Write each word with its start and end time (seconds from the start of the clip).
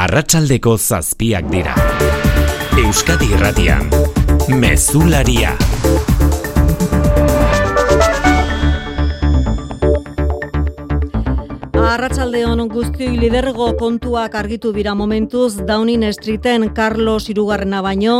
arratsaldeko 0.00 0.78
zazpiak 0.78 1.48
dira. 1.52 1.74
Euskadi 2.80 3.26
irratian, 3.34 3.90
mezularia. 4.62 5.50
Arratsalde 11.90 12.44
hon 12.46 12.62
guztioi 12.70 13.18
lidergo 13.18 13.66
kontuak 13.76 14.38
argitu 14.38 14.72
dira 14.72 14.94
momentuz 14.96 15.58
Downing 15.68 16.06
Streeten 16.16 16.68
Carlos 16.72 17.28
Irugarrena 17.28 17.82
baino 17.84 18.16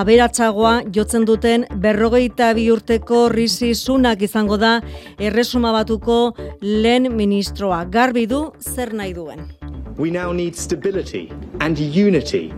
aberatsagoa 0.00 0.76
jotzen 0.94 1.28
duten 1.28 1.66
berrogeita 1.84 2.54
bi 2.56 2.70
urteko 2.72 3.26
risi 3.28 3.74
sunak 3.74 4.22
izango 4.22 4.56
da 4.56 4.78
erresuma 5.18 5.74
batuko 5.76 6.20
lehen 6.62 7.12
ministroa. 7.12 7.84
Garbi 7.84 8.30
du 8.30 8.46
zer 8.62 8.94
nahi 8.94 9.12
duen. 9.12 9.59
We 10.00 10.10
now 10.10 10.32
need 10.32 10.56
stability 10.56 11.30
and 11.60 11.78
unity 11.78 12.54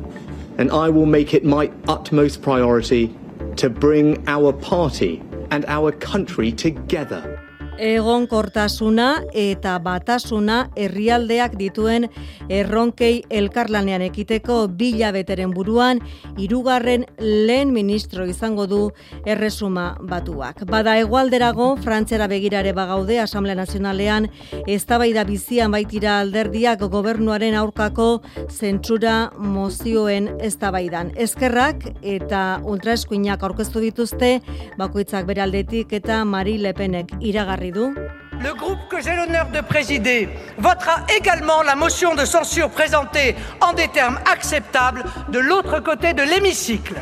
and 0.59 0.71
I 0.71 0.89
will 0.91 1.07
make 1.07 1.35
it 1.35 1.45
my 1.45 1.73
utmost 1.89 2.41
priority 2.41 3.13
to 3.57 3.69
bring 3.69 4.23
our 4.29 4.53
party 4.53 5.21
and 5.51 5.65
our 5.65 5.91
country 5.91 6.53
together. 6.53 7.42
Egon 7.83 8.29
kortasuna 8.31 9.09
eta 9.35 9.73
batasuna 9.83 10.69
herrialdeak 10.79 11.57
dituen 11.59 12.05
erronkei 12.47 13.25
elkarlanean 13.27 14.05
ekiteko 14.07 14.59
bila 14.79 15.09
beteren 15.11 15.51
buruan 15.51 15.99
hirugarren 16.39 17.03
lehen 17.19 17.73
ministro 17.75 18.23
izango 18.31 18.69
du 18.71 18.79
erresuma 19.27 19.97
batuak. 19.99 20.63
Bada 20.71 20.95
egualderago, 21.01 21.73
frantzera 21.83 22.29
begirare 22.31 22.71
bagaude 22.77 23.19
Asamblea 23.19 23.59
Nazionalean 23.59 24.31
eztabaida 24.71 25.27
bizian 25.27 25.75
baitira 25.75 26.21
alderdiak 26.21 26.87
gobernuaren 26.87 27.59
aurkako 27.59 28.23
zentsura 28.47 29.33
mozioen 29.39 30.31
eztabaidan. 30.39 31.11
Ezkerrak 31.17 31.89
eta 32.15 32.45
ultraeskuinak 32.63 33.43
aurkeztu 33.43 33.83
dituzte 33.83 34.37
bakoitzak 34.79 35.27
beraldetik 35.27 35.99
eta 35.99 36.23
Mari 36.23 36.61
Lepenek 36.63 37.19
iragarri 37.19 37.72
Le 37.75 38.55
groupe 38.55 38.81
que 38.91 39.01
j'ai 39.01 39.17
l'honneur 39.17 39.47
de 39.51 39.61
présider 39.63 40.29
votera 40.59 41.07
également 41.17 41.63
la 41.63 41.75
motion 41.75 42.15
de 42.15 42.27
censure 42.27 42.69
présentée 42.69 43.35
en 43.63 43.73
des 43.73 43.89
termes 43.89 44.19
acceptables 44.31 45.03
de 45.31 45.39
l'autre 45.39 45.81
côté 45.81 46.13
de 46.13 46.23
l'hémicycle. 46.23 46.95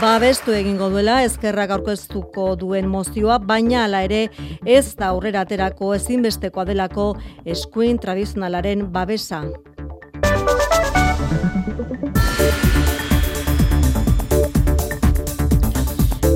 Babestu 0.00 0.52
egingo 0.54 0.88
duela 0.90 1.24
ezkerrak 1.24 1.70
aurkeztuko 1.74 2.54
duen 2.56 2.86
mozioa, 2.86 3.38
baina 3.38 3.84
hala 3.86 4.04
ere 4.06 4.28
ez 4.66 4.94
da 4.94 5.10
aurrera 5.10 5.42
aterako 5.46 5.94
ezinbestekoa 5.96 6.68
delako 6.68 7.08
eskuin 7.46 7.98
tradizionalaren 7.98 8.86
babesa. 8.92 9.42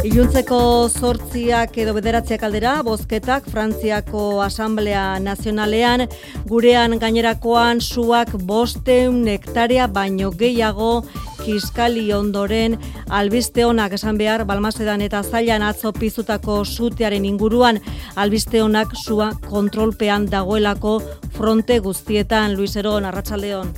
Iluntzeko 0.03 0.89
zortziak 0.91 1.77
edo 1.79 1.93
bederatziak 1.95 2.43
aldera, 2.43 2.73
bozketak 2.83 3.45
Frantziako 3.47 4.41
Asamblea 4.43 5.21
Nazionalean, 5.23 6.09
gurean 6.51 6.97
gainerakoan 6.99 7.79
suak 7.79 8.33
bosteun 8.49 9.21
nektarea 9.29 9.87
baino 9.87 10.33
gehiago 10.35 11.05
kiskali 11.45 12.09
ondoren. 12.19 12.75
Albiste 13.15 13.63
honak 13.63 13.95
esan 13.95 14.19
behar 14.19 14.43
balmasedan 14.49 15.07
eta 15.07 15.23
zailan 15.23 15.63
atzo 15.63 15.95
pizutako 15.95 16.65
sutearen 16.65 17.25
inguruan. 17.25 17.79
Albiste 18.17 18.59
honak 18.67 18.99
sua 18.99 19.31
kontrolpean 19.47 20.27
dagoelako 20.35 20.99
fronte 21.39 21.79
guztietan. 21.79 22.59
Luis 22.59 22.75
Eron 22.75 23.07
Arratsaldeon. 23.07 23.71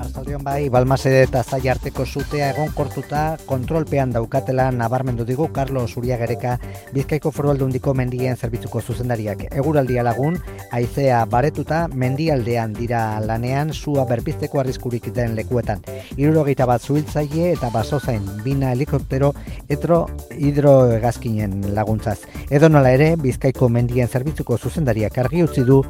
Arrastaldeon 0.00 0.42
bai, 0.42 0.70
Balmasede 0.72 1.24
eta 1.26 1.42
Zai 1.44 1.66
arteko 1.68 2.06
zutea 2.06 2.46
egon 2.54 2.70
kortuta 2.72 3.36
kontrolpean 3.44 4.14
daukatela 4.14 4.70
nabarmendu 4.72 5.26
digu 5.28 5.50
Carlos 5.52 5.92
Uriagereka 6.00 6.54
Bizkaiko 6.94 7.32
Aldundiko 7.50 7.92
mendien 7.94 8.36
zerbitzuko 8.36 8.80
zuzendariak. 8.80 9.44
Eguraldia 9.50 10.02
lagun, 10.02 10.38
haizea 10.72 11.24
baretuta 11.26 11.86
mendialdean 11.88 12.72
dira 12.72 13.20
lanean 13.20 13.74
sua 13.74 14.06
berpizteko 14.06 14.60
arriskurik 14.60 15.12
den 15.12 15.34
lekuetan. 15.36 15.82
Irurogeita 16.16 16.66
bat 16.66 16.80
zuhiltzaile 16.80 17.52
eta 17.52 17.70
basozain 17.70 18.24
bina 18.44 18.72
helikoptero 18.72 19.34
etro 19.68 20.06
hidroegazkinen 20.30 21.74
laguntzaz. 21.74 22.20
Edo 22.48 22.68
nola 22.68 22.92
ere, 22.96 23.16
Bizkaiko 23.16 23.68
mendien 23.68 24.08
zerbitzuko 24.08 24.56
zuzendariak 24.56 25.18
argi 25.18 25.44
utzi 25.44 25.66
du 25.66 25.82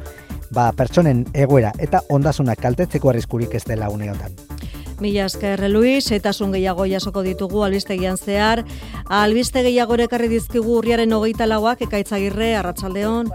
ba, 0.51 0.71
pertsonen 0.75 1.23
egoera 1.33 1.71
eta 1.79 2.01
ondasunak 2.09 2.59
kaltetzeko 2.61 3.11
arriskurik 3.11 3.55
ez 3.55 3.63
dela 3.67 3.89
une 3.89 4.00
honetan. 4.09 4.31
Mila 5.01 5.25
esker 5.25 5.69
Luis, 5.69 6.11
eta 6.11 6.31
gehiago 6.31 6.85
jasoko 6.85 7.23
ditugu 7.23 7.63
albistegian 7.63 8.17
zehar. 8.17 8.63
Albiste 9.09 9.63
gehiago 9.63 9.95
ekarri 9.95 10.27
dizkigu 10.27 10.77
urriaren 10.77 11.11
hogeita 11.13 11.47
lauak, 11.47 11.81
ekaitzagirre, 11.81 12.55
arratsaldeon. 12.55 13.31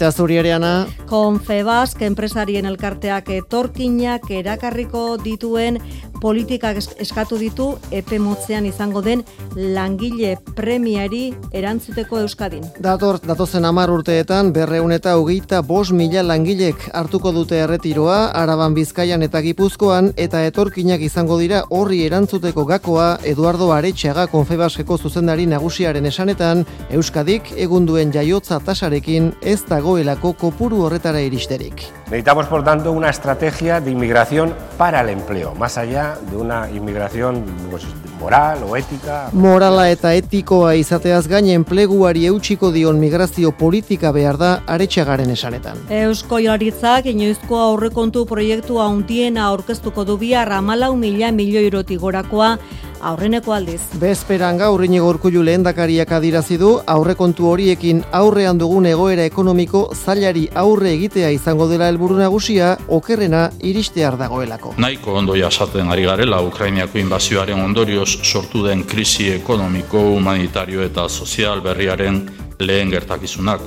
Eta 0.00 0.12
zuriareana. 0.12 0.86
Konfebask, 1.06 2.00
enpresarien 2.00 2.64
elkarteak 2.64 3.28
etorkinak 3.30 4.30
erakarriko 4.30 5.18
dituen 5.20 5.76
politikak 6.20 6.78
eskatu 7.00 7.38
ditu 7.40 7.66
epe 7.90 8.18
motzean 8.18 8.66
izango 8.68 9.02
den 9.02 9.24
langile 9.56 10.36
premiari 10.56 11.32
erantzuteko 11.52 12.20
Euskadin. 12.20 12.64
Dator, 12.78 13.20
datozen 13.24 13.64
amar 13.64 13.90
urteetan 13.90 14.52
berreun 14.52 14.92
eta 14.92 15.16
hogeita 15.16 15.62
bos 15.66 15.90
mila 15.92 16.22
langilek 16.26 16.88
hartuko 16.94 17.32
dute 17.32 17.58
erretiroa, 17.64 18.30
araban 18.36 18.74
bizkaian 18.74 19.22
eta 19.26 19.42
gipuzkoan, 19.44 20.12
eta 20.16 20.44
etorkinak 20.46 21.00
izango 21.00 21.38
dira 21.40 21.64
horri 21.70 22.02
erantzuteko 22.06 22.64
gakoa 22.68 23.08
Eduardo 23.24 23.72
Aretxaga 23.72 24.26
konfebaskeko 24.30 24.98
zuzendari 24.98 25.46
nagusiaren 25.50 26.06
esanetan, 26.06 26.64
Euskadik 26.90 27.52
egunduen 27.56 28.12
jaiotza 28.12 28.60
tasarekin 28.64 29.32
ez 29.42 29.60
dagoelako 29.68 30.34
kopuru 30.40 30.84
horretara 30.84 31.20
iristerik. 31.24 31.86
Necesitamos, 32.10 32.46
por 32.46 32.64
tanto, 32.64 32.92
una 32.92 33.08
estrategia 33.08 33.80
de 33.80 33.92
inmigración 33.92 34.54
para 34.76 35.00
el 35.02 35.10
empleo, 35.10 35.54
más 35.54 35.78
allá 35.78 36.09
de 36.30 36.36
una 36.36 36.70
inmigración 36.70 37.44
pues, 37.70 37.84
moral 38.20 38.62
o 38.68 38.76
ética. 38.76 39.30
Morala 39.32 39.88
eta 39.90 40.12
etikoa 40.14 40.74
izateaz 40.76 41.26
gain 41.28 41.48
enpleguari 41.54 42.26
eutxiko 42.28 42.70
dion 42.72 43.00
migrazio 43.00 43.52
politika 43.56 44.12
behar 44.12 44.38
da 44.38 44.50
aretxagaren 44.66 45.30
esanetan. 45.30 45.80
Eusko 46.02 46.38
Jolaritzak 46.38 47.08
inoizko 47.14 47.58
aurrekontu 47.64 48.26
proiektua 48.26 48.88
untiena 48.92 49.48
aurkeztuko 49.48 50.04
du 50.04 50.18
bihar 50.20 50.52
14 50.52 50.96
mila 51.00 51.32
milioiroti 51.32 51.96
gorakoa 51.96 52.56
aurreneko 53.00 53.54
aldiz. 53.54 53.80
Bezperan 54.00 54.58
gaur 54.60 54.84
inigo 54.84 55.08
urkullu 55.08 55.42
lehendakariak 55.44 56.12
adirazi 56.12 56.58
du 56.60 56.70
aurrekontu 56.94 57.48
horiekin 57.50 58.02
aurrean 58.12 58.58
dugun 58.60 58.86
egoera 58.90 59.24
ekonomiko 59.28 59.82
zailari 59.94 60.46
aurre 60.54 60.92
egitea 60.92 61.30
izango 61.36 61.68
dela 61.70 61.88
helburu 61.88 62.18
nagusia 62.20 62.76
okerrena 62.88 63.48
iristear 63.60 64.18
dagoelako. 64.20 64.74
Naiko 64.78 65.16
ondo 65.22 65.36
jasaten 65.38 65.88
ari 65.90 65.99
garela 66.04 66.40
Ukrainiako 66.42 66.98
inbazioaren 66.98 67.60
ondorioz 67.60 68.08
sortu 68.22 68.64
den 68.66 68.84
krisi 68.84 69.30
ekonomiko, 69.34 70.00
humanitario 70.16 70.82
eta 70.82 71.08
sozial 71.08 71.60
berriaren 71.64 72.22
lehen 72.60 72.90
gertakizunak. 72.90 73.60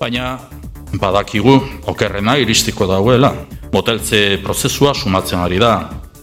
Baina 0.00 0.38
badakigu 1.00 1.56
okerrena 1.86 2.36
iristiko 2.38 2.86
dagoela. 2.86 3.32
Moteltze 3.72 4.38
prozesua 4.44 4.94
sumatzen 4.94 5.40
ari 5.42 5.58
da, 5.58 5.74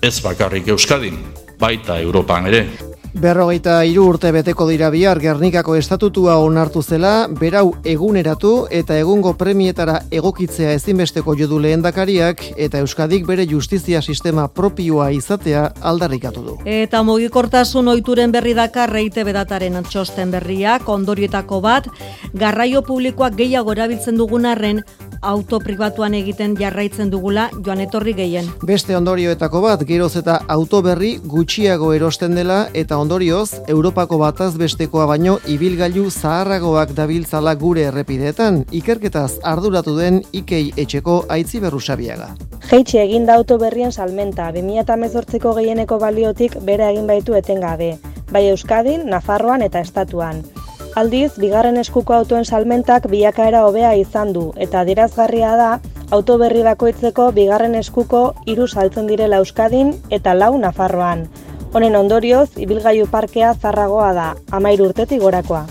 ez 0.02 0.22
bakarrik 0.24 0.70
Euskadin, 0.72 1.18
baita 1.60 2.00
Europan 2.00 2.48
ere. 2.48 2.91
Berrogeita 3.12 3.82
hiru 3.84 4.06
urte 4.08 4.30
beteko 4.32 4.64
dira 4.70 4.88
bihar 4.90 5.20
Gernikako 5.20 5.74
estatutua 5.76 6.38
onartu 6.40 6.80
zela, 6.82 7.28
berau 7.28 7.74
eguneratu 7.84 8.52
eta 8.72 8.96
egungo 8.96 9.34
premietara 9.36 9.98
egokitzea 10.16 10.72
ezinbesteko 10.78 11.36
jodu 11.36 11.60
lehendakariak 11.60 12.46
eta 12.56 12.80
Euskadik 12.80 13.28
bere 13.28 13.46
justizia 13.50 14.02
sistema 14.02 14.48
propioa 14.48 15.10
izatea 15.12 15.66
aldarrikatu 15.82 16.46
du. 16.46 16.58
Eta 16.64 17.04
mugikortasun 17.04 17.92
ohituren 17.92 18.32
berri 18.32 18.56
dakar 18.56 18.90
reite 18.96 19.28
bedataren 19.28 19.84
txosten 19.84 20.32
berriak 20.32 20.88
ondorietako 20.88 21.60
bat, 21.62 21.92
garraio 22.34 22.82
publikoak 22.82 23.36
gehiago 23.36 23.76
erabiltzen 23.76 24.16
dugun 24.16 24.48
arren 24.48 24.86
auto 25.22 25.60
pribatuan 25.60 26.14
egiten 26.18 26.56
jarraitzen 26.60 27.10
dugula 27.12 27.50
joan 27.66 27.82
etorri 27.84 28.14
gehien. 28.18 28.48
Beste 28.66 28.96
ondorioetako 28.98 29.62
bat, 29.62 29.84
geroz 29.88 30.16
eta 30.20 30.40
auto 30.48 30.82
berri 30.82 31.14
gutxiago 31.34 31.94
erosten 31.94 32.36
dela 32.36 32.62
eta 32.74 32.98
ondorioz, 32.98 33.62
Europako 33.68 34.18
bataz 34.22 34.54
bestekoa 34.58 35.06
baino 35.06 35.38
ibilgailu 35.48 36.10
zaharragoak 36.12 36.96
dabiltzala 36.98 37.56
gure 37.56 37.88
errepideetan, 37.92 38.66
ikerketaz 38.72 39.40
arduratu 39.44 39.96
den 39.98 40.22
Ikei 40.32 40.72
etxeko 40.78 41.26
aitzi 41.30 41.60
berrusabiaga. 41.60 42.32
Jeitxe 42.72 43.02
egin 43.04 43.26
da 43.26 43.36
auto 43.36 43.58
berrien 43.60 43.92
salmenta, 43.92 44.52
2018ko 44.56 45.56
gehieneko 45.58 46.00
baliotik 46.00 46.58
bere 46.66 46.90
egin 46.92 47.08
baitu 47.08 47.36
etengabe, 47.36 47.98
bai 48.32 48.48
Euskadin, 48.50 49.08
Nafarroan 49.10 49.62
eta 49.62 49.82
Estatuan. 49.84 50.44
Aldiz, 50.92 51.38
bigarren 51.40 51.80
eskuko 51.80 52.14
autoen 52.18 52.44
salmentak 52.44 53.06
bilakaera 53.08 53.62
hobea 53.64 53.94
izan 53.96 54.34
du, 54.36 54.50
eta 54.66 54.84
dirazgarria 54.84 55.54
da, 55.56 55.70
autoberri 56.12 56.66
bakoitzeko 56.68 57.30
bigarren 57.38 57.78
eskuko 57.80 58.24
hiru 58.46 58.68
saltzen 58.68 59.08
direla 59.08 59.40
Euskadin 59.40 59.94
eta 60.10 60.36
lau 60.36 60.58
Nafarroan. 60.60 61.30
Honen 61.72 61.96
ondorioz, 61.96 62.50
ibilgailu 62.60 63.08
parkea 63.08 63.54
zarragoa 63.56 64.12
da, 64.18 64.32
amair 64.52 64.84
urtetik 64.84 65.24
gorakoa. 65.24 65.64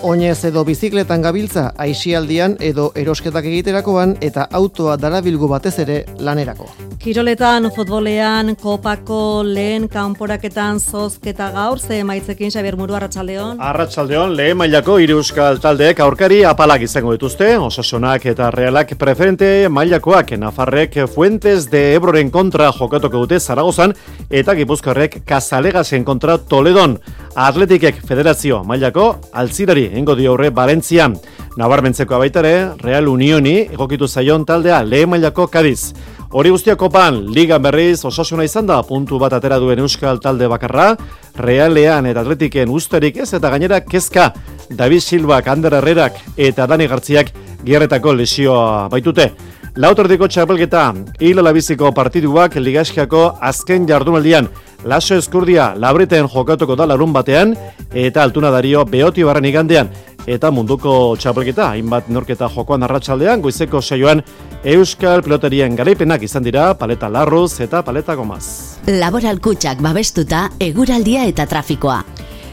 Oinez 0.00 0.46
edo 0.48 0.62
bizikletan 0.64 1.20
gabiltza 1.20 1.66
aixialdian 1.76 2.54
edo 2.64 2.86
erosketak 2.96 3.44
egiterakoan 3.44 4.14
eta 4.24 4.46
autoa 4.56 4.94
darabilgu 4.96 5.48
batez 5.50 5.74
ere 5.82 5.96
lanerako. 6.16 6.70
Kiroletan, 7.00 7.68
futbolean, 7.76 8.54
kopako 8.60 9.42
lehen 9.44 9.88
kanporaketan 9.92 10.80
zozketa 10.80 11.50
gaur, 11.52 11.78
ze 11.80 12.00
maitzekin 12.04 12.48
Xabier 12.52 12.78
Muru, 12.80 12.96
Arratxaldeon. 12.96 13.60
Arratxaldeon, 13.60 14.32
lehen 14.36 14.56
mailako 14.56 14.96
hiru 15.00 15.18
euskal 15.20 15.60
taldeek 15.60 16.00
aurkari 16.00 16.42
apalak 16.48 16.86
izango 16.88 17.12
dituzte, 17.12 17.50
osasunak 17.58 18.24
eta 18.32 18.50
realak 18.56 18.96
preferente 18.96 19.68
mailakoak 19.68 20.32
Nafarrek 20.40 20.96
Fuentes 21.12 21.68
de 21.70 21.94
Ebroren 21.94 22.30
kontra 22.30 22.72
jokatuko 22.72 23.26
dute 23.26 23.40
Zaragozan 23.40 23.92
eta 24.30 24.54
Gipuzkoarrek 24.54 25.20
Kazalegasen 25.26 26.04
kontra 26.06 26.38
Toledon. 26.38 26.96
Atletikek 27.34 27.98
federazio 28.06 28.62
mailako 28.64 29.10
altzirari 29.32 29.88
ingo 29.98 30.14
dio 30.14 30.32
horre 30.34 30.50
Valentzian. 30.54 31.16
Nabarmentzeko 31.58 32.14
abaitare, 32.14 32.54
Real 32.78 33.08
Unioni 33.10 33.58
egokitu 33.66 34.08
zaion 34.08 34.46
taldea 34.46 34.82
lehen 34.86 35.10
mailako 35.10 35.48
Kadiz. 35.50 35.92
Hori 36.30 36.52
guztia 36.54 36.76
kopan, 36.78 37.24
ligan 37.34 37.62
berriz 37.62 38.04
osasuna 38.06 38.44
izan 38.46 38.68
da, 38.68 38.76
puntu 38.86 39.18
bat 39.18 39.32
atera 39.34 39.58
duen 39.58 39.80
euskal 39.82 40.20
talde 40.22 40.46
bakarra, 40.46 40.92
realean 41.34 42.06
eta 42.06 42.22
atletiken 42.22 42.70
usterik 42.70 43.18
ez 43.24 43.32
eta 43.34 43.50
gainera 43.50 43.80
kezka, 43.82 44.28
David 44.70 45.02
Silva, 45.02 45.40
Ander 45.42 45.74
Herrerak 45.80 46.22
eta 46.36 46.68
Dani 46.70 46.86
Gartziak 46.86 47.32
gierretako 47.64 48.14
lesioa 48.14 48.86
baitute. 48.88 49.32
Lautordiko 49.78 50.26
txapelketa, 50.26 50.88
hil 51.22 51.38
alabiziko 51.38 51.92
partiduak 51.94 52.56
ligaskiako 52.58 53.36
azken 53.40 53.84
jardunaldian, 53.86 54.48
Laso 54.82 55.14
Eskurdia 55.14 55.74
labreten 55.78 56.26
jokatuko 56.26 56.74
da 56.74 56.88
larun 56.90 57.12
batean 57.14 57.54
eta 57.94 58.24
altuna 58.24 58.50
dario 58.50 58.82
behoti 58.88 59.22
barren 59.22 59.46
igandean 59.46 59.92
eta 60.26 60.50
munduko 60.50 61.14
txapelketa, 61.20 61.68
hainbat 61.76 62.08
norketa 62.10 62.48
jokoan 62.50 62.82
arratsaldean 62.82 63.44
goizeko 63.44 63.80
saioan 63.80 64.24
Euskal 64.64 65.22
Piloterien 65.22 65.76
garaipenak 65.78 66.26
izan 66.26 66.42
dira 66.42 66.72
paleta 66.74 67.08
larruz 67.08 67.60
eta 67.60 67.84
paleta 67.86 68.18
gomaz. 68.18 68.80
Laboral 68.88 69.38
kutsak 69.38 69.78
babestuta, 69.86 70.48
eguraldia 70.58 71.28
eta 71.30 71.46
trafikoa. 71.46 72.02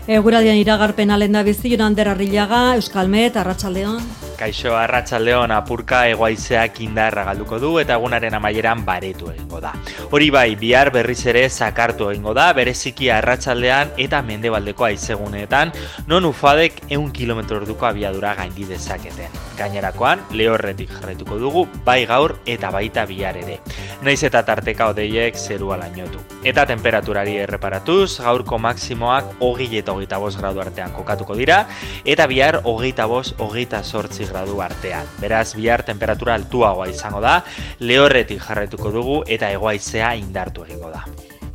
Eguraldian 0.08 0.62
iragarpen 0.62 1.12
alenda 1.12 1.42
bizi, 1.44 1.74
Jonander 1.74 2.14
Arrillaga, 2.14 2.75
Euskalmet, 2.78 3.36
Arratxaldeon. 3.42 4.26
Kaixo 4.38 4.75
arratsaldeon 4.78 5.50
apurka 5.50 6.04
egoaizeak 6.12 6.75
indarra 6.86 7.24
galduko 7.25 7.57
du 7.57 7.72
eta 7.81 7.95
egunaren 7.98 8.36
amaieran 8.38 8.84
baretu 8.86 9.31
egingo 9.31 9.57
da. 9.63 9.72
Hori 10.13 10.28
bai, 10.30 10.51
bihar 10.62 10.92
berriz 10.94 11.24
ere 11.31 11.42
zakartu 11.50 12.12
egingo 12.12 12.36
da, 12.38 12.51
bereziki 12.54 13.10
arratsaldean 13.10 13.95
eta 13.98 14.22
mendebaldeko 14.22 14.86
aizeguneetan, 14.92 15.72
non 16.06 16.30
ufadek 16.30 16.84
eun 16.94 17.10
kilometro 17.12 17.57
orduko 17.63 17.89
abiadura 17.89 18.36
gaindi 18.38 18.68
dezaketen. 18.69 19.34
Gainerakoan, 19.57 20.22
lehorretik 20.38 20.94
jarretuko 20.94 21.40
dugu, 21.42 21.66
bai 21.83 22.04
gaur 22.06 22.36
eta 22.45 22.69
baita 22.69 23.07
bihar 23.10 23.42
ere. 23.42 23.57
Naiz 24.06 24.22
eta 24.22 24.44
tarteka 24.45 24.92
odeiek 24.94 25.33
zerua 25.33 25.80
lainotu. 25.81 26.22
Eta 26.45 26.68
temperaturari 26.69 27.40
erreparatuz, 27.42 28.19
gaurko 28.22 28.62
maksimoak 28.62 29.42
hogei 29.42 29.72
eta 29.81 29.98
hogeita 29.98 30.22
bost 30.22 30.38
gradu 30.38 30.62
artean 30.62 30.94
kokatuko 30.94 31.33
dira, 31.42 31.63
eta 32.06 32.30
bihar 32.30 32.62
hogeita 32.63 33.10
bost, 33.10 33.33
hogeita 33.42 33.81
sortzi 33.81 34.26
gradu 34.29 34.62
artean. 34.62 35.07
Beraz, 35.21 35.56
bihar 35.56 35.83
temperatura 35.88 36.35
altuagoa 36.35 36.89
izango 36.91 37.21
da, 37.24 37.39
lehorretik 37.79 38.44
jarretuko 38.44 38.91
dugu 38.91 39.24
eta 39.27 39.51
egoaizea 39.56 40.15
indartu 40.19 40.68
egingo 40.68 40.91
da. 40.94 41.06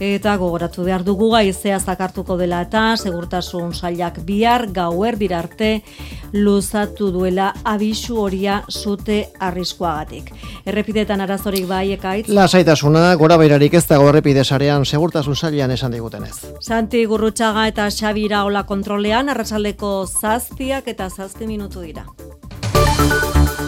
Eta 0.02 0.32
gogoratu 0.34 0.82
behar 0.82 1.04
dugu 1.06 1.28
gaizea 1.30 1.76
zakartuko 1.78 2.34
dela 2.40 2.62
eta 2.64 2.96
segurtasun 2.96 3.70
sailak 3.72 4.18
bihar 4.26 4.66
gauer 4.74 5.14
arte 5.30 5.84
luzatu 6.32 7.12
duela 7.12 7.52
abisu 7.62 8.18
horia 8.18 8.64
zute 8.68 9.28
arriskoagatik. 9.38 10.32
Errepidetan 10.66 11.20
arazorik 11.20 11.68
bai 11.68 11.92
ekaitz? 11.92 12.28
Lasaitasuna, 12.28 13.14
gora 13.14 13.36
bairarik 13.36 13.74
ez 13.74 13.86
dago 13.86 14.08
errepide 14.08 14.44
sarean 14.44 14.84
segurtasun 14.84 15.36
sailan 15.36 15.70
esan 15.70 15.92
digutenez. 15.92 16.34
Santi 16.60 17.04
Gurrutxaga 17.04 17.68
eta 17.68 17.88
Xabira 17.90 18.44
Ola 18.44 18.64
kontrolean 18.64 19.28
arratsaldeko 19.28 20.06
zazpiak 20.06 20.88
eta 20.88 21.10
zazpi 21.10 21.46
minutu 21.46 21.80
dira. 21.80 22.06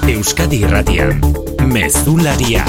Euskadi 0.09 0.61
Irratian, 0.63 1.21
Mezularia, 1.73 2.65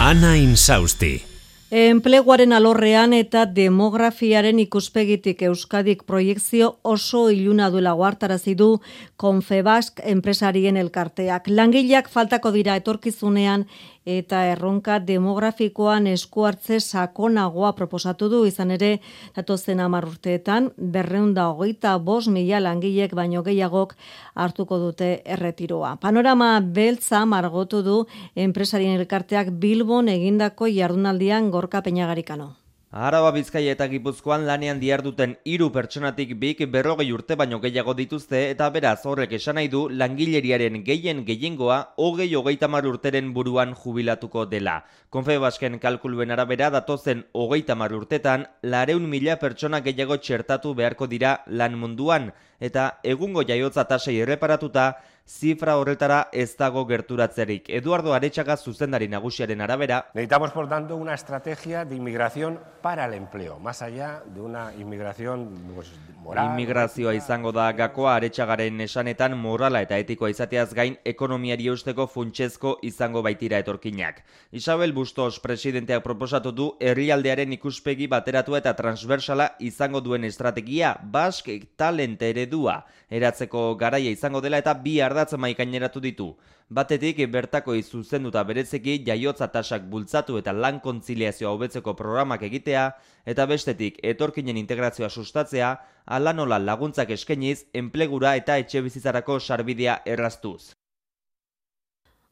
Ana 0.00 0.34
Insausti. 0.36 1.28
Enpleguaren 1.68 2.54
alorrean 2.56 3.12
eta 3.12 3.42
demografiaren 3.44 4.56
ikuspegitik 4.62 5.42
Euskadik 5.50 6.06
proiektzio 6.08 6.78
oso 6.82 7.26
iluna 7.28 7.68
duela 7.68 7.92
guartarazi 7.92 8.54
du 8.56 8.80
Confebask 9.20 10.00
enpresarien 10.00 10.78
elkarteak. 10.80 11.50
Langileak 11.52 12.08
faltako 12.08 12.54
dira 12.56 12.76
etorkizunean 12.80 13.66
eta 14.08 14.44
erronka 14.48 14.98
demografikoan 15.04 16.06
esku 16.08 16.46
hartze 16.48 16.80
sakonagoa 16.80 17.74
proposatu 17.76 18.28
du 18.32 18.44
izan 18.48 18.72
ere 18.76 18.90
datozen 19.36 19.82
hamar 19.84 20.06
urteetan 20.08 20.70
berreunda 20.96 21.48
hogeita 21.52 21.96
bos 21.98 22.28
mila 22.32 22.60
langilek 22.64 23.14
baino 23.18 23.42
gehiagok 23.46 23.94
hartuko 24.34 24.78
dute 24.84 25.10
erretiroa. 25.24 25.96
Panorama 26.00 26.54
beltza 26.60 27.24
margotu 27.26 27.82
du 27.82 27.98
enpresarien 28.34 28.96
elkarteak 29.00 29.52
Bilbon 29.60 30.08
egindako 30.08 30.72
jardunaldian 30.72 31.50
gorka 31.50 31.82
peinagarikano. 31.82 32.57
Araba 32.90 33.34
Bizkaia 33.36 33.74
eta 33.74 33.84
Gipuzkoan 33.84 34.46
lanean 34.48 34.80
duten 35.04 35.36
hiru 35.44 35.68
pertsonatik 35.70 36.32
bik 36.40 36.64
berrogei 36.72 37.12
urte 37.12 37.36
baino 37.36 37.60
gehiago 37.60 37.92
dituzte 37.92 38.48
eta 38.50 38.70
beraz 38.70 39.04
horrek 39.04 39.32
esan 39.32 39.56
nahi 39.56 39.68
du 39.68 39.90
langileriaren 39.90 40.82
gehien 40.84 41.22
gehiengoa 41.26 41.92
hogei 41.98 42.34
hogeita 42.34 42.66
mar 42.66 42.86
urteren 42.86 43.34
buruan 43.34 43.74
jubilatuko 43.74 44.46
dela. 44.46 44.84
Konfebasken 45.10 45.78
kalkuluen 45.78 46.30
arabera 46.30 46.70
datozen 46.70 47.26
hogeita 47.34 47.74
mar 47.74 47.92
urtetan 47.92 48.46
lareun 48.62 49.06
mila 49.06 49.36
pertsona 49.36 49.80
gehiago 49.80 50.16
txertatu 50.16 50.72
beharko 50.74 51.06
dira 51.06 51.42
lan 51.46 51.76
munduan 51.76 52.32
eta 52.58 53.00
egungo 53.04 53.44
jaiotza 53.44 53.84
tasei 53.84 54.16
erreparatuta 54.20 54.94
zifra 55.28 55.76
horretara 55.76 56.28
ez 56.32 56.56
dago 56.56 56.84
gerturatzerik. 56.88 57.68
Eduardo 57.68 58.14
Aretxaga 58.16 58.56
zuzendari 58.56 59.08
nagusiaren 59.08 59.60
arabera. 59.60 60.06
Necesitamos, 60.14 60.52
por 60.52 60.68
tanto, 60.68 60.96
una 60.96 61.14
estrategia 61.14 61.84
de 61.84 61.96
inmigración 61.96 62.58
para 62.82 63.04
el 63.04 63.14
empleo, 63.14 63.58
más 63.58 63.82
allá 63.82 64.22
de 64.26 64.40
una 64.40 64.72
inmigración 64.74 65.50
pues, 65.74 65.92
moral. 66.22 66.52
Inmigrazioa 66.52 67.14
izango 67.14 67.52
da 67.52 67.70
gakoa 67.72 68.16
Aretxagaren 68.16 68.80
esanetan 68.80 69.36
morala 69.36 69.82
eta 69.84 69.98
etikoa 70.00 70.30
izateaz 70.32 70.72
gain 70.74 70.96
ekonomiari 71.04 71.68
eusteko 71.68 72.06
funtsezko 72.08 72.78
izango 72.82 73.22
baitira 73.22 73.60
etorkinak. 73.60 74.24
Isabel 74.52 74.94
Bustos 74.96 75.40
presidenteak 75.44 76.02
proposatu 76.02 76.52
du 76.52 76.70
herrialdearen 76.80 77.52
ikuspegi 77.52 78.08
bateratu 78.08 78.56
eta 78.56 78.74
transversala 78.78 79.52
izango 79.60 80.00
duen 80.00 80.24
estrategia 80.24 80.96
Basque 81.02 81.60
Talent 81.76 82.22
eredua 82.22 82.84
eratzeko 83.10 83.74
garaia 83.80 84.10
izango 84.12 84.40
dela 84.44 84.60
eta 84.60 84.74
bi 84.74 84.98
ardatz 85.18 85.38
maikaineratu 85.38 86.00
ditu. 86.00 86.28
Batetik 86.70 87.20
bertako 87.32 87.74
izuzenduta 87.74 88.44
berezeki 88.44 88.98
jaiotza 89.06 89.48
tasak 89.48 89.88
bultzatu 89.90 90.38
eta 90.38 90.52
lan 90.52 90.80
kontziliazioa 90.84 91.52
hobetzeko 91.56 91.94
programak 91.96 92.42
egitea 92.42 92.90
eta 93.26 93.46
bestetik 93.46 93.98
etorkinen 94.02 94.56
integrazioa 94.56 95.08
sustatzea 95.08 95.76
ala 96.06 96.32
nola 96.32 96.58
laguntzak 96.58 97.10
eskeniz 97.10 97.64
enplegura 97.74 98.36
eta 98.36 98.58
etxe 98.58 98.82
bizitzarako 98.82 99.40
sarbidea 99.40 100.02
erraztuz. 100.06 100.74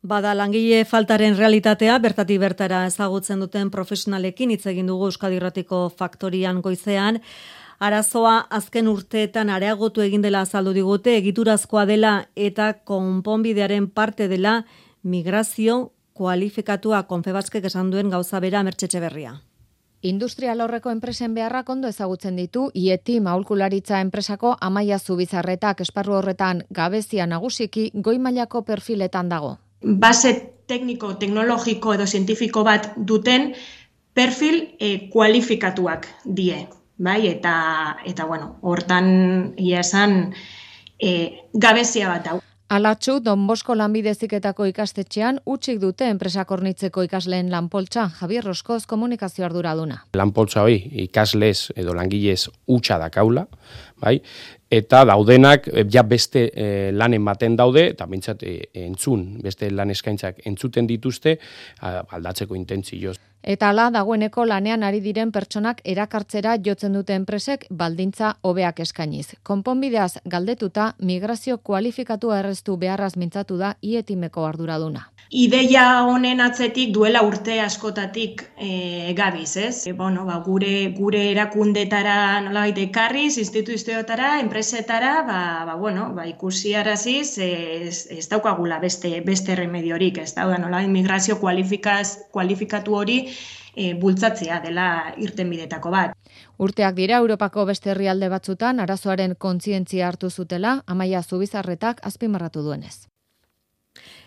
Bada 0.06 0.34
langile 0.36 0.84
faltaren 0.84 1.34
realitatea 1.34 1.98
bertati 1.98 2.36
bertara 2.38 2.84
ezagutzen 2.86 3.40
duten 3.40 3.70
profesionalekin 3.74 4.52
hitz 4.54 4.66
egin 4.66 4.86
dugu 4.86 5.06
Euskadi 5.06 5.40
Faktorian 5.96 6.60
goizean 6.60 7.20
arazoa 7.78 8.46
azken 8.50 8.88
urteetan 8.88 9.50
areagotu 9.50 10.00
egin 10.00 10.22
dela 10.22 10.40
azaldu 10.40 10.72
digute, 10.72 11.16
egiturazkoa 11.16 11.86
dela 11.86 12.14
eta 12.36 12.72
konponbidearen 12.84 13.88
parte 13.90 14.28
dela 14.28 14.64
migrazio 15.02 15.92
kualifikatua 16.16 17.02
konfebazkek 17.02 17.64
esan 17.68 17.90
duen 17.90 18.10
gauza 18.10 18.40
bera 18.40 18.62
mertxetxe 18.62 19.00
berria. 19.00 19.36
Industrial 20.06 20.60
horreko 20.60 20.90
enpresen 20.92 21.34
beharrak 21.34 21.70
ondo 21.72 21.88
ezagutzen 21.88 22.36
ditu, 22.36 22.68
ieti 22.74 23.18
maulkularitza 23.20 24.00
enpresako 24.04 24.54
amaia 24.60 24.98
zubizarretak 24.98 25.80
esparru 25.80 26.18
horretan 26.18 26.62
gabezia 26.70 27.26
nagusiki 27.26 27.90
goi 27.94 28.18
mailako 28.18 28.62
perfiletan 28.62 29.28
dago. 29.32 29.56
Base 29.82 30.32
tekniko, 30.66 31.14
teknologiko 31.14 31.94
edo 31.94 32.06
zientifiko 32.06 32.64
bat 32.64 32.92
duten 32.96 33.52
perfil 34.14 34.62
e, 34.78 35.08
kualifikatuak 35.12 36.06
die 36.24 36.66
bai, 36.98 37.26
eta, 37.28 37.54
eta 38.04 38.24
bueno, 38.24 38.56
hortan 38.62 39.54
ia 39.56 39.80
esan 39.80 40.34
e, 40.98 41.46
gabezia 41.52 42.08
bat 42.08 42.28
hau. 42.32 42.40
Alatxu, 42.66 43.20
Don 43.22 43.44
Bosko 43.46 43.76
lanbideziketako 43.78 44.64
ikastetxean, 44.66 45.36
utxik 45.46 45.78
dute 45.78 46.08
enpresakornitzeko 46.10 47.04
ikasleen 47.06 47.52
lanpoltsa, 47.52 48.08
Javier 48.18 48.42
Roskoz 48.42 48.88
komunikazio 48.90 49.44
arduraduna. 49.46 50.00
Lanpoltsa 50.18 50.64
hoi 50.66 50.80
ikasles 51.04 51.70
edo 51.78 51.94
langilez 51.94 52.48
utxa 52.66 52.98
da 52.98 53.06
kaula, 53.14 53.46
bai? 54.00 54.20
eta 54.70 55.04
daudenak 55.06 55.68
eh, 55.68 55.84
ja 55.90 56.02
beste 56.02 56.50
e, 56.50 56.92
lanen 56.92 57.24
baten 57.24 57.56
daude, 57.56 57.86
eta 57.92 58.06
bintzat 58.06 58.42
e, 58.42 58.56
entzun, 58.86 59.38
beste 59.42 59.70
lan 59.70 59.90
eskaintzak 59.94 60.42
entzuten 60.46 60.86
dituzte, 60.86 61.38
aldatzeko 61.80 62.56
intentzioz. 62.56 63.16
Eta 63.46 63.68
ala 63.70 63.90
dagoeneko 63.94 64.44
lanean 64.44 64.82
ari 64.82 64.98
diren 65.04 65.30
pertsonak 65.30 65.80
erakartzera 65.84 66.56
jotzen 66.58 66.96
dute 66.98 67.14
enpresek 67.14 67.68
baldintza 67.70 68.32
hobeak 68.42 68.80
eskainiz. 68.82 69.36
Konponbideaz 69.46 70.18
galdetuta 70.24 70.94
migrazio 70.98 71.58
kualifikatu 71.58 72.32
erreztu 72.34 72.76
beharraz 72.76 73.14
mintzatu 73.16 73.58
da 73.60 73.76
ietimeko 73.82 74.46
arduraduna. 74.46 75.12
Ideia 75.30 76.04
honen 76.06 76.40
atzetik 76.40 76.92
duela 76.94 77.22
urte 77.26 77.60
askotatik 77.60 78.42
e, 78.58 79.12
gabiz, 79.18 79.56
ez? 79.56 79.86
E, 79.86 79.92
bueno, 79.92 80.24
ba, 80.26 80.40
gure, 80.42 80.92
gure 80.94 81.22
erakundetara 81.32 82.40
nolabait 82.44 82.78
ekarriz, 82.78 83.36
instituzioetara, 83.86 84.40
enpresetara, 84.40 85.22
ba, 85.22 85.64
ba, 85.64 85.74
bueno, 85.76 86.12
ba, 86.14 86.26
ikusi 86.26 86.74
araziz, 86.74 87.38
ez, 87.38 88.08
ez 88.10 88.28
daukagula 88.28 88.80
beste, 88.80 89.20
beste 89.20 89.54
remediorik, 89.54 90.18
ez 90.18 90.34
da, 90.34 90.46
nolabait 90.58 90.90
migrazio 90.90 91.38
kualifikatu 91.38 92.94
hori 92.94 93.28
e, 93.74 93.94
bultzatzea 93.94 94.60
dela 94.60 95.14
irten 95.16 95.50
bidetako 95.50 95.90
bat. 95.90 96.16
Urteak 96.58 96.94
dira 96.96 97.18
Europako 97.18 97.64
beste 97.66 97.90
herrialde 97.90 98.28
batzutan 98.28 98.80
arazoaren 98.80 99.36
kontzientzia 99.38 100.08
hartu 100.08 100.30
zutela, 100.30 100.82
amaia 100.86 101.22
zubizarretak 101.22 102.00
azpimarratu 102.02 102.62
duenez. 102.62 103.06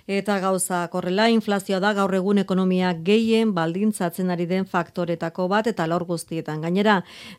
Eta 0.09 0.39
gauza 0.41 0.87
korrela, 0.89 1.27
inflazioa 1.29 1.77
da 1.83 1.91
gaur 1.93 2.15
egun 2.17 2.41
ekonomia 2.41 2.95
gehien 3.05 3.51
baldintzatzen 3.53 4.31
ari 4.33 4.47
den 4.49 4.63
faktoretako 4.65 5.43
bat 5.51 5.67
eta 5.69 5.85
lor 5.85 6.01
guztietan. 6.09 6.63
Gainera, 6.65 6.95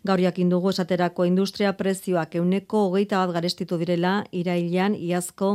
gaur 0.06 0.20
jakin 0.22 0.52
dugu 0.52 0.70
esaterako 0.70 1.26
industria 1.26 1.72
prezioak 1.74 2.36
euneko 2.38 2.84
hogeita 2.84 3.18
bat 3.24 3.32
garestitu 3.34 3.78
direla 3.80 4.12
irailan 4.30 4.94
iazko 4.94 5.48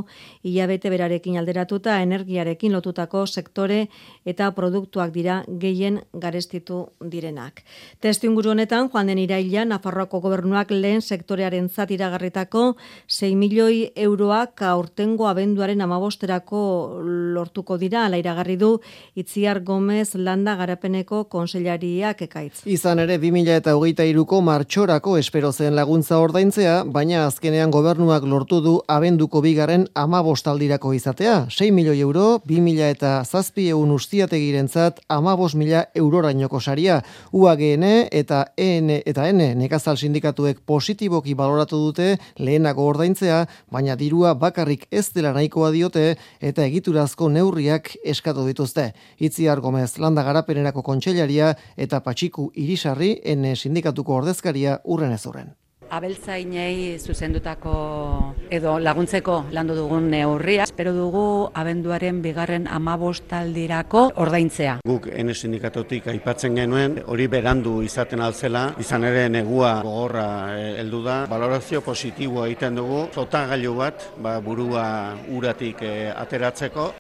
hilabete 0.43 0.91
berarekin 0.91 1.37
alderatuta 1.39 2.01
energiarekin 2.03 2.75
lotutako 2.75 3.23
sektore 3.25 3.87
eta 4.25 4.51
produktuak 4.59 5.15
dira 5.15 5.37
gehien 5.47 6.01
garestitu 6.11 6.81
direnak. 6.99 7.63
Testu 8.03 8.27
inguru 8.27 8.51
honetan, 8.57 8.91
joan 8.91 9.07
den 9.07 9.23
irailan, 9.23 9.71
Nafarroako 9.71 10.19
gobernuak 10.27 10.75
lehen 10.75 10.99
sektorearen 10.99 11.71
zatiragarritako 11.71 12.75
6 13.07 13.31
milioi 13.39 13.79
euroak 13.95 14.67
aurtengo 14.73 15.31
abenduaren 15.31 15.87
amabosterako 15.87 17.04
lortuko 17.05 17.77
dira, 17.77 18.05
ala 18.05 18.17
iragarri 18.17 18.57
du 18.57 18.79
Itziar 19.15 19.61
Gomez 19.63 20.15
landa 20.15 20.55
garapeneko 20.55 21.25
konsellariak 21.31 22.21
ekaitz. 22.25 22.63
Izan 22.65 22.99
ere 23.03 23.17
2000 23.21 23.57
eta 23.61 23.75
hogeita 23.77 24.05
iruko 24.07 24.41
martxorako 24.41 25.17
espero 25.17 25.51
zen 25.51 25.75
laguntza 25.75 26.19
ordaintzea, 26.19 26.83
baina 26.85 27.25
azkenean 27.27 27.71
gobernuak 27.71 28.23
lortu 28.23 28.61
du 28.61 28.75
abenduko 28.87 29.41
bigaren 29.41 29.87
ama 29.93 30.21
bostaldirako 30.23 30.93
izatea. 30.93 31.45
6 31.49 31.71
milioi 31.75 31.99
euro, 32.01 32.39
2000 32.47 32.89
eta 32.95 33.11
zazpi 33.23 33.69
egun 33.69 33.91
ustiategiren 33.91 34.67
zat 34.67 35.01
ama 35.09 35.35
mila 35.53 35.85
eurorainoko 35.93 36.59
saria. 36.59 37.01
UAGN 37.31 37.83
eta 38.11 38.45
EN 38.57 38.89
eta 39.05 39.27
N 39.31 39.53
nekazal 39.59 39.97
sindikatuek 39.97 40.61
positiboki 40.65 41.35
baloratu 41.35 41.77
dute 41.77 42.17
lehenako 42.37 42.87
ordaintzea, 42.87 43.45
baina 43.71 43.95
dirua 43.95 44.33
bakarrik 44.33 44.87
ez 44.91 45.11
dela 45.13 45.33
nahikoa 45.33 45.71
diote 45.71 46.15
eta 46.39 46.65
egitura 46.65 46.94
egiturazko 46.95 47.27
neurriak 47.29 47.89
eskatu 48.05 48.45
dituzte. 48.47 48.93
Itziar 49.19 49.59
Gomez 49.59 49.97
landa 49.99 50.23
garapenerako 50.23 50.81
kontseilaria 50.81 51.55
eta 51.75 51.99
patxiku 51.99 52.51
irisarri 52.55 53.19
ene 53.23 53.55
sindikatuko 53.55 54.15
ordezkaria 54.15 54.79
urren 54.85 55.11
ez 55.11 55.25
urren. 55.25 55.51
Abeltzainei 55.89 56.97
zuzendutako 56.99 57.73
edo 58.49 58.77
laguntzeko 58.79 59.45
landu 59.55 59.75
dugun 59.77 60.09
neurria. 60.09 60.65
Espero 60.65 60.93
dugu 60.95 61.25
abenduaren 61.53 62.21
bigarren 62.23 62.67
amabostaldirako 62.67 64.07
ordaintzea. 64.25 64.79
Guk 64.87 65.07
ene 65.13 65.33
sindikatotik 65.33 66.07
aipatzen 66.13 66.55
genuen, 66.57 66.99
hori 67.05 67.27
berandu 67.31 67.79
izaten 67.85 68.21
altzela, 68.21 68.67
izan 68.81 69.07
ere 69.07 69.27
negua 69.29 69.79
gogorra 69.85 70.27
eh, 70.57 70.75
heldu 70.81 71.03
da. 71.05 71.17
Valorazio 71.31 71.81
positiboa 71.85 72.47
egiten 72.49 72.81
dugu, 72.81 73.05
zota 73.13 73.45
gailu 73.53 73.75
bat, 73.79 74.09
ba, 74.21 74.39
burua 74.41 74.85
uratik 75.29 75.83
eh, 75.85 76.13
ateratzeko. 76.15 76.93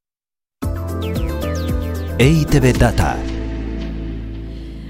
EITB 2.15 2.77
Data 2.79 3.34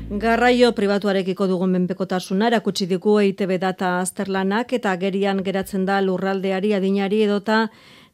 Garraio 0.05 0.67
pribatuarekiko 0.77 1.47
dugun 1.49 1.71
menpekotasuna 1.73 2.51
erakutsi 2.51 2.85
digu 2.85 3.15
EITB 3.23 3.55
data 3.63 3.95
azterlanak 4.03 4.75
eta 4.77 4.91
gerian 5.01 5.41
geratzen 5.47 5.87
da 5.87 5.97
lurraldeari 6.01 6.75
adinari 6.77 7.23
edota 7.25 7.63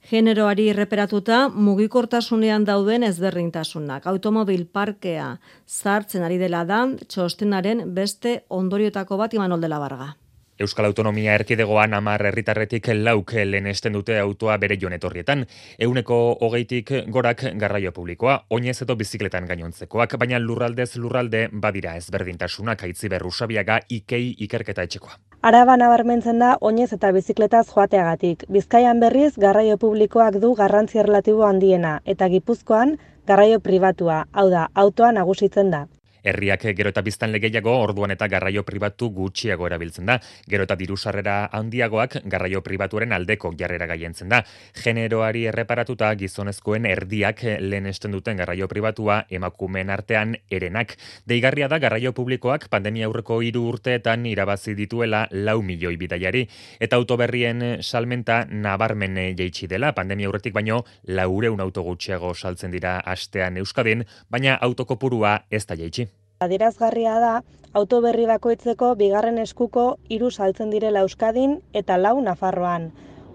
generoari 0.10 0.70
reperatuta 0.72 1.42
mugikortasunean 1.50 2.64
dauden 2.64 3.04
ezberdintasunak. 3.04 4.08
Automobil 4.08 4.66
parkea 4.72 5.36
zartzen 5.68 6.24
ari 6.24 6.40
dela 6.40 6.64
da 6.64 6.86
txostenaren 7.08 7.84
beste 7.94 8.46
ondoriotako 8.48 9.20
bat 9.20 9.34
iman 9.36 9.60
oldela 9.60 9.84
barga. 9.84 10.14
Euskal 10.62 10.86
Autonomia 10.86 11.34
erkidegoan 11.34 11.96
amar 11.98 12.22
herritarretik 12.30 12.92
lauk 12.94 13.34
lehenesten 13.34 13.96
dute 13.98 14.20
autoa 14.20 14.58
bere 14.62 14.78
jonetorrietan. 14.78 15.46
Euneko 15.80 16.18
hogeitik 16.46 16.92
gorak 17.10 17.44
garraio 17.58 17.92
publikoa, 17.92 18.36
oinez 18.50 18.78
edo 18.86 18.96
bizikletan 18.96 19.48
gainontzekoak, 19.50 20.18
baina 20.22 20.40
lurraldez 20.40 20.96
lurralde 20.98 21.48
badira 21.52 21.96
ezberdintasunak 21.98 22.84
aitzi 22.88 23.10
berrusabiaga 23.10 23.80
ikei 23.90 24.36
ikerketa 24.48 24.86
etxekoa. 24.90 25.18
Araba 25.42 25.78
nabarmentzen 25.82 26.38
da 26.44 26.52
oinez 26.62 26.92
eta 26.94 27.10
bizikletaz 27.16 27.64
joateagatik. 27.72 28.46
Bizkaian 28.58 29.00
berriz 29.02 29.32
garraio 29.42 29.80
publikoak 29.82 30.38
du 30.44 30.54
garrantzi 30.60 31.02
relatibo 31.02 31.48
handiena 31.48 31.96
eta 32.06 32.30
Gipuzkoan 32.30 33.00
garraio 33.26 33.60
pribatua, 33.60 34.26
hau 34.34 34.50
da, 34.54 34.68
autoa 34.76 35.12
nagusitzen 35.18 35.74
da. 35.74 35.88
Herriak 36.24 36.68
gero 36.78 36.92
eta 36.94 37.02
biztan 37.02 37.32
legeiago 37.32 37.74
orduan 37.82 38.12
eta 38.12 38.28
garraio 38.28 38.64
pribatu 38.64 39.10
gutxiago 39.16 39.68
erabiltzen 39.68 40.06
da. 40.06 40.20
Gero 40.50 40.66
eta 40.68 40.76
dirusarrera 40.78 41.50
handiagoak 41.52 42.22
garraio 42.26 42.62
pribatuaren 42.62 43.14
aldeko 43.14 43.54
jarrera 43.58 43.88
gaientzen 43.90 44.30
da. 44.30 44.44
Generoari 44.84 45.46
erreparatuta 45.52 46.14
gizonezkoen 46.16 46.86
erdiak 46.86 47.44
lehen 47.60 47.90
esten 47.90 48.12
duten 48.12 48.38
garraio 48.38 48.68
pribatua 48.68 49.24
emakumeen 49.30 49.90
artean 49.90 50.36
erenak. 50.50 50.96
Deigarria 51.28 51.68
da 51.68 51.80
garraio 51.80 52.14
publikoak 52.14 52.70
pandemia 52.70 53.10
aurreko 53.10 53.42
hiru 53.42 53.66
urteetan 53.74 54.26
irabazi 54.30 54.76
dituela 54.78 55.26
lau 55.32 55.62
milioi 55.62 55.98
bidaiari. 55.98 56.46
Eta 56.80 57.00
autoberrien 57.02 57.82
salmenta 57.82 58.46
nabarmen 58.46 59.18
jeitsi 59.38 59.68
dela 59.68 59.94
pandemia 59.98 60.30
aurretik 60.30 60.54
baino 60.54 60.84
laureun 61.08 61.62
auto 61.62 61.84
gutxiago 61.84 62.34
saltzen 62.34 62.72
dira 62.72 63.00
astean 63.00 63.58
Euskadin, 63.58 64.06
baina 64.30 64.58
autokopurua 64.62 65.40
ez 65.50 65.66
da 65.66 65.76
jeitsi. 65.76 66.10
Adierazgarria 66.42 67.20
da, 67.22 67.34
auto 67.78 68.00
berri 68.02 68.24
bakoitzeko 68.26 68.96
bigarren 68.98 69.38
eskuko 69.38 69.84
hiru 70.10 70.32
saltzen 70.32 70.72
direla 70.74 71.04
Euskadin 71.06 71.60
eta 71.82 72.00
lau 72.02 72.16
Nafarroan. 72.26 72.88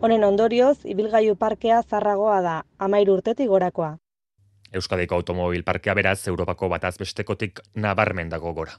Honen 0.03 0.25
ondorioz, 0.27 0.81
ibilgailu 0.85 1.37
parkea 1.39 1.79
zarragoa 1.85 2.41
da, 2.43 2.57
amairu 2.79 3.15
urtetik 3.21 3.49
gorakoa. 3.53 3.93
Euskadiko 4.75 5.15
automobil 5.15 5.63
parkea 5.63 5.95
beraz, 5.95 6.27
Europako 6.27 6.69
bataz 6.69 6.97
bestekotik 6.99 7.63
nabarmen 7.75 8.29
dago 8.35 8.53
gora. 8.59 8.75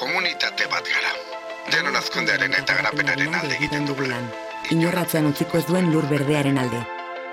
Komunitate 0.00 0.72
bat 0.72 0.88
gara. 0.88 1.12
Denon 1.68 2.00
azkundearen 2.00 2.56
eta 2.62 2.80
garapenaren 2.80 3.38
alde 3.42 3.60
egiten 3.60 3.84
dugulan. 3.92 4.24
Inorratzean 4.72 5.28
utziko 5.34 5.60
ez 5.60 5.66
duen 5.68 5.92
lur 5.92 6.08
berdearen 6.08 6.58
alde. 6.64 6.80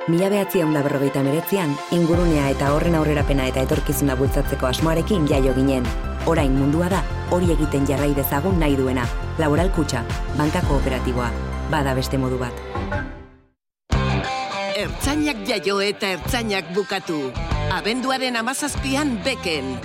Mila 0.10 0.26
behatzi 0.26 0.64
da 0.74 0.82
berrogeita 0.82 1.22
meretzian, 1.22 1.76
ingurunea 1.94 2.48
eta 2.50 2.72
horren 2.74 2.96
aurrerapena 2.98 3.44
eta 3.46 3.62
etorkizuna 3.62 4.16
bultzatzeko 4.18 4.66
asmoarekin 4.66 5.28
jaio 5.30 5.54
ginen. 5.54 5.86
Orain 6.26 6.56
mundua 6.58 6.90
da, 6.90 7.04
hori 7.30 7.52
egiten 7.54 7.86
jarrai 7.86 8.16
dezagun 8.18 8.58
nahi 8.60 8.76
duena. 8.76 9.06
Laboral 9.38 9.70
kutsa, 9.70 10.02
banka 10.36 10.64
kooperatiboa, 10.66 11.30
bada 11.70 11.94
beste 11.94 12.18
modu 12.18 12.42
bat. 12.42 12.58
Ertzainak 14.82 15.46
jaio 15.46 15.78
eta 15.80 16.16
ertzainak 16.18 16.74
bukatu. 16.74 17.30
Abenduaren 17.70 18.36
amazazpian 18.36 19.20
beken. 19.22 19.76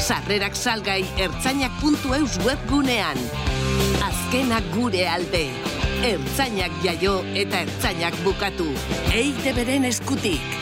Sarrerak 0.00 0.58
salgai 0.58 1.04
ertzainak.eus 1.16 2.40
webgunean. 2.42 3.22
Azkenak 4.02 4.66
gure 4.74 5.06
alde 5.06 5.79
ertzainak 6.00 6.72
jaio 6.84 7.20
eta 7.36 7.60
ertzainak 7.66 8.16
bukatu. 8.24 8.70
Eite 9.12 9.52
beren 9.56 9.84
eskutik. 9.84 10.60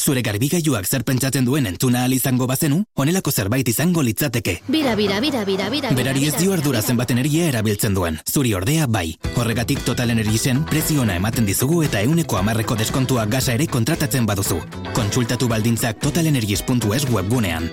Zure 0.00 0.22
garbigailuak 0.24 0.86
zer 0.88 1.02
pentsatzen 1.04 1.44
duen 1.44 1.66
entzuna 1.68 2.06
al 2.06 2.14
izango 2.16 2.46
bazenu, 2.48 2.78
honelako 2.94 3.30
zerbait 3.30 3.68
izango 3.68 4.00
litzateke. 4.02 4.56
Bira, 4.68 4.94
bira, 4.96 5.20
bira, 5.20 5.44
bira, 5.44 5.68
bira. 5.68 5.90
Berari 5.92 6.24
ez 6.30 6.36
dio 6.38 6.54
ardura 6.54 6.80
zenbat 6.80 7.10
energia 7.12 7.50
erabiltzen 7.50 7.94
duen. 7.94 8.18
Zuri 8.24 8.54
ordea 8.54 8.86
bai. 8.86 9.18
Horregatik 9.36 9.84
Total 9.84 10.10
Energiesen 10.10 10.64
preziona 10.64 11.18
ematen 11.20 11.46
dizugu 11.46 11.82
eta 11.84 12.00
euneko 12.00 12.40
amarreko 12.40 12.78
deskontua 12.80 13.26
gasa 13.26 13.58
ere 13.58 13.66
kontratatzen 13.66 14.26
baduzu. 14.26 14.62
Kontsultatu 14.94 15.48
baldintzak 15.52 16.00
totalenergies.es 16.00 17.10
webgunean. 17.10 17.70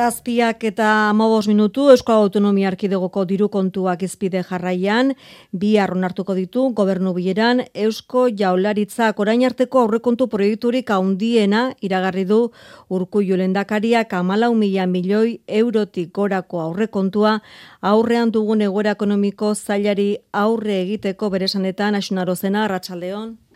Zazpiak 0.00 0.62
eta 0.64 1.10
amabos 1.10 1.46
minutu 1.50 1.82
Euskal 1.92 2.22
Autonomia 2.22 2.70
Arkidegoko 2.70 3.26
diru 3.28 3.50
kontuak 3.52 4.00
izpide 4.06 4.40
jarraian, 4.48 5.10
bi 5.52 5.74
hartu 5.76 6.24
ditu 6.38 6.62
gobernu 6.78 7.12
bileran 7.12 7.60
Eusko 7.74 8.28
Jaularitzak 8.38 9.20
orain 9.20 9.44
arteko 9.44 9.80
aurrekontu 9.80 10.28
proiekturik 10.28 10.90
haundiena 10.90 11.74
iragarri 11.82 12.24
du. 12.24 12.50
Urku 12.88 13.20
julendakariak 13.20 14.14
amalau 14.14 14.54
mila 14.54 14.86
milioi 14.86 15.40
eurotik 15.46 16.14
gorako 16.14 16.60
aurrekontua 16.60 17.42
aurrean 17.82 18.30
dugun 18.30 18.62
egoera 18.62 18.96
ekonomiko 18.96 19.54
zailari 19.54 20.16
aurre 20.32 20.80
egiteko 20.80 21.28
beresanetan 21.28 21.94
asunarozena, 21.94 22.66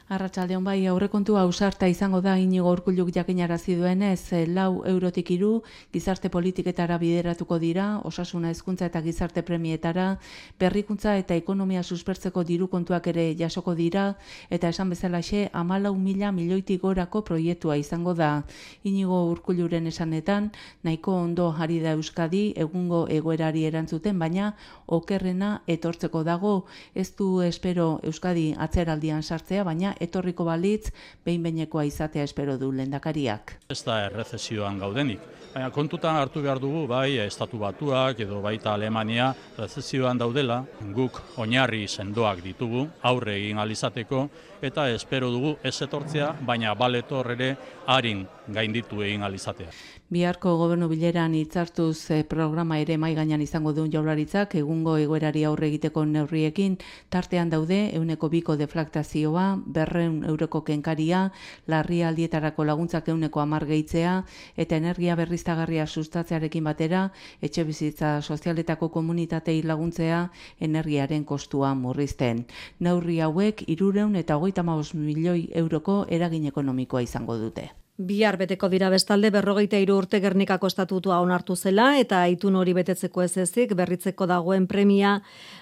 Arratsaldeon 0.05 0.61
bai 0.61 0.83
aurrekontu 0.85 1.39
ausarta 1.41 1.89
izango 1.89 2.19
da 2.21 2.35
inigo 2.37 2.69
urkulluk 2.69 3.09
jakinarazi 3.17 3.75
duenez, 3.79 4.35
eh, 4.37 4.45
lau 4.47 4.85
eurotik 4.85 5.31
iru, 5.31 5.63
gizarte 5.95 6.29
politiketara 6.29 6.99
bideratuko 7.01 7.57
dira, 7.59 7.87
osasuna 8.05 8.51
hezkuntza 8.51 8.85
eta 8.85 9.01
gizarte 9.01 9.41
premietara, 9.43 10.19
berrikuntza 10.61 11.17
eta 11.17 11.35
ekonomia 11.35 11.83
suspertzeko 11.83 12.45
diru 12.45 12.69
kontuak 12.69 13.07
ere 13.07 13.35
jasoko 13.35 13.75
dira, 13.75 14.19
eta 14.51 14.69
esan 14.69 14.91
bezalaxe, 14.91 15.49
amalau 15.55 15.95
mila 15.97 16.33
milioitik 16.33 16.83
gorako 16.83 17.25
proiektua 17.25 17.79
izango 17.79 18.13
da. 18.13 18.45
Inigo 18.85 19.23
urkulluren 19.31 19.87
esanetan, 19.87 20.51
nahiko 20.83 21.17
ondo 21.17 21.55
ari 21.59 21.81
da 21.81 21.93
Euskadi, 21.93 22.53
egungo 22.57 23.07
egoerari 23.09 23.65
erantzuten, 23.65 24.19
baina 24.19 24.53
okerrena 24.87 25.63
etortzeko 25.67 26.25
dago, 26.25 26.67
ez 26.95 27.09
du 27.17 27.41
espero 27.41 28.01
Euskadi 28.03 28.55
atzeraldian 28.59 29.23
sartzea, 29.23 29.65
baina 29.65 29.94
etorriko 30.01 30.45
balitz 30.45 30.91
behin 31.25 31.43
beinekoa 31.43 31.85
izatea 31.85 32.25
espero 32.25 32.59
du 32.59 32.73
lendakariak. 32.73 33.59
Ez 33.71 33.83
da 33.85 34.01
errezesioan 34.07 34.79
gaudenik. 34.79 35.21
Baina 35.55 35.69
kontutan 35.71 36.17
hartu 36.19 36.41
behar 36.43 36.59
dugu, 36.59 36.81
bai, 36.91 37.15
estatu 37.23 37.61
batuak 37.61 38.19
edo 38.25 38.41
baita 38.43 38.73
Alemania 38.75 39.29
rezesioan 39.55 40.19
daudela, 40.19 40.57
guk 40.97 41.21
oinarri 41.39 41.85
sendoak 41.87 42.43
ditugu, 42.43 42.89
aurre 43.11 43.37
egin 43.39 43.63
alizateko, 43.63 44.25
eta 44.67 44.89
espero 44.91 45.31
dugu 45.31 45.55
ez 45.63 45.77
etortzea, 45.87 46.33
baina 46.43 46.75
baletor 46.75 47.31
ere 47.37 47.53
harin 47.87 48.27
gainditu 48.49 49.03
egin 49.05 49.23
alizatea. 49.23 49.71
Biharko 50.15 50.53
gobernu 50.61 50.87
bileran 50.91 51.33
hitzartuz 51.35 52.11
eh, 52.13 52.25
programa 52.29 52.77
ere 52.79 52.97
mai 53.01 53.15
gainean 53.17 53.41
izango 53.41 53.73
duen 53.73 53.91
jaularitzak 53.93 54.55
egungo 54.61 54.97
egoerari 55.01 55.45
aurre 55.49 55.71
egiteko 55.71 56.05
neurriekin 56.05 56.77
tartean 57.11 57.51
daude 57.51 57.79
euneko 57.97 58.29
biko 58.29 58.57
deflaktazioa, 58.61 59.47
berreun 59.65 60.21
euroko 60.29 60.61
kenkaria, 60.65 61.31
larri 61.67 62.03
aldietarako 62.05 62.69
laguntzak 62.69 63.09
euneko 63.09 63.41
amar 63.41 63.65
gehitzea 63.67 64.19
eta 64.57 64.77
energia 64.77 65.17
berriztagarria 65.45 65.87
sustatzearekin 65.87 66.65
batera 66.65 67.11
etxe 67.43 67.65
bizitza 67.65 68.23
sozialetako 68.23 68.89
komunitatei 68.89 69.63
laguntzea 69.63 70.31
energiaren 70.61 71.25
kostua 71.25 71.75
murrizten. 71.75 72.47
Neurri 72.81 73.21
hauek 73.21 73.65
irureun 73.69 74.17
eta 74.17 74.37
hogeita 74.37 74.63
milioi 74.95 75.49
euroko 75.55 76.07
eragin 76.09 76.47
ekonomikoa 76.47 77.03
izango 77.03 77.37
dute. 77.37 77.84
Bihar 77.97 78.35
beteko 78.35 78.67
dira 78.73 78.89
bestalde 78.91 79.29
berrogeita 79.31 79.79
iru 79.79 80.01
urte 80.01 80.19
gernikako 80.19 80.67
estatutua 80.67 81.21
onartu 81.23 81.55
zela 81.55 81.93
eta 82.01 82.25
itun 82.27 82.57
hori 82.59 82.73
betetzeko 82.75 83.23
ez 83.23 83.37
ezik 83.39 83.75
berritzeko 83.79 84.27
dagoen 84.27 84.67
premia 84.67 85.21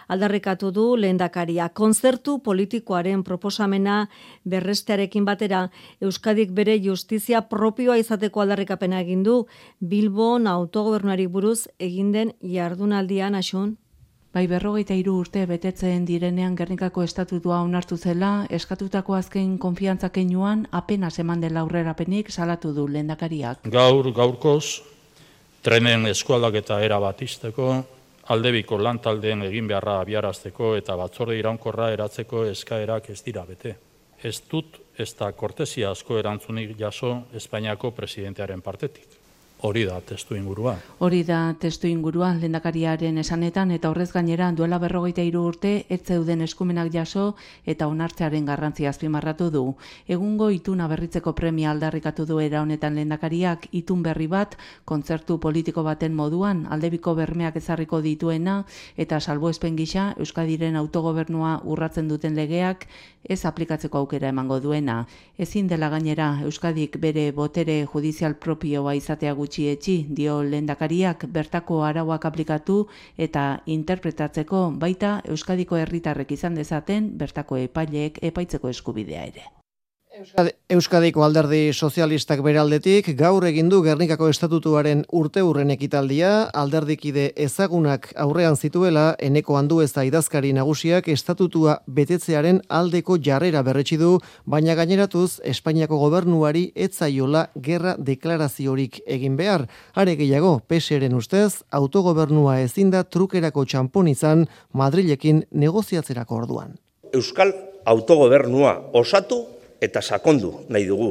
aldarrikatu 0.08 0.70
du 0.72 0.86
lehendakaria. 0.96 1.68
Konzertu 1.68 2.38
politikoaren 2.38 3.22
proposamena 3.22 4.08
berrestearekin 4.44 5.28
batera 5.28 5.68
Euskadik 6.00 6.56
bere 6.56 6.78
justizia 6.80 7.42
propioa 7.52 7.98
izateko 8.00 8.40
aldarrikapena 8.40 9.04
egin 9.04 9.22
du 9.28 9.44
Bilbon 9.78 10.46
autogobernuari 10.46 11.26
buruz 11.26 11.68
egin 11.78 12.12
den 12.12 12.32
jardunaldian 12.40 13.34
asun. 13.34 13.76
Bai 14.32 14.46
berrogeita 14.48 14.94
hiru 14.96 15.18
urte 15.20 15.42
betetzen 15.44 16.06
direnean 16.08 16.54
Gernikako 16.56 17.02
estatutua 17.04 17.58
onartu 17.60 17.98
zela, 18.00 18.46
eskatutako 18.48 19.12
azken 19.18 19.58
konfiantza 19.60 20.08
keinuan 20.08 20.62
apenas 20.72 21.18
eman 21.20 21.42
dela 21.44 21.60
aurrerapenik 21.60 22.30
salatu 22.32 22.72
du 22.72 22.86
lehendakariak. 22.88 23.68
Gaur 23.74 24.08
gaurkoz 24.16 24.80
trenen 25.62 26.08
eskualdak 26.08 26.56
eta 26.62 26.80
era 26.80 26.96
bat 27.04 27.20
izteko, 27.20 27.68
aldebiko 28.32 28.80
lantaldeen 28.80 29.44
egin 29.50 29.68
beharra 29.68 30.00
abiarazteko 30.00 30.74
eta 30.80 30.96
batzorde 30.96 31.36
iraunkorra 31.36 31.92
eratzeko 31.92 32.46
eskaerak 32.54 33.10
ez 33.12 33.20
dira 33.26 33.44
bete. 33.44 33.76
Ez 34.22 34.38
dut 34.48 34.80
ez 34.96 35.12
da 35.18 35.28
kortesia 35.36 35.90
asko 35.92 36.16
erantzunik 36.16 36.72
jaso 36.78 37.18
Espainiako 37.36 37.90
presidentearen 37.92 38.64
partetik. 38.64 39.21
Hori 39.62 39.84
da 39.86 40.00
testu 40.02 40.34
ingurua. 40.34 40.72
Hori 40.98 41.20
da 41.22 41.36
testu 41.54 41.86
ingurua 41.86 42.32
lehendakariaren 42.34 43.20
esanetan 43.22 43.70
eta 43.70 43.92
horrez 43.92 44.08
gainera 44.10 44.48
duela 44.58 44.80
berrogeita 44.82 45.22
hiru 45.22 45.44
urte 45.46 45.70
ez 45.88 46.00
zeuden 46.02 46.42
eskumenak 46.42 46.90
jaso 46.90 47.36
eta 47.64 47.86
onartzearen 47.86 48.48
garrantzia 48.48 48.90
azpimarratu 48.90 49.50
du. 49.54 49.62
Egungo 50.08 50.48
ituna 50.50 50.88
berritzeko 50.90 51.34
premia 51.38 51.70
aldarrikatu 51.70 52.26
du 52.26 52.40
era 52.42 52.62
honetan 52.62 52.98
lehendakariak 52.98 53.68
itun 53.70 54.02
berri 54.02 54.26
bat 54.26 54.56
kontzertu 54.84 55.38
politiko 55.38 55.86
baten 55.86 56.12
moduan 56.12 56.66
aldebiko 56.66 57.14
bermeak 57.14 57.60
ezarriko 57.62 58.02
dituena 58.02 58.64
eta 58.96 59.20
salbuespen 59.20 59.78
gisa 59.78 60.12
Euskadiren 60.18 60.74
autogobernua 60.74 61.60
urratzen 61.62 62.10
duten 62.10 62.34
legeak 62.34 62.88
ez 63.22 63.44
aplikatzeko 63.46 63.98
aukera 63.98 64.28
emango 64.34 64.58
duena. 64.60 65.06
Ezin 65.38 65.68
dela 65.70 65.88
gainera 65.88 66.40
Euskadik 66.42 66.98
bere 66.98 67.30
botere 67.30 67.86
judizial 67.86 68.34
propioa 68.34 68.96
izatea 68.98 69.34
gutxietxi 69.52 70.06
dio 70.08 70.40
lendakariak 70.42 71.26
bertako 71.28 71.82
arauak 71.84 72.24
aplikatu 72.24 72.86
eta 73.18 73.60
interpretatzeko 73.66 74.70
baita 74.80 75.20
Euskadiko 75.28 75.76
herritarrek 75.76 76.32
izan 76.32 76.54
dezaten 76.54 77.18
bertako 77.18 77.60
epaileek 77.68 78.18
epaitzeko 78.22 78.68
eskubidea 78.68 79.24
ere. 79.28 79.61
Euskadiko 80.12 81.22
alderdi 81.24 81.72
sozialistak 81.72 82.42
beraldetik 82.44 83.06
gaur 83.16 83.46
egin 83.48 83.70
du 83.72 83.78
Gernikako 83.84 84.26
estatutuaren 84.28 85.06
urte 85.08 85.40
urren 85.42 85.70
ekitaldia, 85.72 86.50
alderdikide 86.52 87.30
ezagunak 87.40 88.10
aurrean 88.20 88.56
zituela 88.56 89.04
eneko 89.18 89.56
handu 89.56 89.80
ez 89.80 89.88
da 89.94 90.04
idazkari 90.04 90.52
nagusiak 90.52 91.08
estatutua 91.08 91.78
betetzearen 91.86 92.60
aldeko 92.68 93.16
jarrera 93.16 93.62
berretsi 93.62 93.96
du, 93.96 94.18
baina 94.44 94.76
gaineratuz 94.76 95.40
Espainiako 95.54 95.96
gobernuari 96.02 96.66
etzaiola 96.76 97.46
gerra 97.56 97.96
deklaraziorik 97.96 99.00
egin 99.06 99.40
behar. 99.40 99.66
Are 99.94 100.16
gehiago, 100.16 100.58
PSren 100.68 101.16
ustez, 101.16 101.62
autogobernua 101.70 102.60
ezinda 102.60 103.04
trukerako 103.04 103.64
txampon 103.64 104.12
izan 104.12 104.46
Madrilekin 104.76 105.46
negoziatzerako 105.52 106.44
orduan. 106.44 106.76
Euskal 107.16 107.56
autogobernua 107.88 108.76
osatu 108.92 109.42
eta 109.82 110.02
sakondu 110.02 110.62
nahi 110.70 110.86
dugu. 110.86 111.10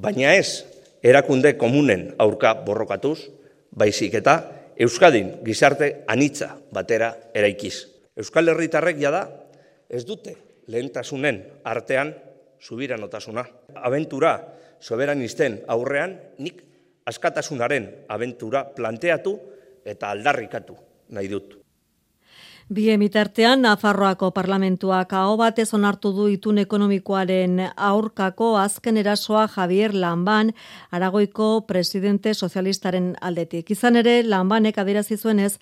Baina 0.00 0.32
ez, 0.38 0.64
erakunde 1.04 1.52
komunen 1.60 2.14
aurka 2.18 2.54
borrokatuz, 2.64 3.28
baizik 3.70 4.16
eta 4.22 4.40
Euskadin 4.80 5.34
gizarte 5.44 6.06
anitza 6.08 6.54
batera 6.72 7.12
eraikiz. 7.36 7.84
Euskal 8.16 8.48
Herritarrek 8.48 8.96
jada 8.96 9.26
ez 9.92 10.06
dute 10.08 10.32
lehentasunen 10.72 11.42
artean 11.68 12.14
subiranotasuna. 12.64 13.44
Aventura 13.76 14.38
soberanisten 14.80 15.60
aurrean 15.68 16.16
nik 16.40 16.64
askatasunaren 17.04 17.90
aventura 18.08 18.64
planteatu 18.72 19.36
eta 19.84 20.14
aldarrikatu 20.16 20.76
nahi 21.12 21.28
dut. 21.28 21.59
Bie 22.70 22.94
mitartean, 23.02 23.64
Nafarroako 23.66 24.28
parlamentuak 24.30 25.10
hau 25.18 25.32
batez 25.40 25.72
onartu 25.74 26.12
du 26.14 26.28
itun 26.30 26.60
ekonomikoaren 26.62 27.56
aurkako 27.74 28.52
azken 28.62 29.00
erasoa 29.02 29.48
Javier 29.50 29.90
Lamban, 29.90 30.52
Aragoiko 30.94 31.48
presidente 31.66 32.30
sozialistaren 32.32 33.16
aldetik. 33.20 33.72
Izan 33.74 33.98
ere, 33.98 34.22
Lambanek 34.22 34.78
adirazi 34.78 35.18
zuenez, 35.18 35.56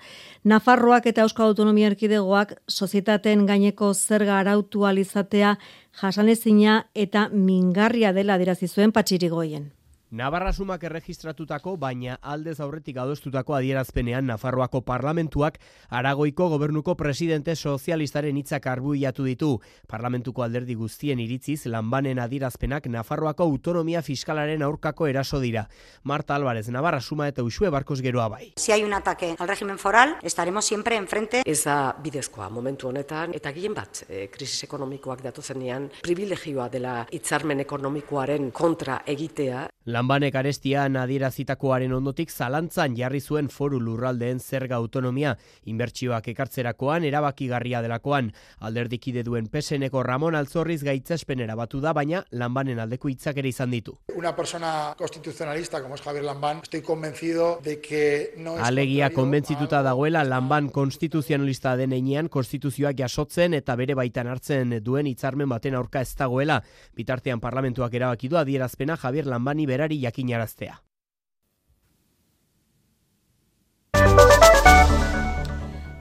Nafarroak 0.45 1.09
eta 1.09 1.25
Euskal 1.25 1.49
Autonomia 1.49 1.89
Erkidegoak 1.95 2.53
sozietateen 2.69 3.49
gaineko 3.49 3.95
zerga 3.95 4.37
arautu 4.43 4.85
alizatea 4.85 5.57
jasanezina 6.03 6.83
eta 6.95 7.31
mingarria 7.33 8.13
dela 8.13 8.37
adirazi 8.37 8.69
zuen 8.69 8.93
patxirigoien. 8.93 9.71
Navarra 10.11 10.55
sumak 10.55 10.81
erregistratutako, 10.89 11.75
baina 11.77 12.15
aldez 12.23 12.55
aurretik 12.65 12.97
adostutako 12.97 13.53
adierazpenean 13.59 14.25
Nafarroako 14.31 14.81
parlamentuak 14.81 15.59
Aragoiko 15.93 16.47
gobernuko 16.49 16.95
presidente 16.97 17.53
sozialistaren 17.55 18.39
hitzak 18.41 18.71
arbuiatu 18.73 19.27
ditu. 19.27 19.51
Parlamentuko 19.87 20.47
alderdi 20.47 20.79
guztien 20.81 21.21
iritziz, 21.21 21.67
lanbanen 21.69 22.23
adierazpenak 22.25 22.89
Nafarroako 22.89 23.45
autonomia 23.45 24.01
fiskalaren 24.01 24.65
aurkako 24.65 25.11
eraso 25.13 25.43
dira. 25.45 25.67
Marta 26.05 26.37
Álvarez, 26.37 26.71
Navarra 26.73 27.03
suma 27.03 27.29
eta 27.29 27.45
usue 27.45 27.69
barkos 27.69 28.01
geroa 28.01 28.31
bai. 28.33 28.55
Si 28.57 28.73
hay 28.73 28.85
un 28.85 28.95
ataque 28.95 29.35
al 29.39 29.49
régimen 29.49 29.77
foral, 29.77 30.17
estaremos 30.23 30.65
siempre 30.65 30.97
enfrente. 30.97 31.43
Ez 31.45 31.65
da 31.65 31.93
bidezkoa 31.93 32.49
momentu 32.49 32.89
honetan, 32.89 33.37
eta 33.37 33.53
gien 33.53 33.77
bat, 33.77 34.07
e, 34.09 34.31
krisis 34.33 34.65
ekonomikoak 34.65 35.21
datozenean, 35.21 35.91
privilegioa 36.01 36.71
dela 36.73 37.03
hitzarmen 37.13 37.61
ekonomikoaren 37.61 38.51
kontra 38.57 39.03
egitea. 39.05 39.69
Lanbanek 39.99 40.37
arestian 40.39 40.95
adierazitakoaren 41.01 41.91
ondotik 41.97 42.31
zalantzan 42.31 42.95
jarri 42.95 43.19
zuen 43.19 43.49
foru 43.51 43.81
lurraldeen 43.83 44.39
zerga 44.39 44.77
autonomia, 44.77 45.33
inbertsioak 45.67 46.29
ekartzerakoan 46.31 47.07
erabakigarria 47.09 47.81
delakoan. 47.83 48.29
Alderdikide 48.69 49.25
duen 49.27 49.49
peseneko 49.51 50.05
Ramon 50.07 50.37
Altzorriz 50.39 50.85
gaitzespen 50.87 51.43
erabatu 51.43 51.81
da, 51.83 51.91
baina 51.99 52.21
Lanbanen 52.31 52.79
aldeko 52.79 53.11
hitzak 53.11 53.41
ere 53.43 53.51
izan 53.51 53.75
ditu. 53.75 53.97
Una 54.15 54.37
persona 54.37 54.95
constitucionalista 54.99 55.83
como 55.83 55.97
es 55.97 56.03
Javier 56.03 56.25
Lamban, 56.29 56.61
estoy 56.63 56.83
convencido 56.83 57.59
de 57.65 57.81
que 57.81 58.35
no 58.37 58.55
es 58.55 58.63
Alegia 58.63 59.11
konbentzituta 59.11 59.83
dagoela 59.83 60.23
Lanban 60.23 60.69
konstituzionalista 60.69 61.75
den 61.77 61.97
einean 61.97 62.29
konstituzioak 62.29 62.95
jasotzen 63.01 63.59
eta 63.59 63.75
bere 63.75 63.99
baitan 63.99 64.31
hartzen 64.31 64.79
duen 64.85 65.11
hitzarmen 65.11 65.49
baten 65.49 65.75
aurka 65.75 66.07
ez 66.07 66.15
dagoela. 66.15 66.63
Bitartean 66.95 67.41
parlamentuak 67.41 67.99
erabaki 67.99 68.29
du 68.29 68.39
adierazpena 68.39 68.97
Javier 68.97 69.27
Lanbani 69.27 69.67
berari 69.67 69.88
jakinaraztea. 69.97 70.77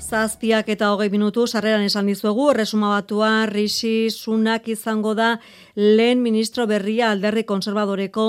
Zazpiak 0.07 0.69
eta 0.71 0.87
hogei 0.93 1.09
minutu 1.11 1.43
sarreran 1.47 1.83
esan 1.83 2.07
dizuegu, 2.07 2.45
erresuma 2.53 2.93
batua 2.93 3.45
Rishi 3.49 4.07
Sunak 4.09 4.69
izango 4.71 5.11
da 5.17 5.33
lehen 5.75 6.21
ministro 6.23 6.63
berria 6.69 7.09
alderri 7.11 7.43
konservadoreko 7.43 8.27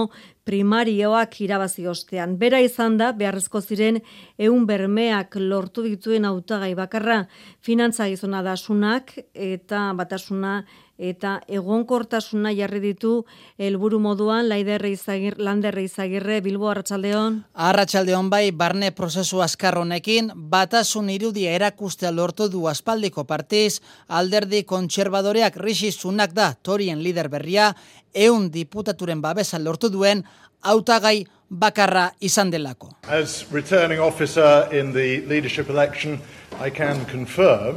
primarioak 0.49 1.37
irabazi 1.45 1.87
ostean. 1.87 2.35
Bera 2.41 2.59
izan 2.65 2.97
da, 2.99 3.13
beharrezko 3.13 3.61
ziren, 3.61 4.01
eun 4.39 4.67
bermeak 4.67 5.39
lortu 5.39 5.87
dituen 5.87 6.27
autagai 6.27 6.73
bakarra, 6.75 7.21
finantza 7.63 8.09
gizona 8.11 8.43
da 8.43 8.57
sunak 8.57 9.15
eta 9.35 9.93
batasuna 9.95 10.65
eta 10.99 11.39
egonkortasuna 11.47 12.51
jarri 12.53 12.81
ditu 12.83 13.13
helburu 13.59 14.01
moduan 14.03 14.49
Laiderre 14.51 14.91
Izagir 14.91 15.39
Landerre 15.39 15.85
Izagirre 15.87 16.41
Bilbo 16.43 16.69
Arratsaldeon 16.73 17.45
Arratsaldeon 17.55 18.31
bai 18.31 18.51
barne 18.51 18.91
prozesu 18.91 19.41
askar 19.43 19.79
honekin 19.79 20.33
batasun 20.35 21.11
irudia 21.15 21.55
erakustea 21.55 22.11
lortu 22.11 22.49
du 22.51 22.67
aspaldiko 22.67 23.25
partiz 23.25 23.81
alderdi 24.09 24.65
kontserbadoreak 24.65 25.57
Rishi 25.57 25.93
Sunak 25.93 26.35
da 26.35 26.53
Torien 26.63 27.03
lider 27.03 27.29
berria 27.29 27.73
eun 28.15 28.51
diputaturen 28.51 29.23
babesa 29.23 29.59
lortu 29.59 29.89
duen 29.89 30.25
hautagai 30.63 31.27
bakarra 31.49 32.11
izan 32.21 32.51
delako. 32.51 32.93
As 33.09 33.47
returning 33.53 34.01
officer 34.01 34.69
in 34.73 34.93
the 34.93 35.23
leadership 35.27 35.71
election, 35.71 36.21
I 36.61 36.71
can 36.71 37.05
confirm 37.07 37.77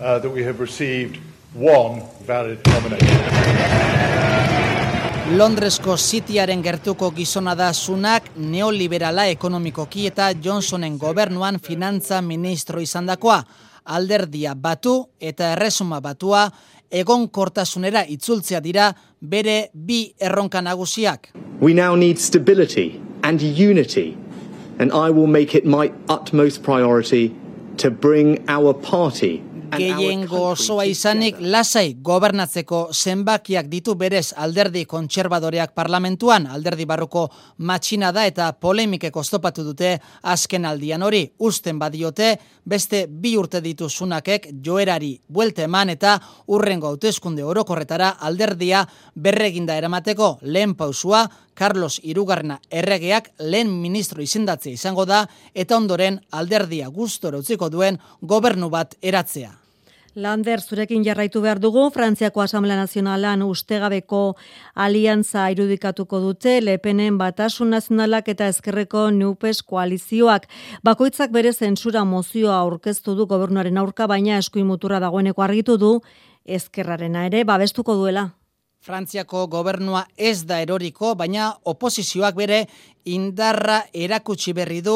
uh, 0.00 0.18
that 0.18 0.30
we 0.30 0.44
have 0.44 0.60
received 0.60 1.18
one 1.58 2.02
valid 2.26 2.58
nomination. 2.66 3.18
Londresko 5.36 5.96
Cityaren 5.96 6.62
gertuko 6.62 7.10
gizona 7.10 7.54
da 7.54 7.72
sunak 7.72 8.30
neoliberala 8.36 9.26
ekonomikoki 9.28 10.06
eta 10.06 10.30
Johnsonen 10.44 10.96
gobernuan 10.98 11.58
finantza 11.60 12.22
ministro 12.22 12.80
izandakoa 12.80 13.42
alderdia 13.84 14.54
batu 14.54 14.94
eta 15.20 15.52
erresuma 15.52 16.00
batua 16.00 16.46
egon 16.90 17.28
kortasunera 17.28 18.04
itzultzea 18.08 18.60
dira 18.60 18.92
bere 19.20 19.68
bi 19.74 20.14
erronka 20.20 20.62
nagusiak. 20.62 21.28
We 21.60 21.74
now 21.74 21.94
need 21.96 22.18
stability 22.18 23.00
and 23.22 23.42
unity 23.42 24.16
and 24.78 24.92
I 24.92 25.10
will 25.10 25.26
make 25.26 25.58
it 25.58 25.66
my 25.66 25.92
utmost 26.08 26.62
priority 26.62 27.34
to 27.76 27.90
bring 27.90 28.44
our 28.48 28.72
party 28.72 29.42
gehiengo 29.76 30.40
osoa 30.50 30.84
izanik 30.88 31.36
lasai 31.40 31.94
gobernatzeko 32.04 32.80
zenbakiak 32.92 33.68
ditu 33.70 33.94
berez 33.98 34.32
alderdi 34.36 34.84
kontserbadoreak 34.88 35.74
parlamentuan, 35.76 36.46
alderdi 36.46 36.86
barruko 36.86 37.26
matxina 37.58 38.12
da 38.12 38.24
eta 38.26 38.50
polemike 38.52 39.10
kostopatu 39.10 39.64
dute 39.66 39.96
azken 40.22 40.64
aldian 40.64 41.02
hori. 41.02 41.24
Usten 41.38 41.78
badiote, 41.78 42.36
beste 42.64 43.06
bi 43.08 43.36
urte 43.36 43.60
ditu 43.64 43.88
sunakek 43.88 44.48
joerari 44.64 45.14
buelte 45.28 45.64
eman 45.68 45.90
eta 45.90 46.18
urrengo 46.46 46.88
hauteskunde 46.92 47.44
orokorretara 47.44 48.14
alderdia 48.20 48.84
berreginda 49.14 49.76
eramateko. 49.76 50.38
Lehen 50.42 50.74
pausua, 50.74 51.26
Carlos 51.58 51.98
Irugarna 52.06 52.60
erregeak 52.70 53.32
lehen 53.42 53.72
ministro 53.82 54.22
izendatzea 54.22 54.78
izango 54.78 55.04
da 55.10 55.24
eta 55.54 55.76
ondoren 55.76 56.20
alderdia 56.30 56.86
gustora 56.88 57.40
utziko 57.42 57.68
duen 57.68 57.98
gobernu 58.22 58.70
bat 58.70 58.94
eratzea. 59.02 59.56
Lander, 60.18 60.60
zurekin 60.60 61.04
jarraitu 61.06 61.40
behar 61.44 61.60
dugu, 61.62 61.84
Frantziako 61.94 62.42
Asamblea 62.42 62.78
Nazionalan 62.78 63.42
ustegabeko 63.44 64.22
aliantza 64.74 65.44
irudikatuko 65.54 66.18
dute, 66.24 66.56
lepenen 66.64 67.18
batasun 67.20 67.70
nazionalak 67.74 68.30
eta 68.32 68.48
ezkerreko 68.50 69.10
neupes 69.14 69.60
koalizioak. 69.62 70.48
Bakoitzak 70.82 71.30
bere 71.30 71.52
zentsura 71.52 72.02
mozioa 72.04 72.56
aurkeztu 72.64 73.14
du 73.14 73.28
gobernuaren 73.30 73.78
aurka, 73.78 74.08
baina 74.10 74.40
eskuin 74.42 74.66
mutura 74.66 74.98
dagoeneko 74.98 75.46
argitu 75.46 75.78
du, 75.78 75.94
ezkerrarena 76.46 77.26
ere 77.28 77.44
babestuko 77.44 77.94
duela. 77.94 78.30
Frantziako 78.78 79.48
gobernua 79.50 80.04
ez 80.16 80.44
da 80.46 80.60
eroriko, 80.62 81.16
baina 81.18 81.48
oposizioak 81.66 82.36
bere 82.38 82.60
indarra 83.10 83.80
erakutsi 83.92 84.54
berri 84.54 84.78
du 84.86 84.94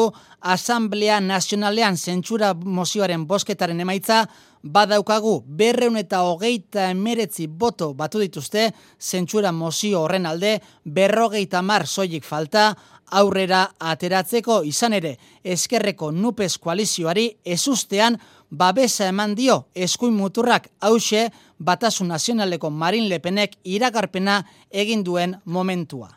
Asamblea 0.53 1.19
Nazionalean 1.19 1.97
zentsura 1.97 2.53
mozioaren 2.53 3.25
bosketaren 3.27 3.83
emaitza. 3.83 4.23
Badaukagu 4.63 5.33
berreun 5.59 5.99
eta 5.99 6.21
hogeita 6.23 6.85
emeretzi 6.93 7.49
boto 7.49 7.89
batu 7.93 8.21
dituzte 8.23 8.69
zentsura 9.01 9.51
mozio 9.51 10.05
horren 10.05 10.25
alde 10.31 10.53
berrogeita 10.85 11.61
mar 11.61 11.83
soilik 11.85 12.23
falta 12.23 12.69
aurrera 13.11 13.65
ateratzeko. 13.79 14.61
Izan 14.63 14.95
ere 14.95 15.17
eskerreko 15.43 16.11
nupez 16.15 16.53
koalizioari 16.57 17.27
ezustean 17.43 18.15
babesa 18.53 19.07
eman 19.09 19.35
dio 19.35 19.65
eskuin 19.75 20.13
muturrak 20.13 20.69
hause 20.81 21.29
batasun 21.59 22.07
nazionaleko 22.13 22.69
marin 22.69 23.09
lepenek 23.09 23.57
iragarpena 23.63 24.43
egin 24.71 25.03
duen 25.03 25.39
momentua. 25.45 26.09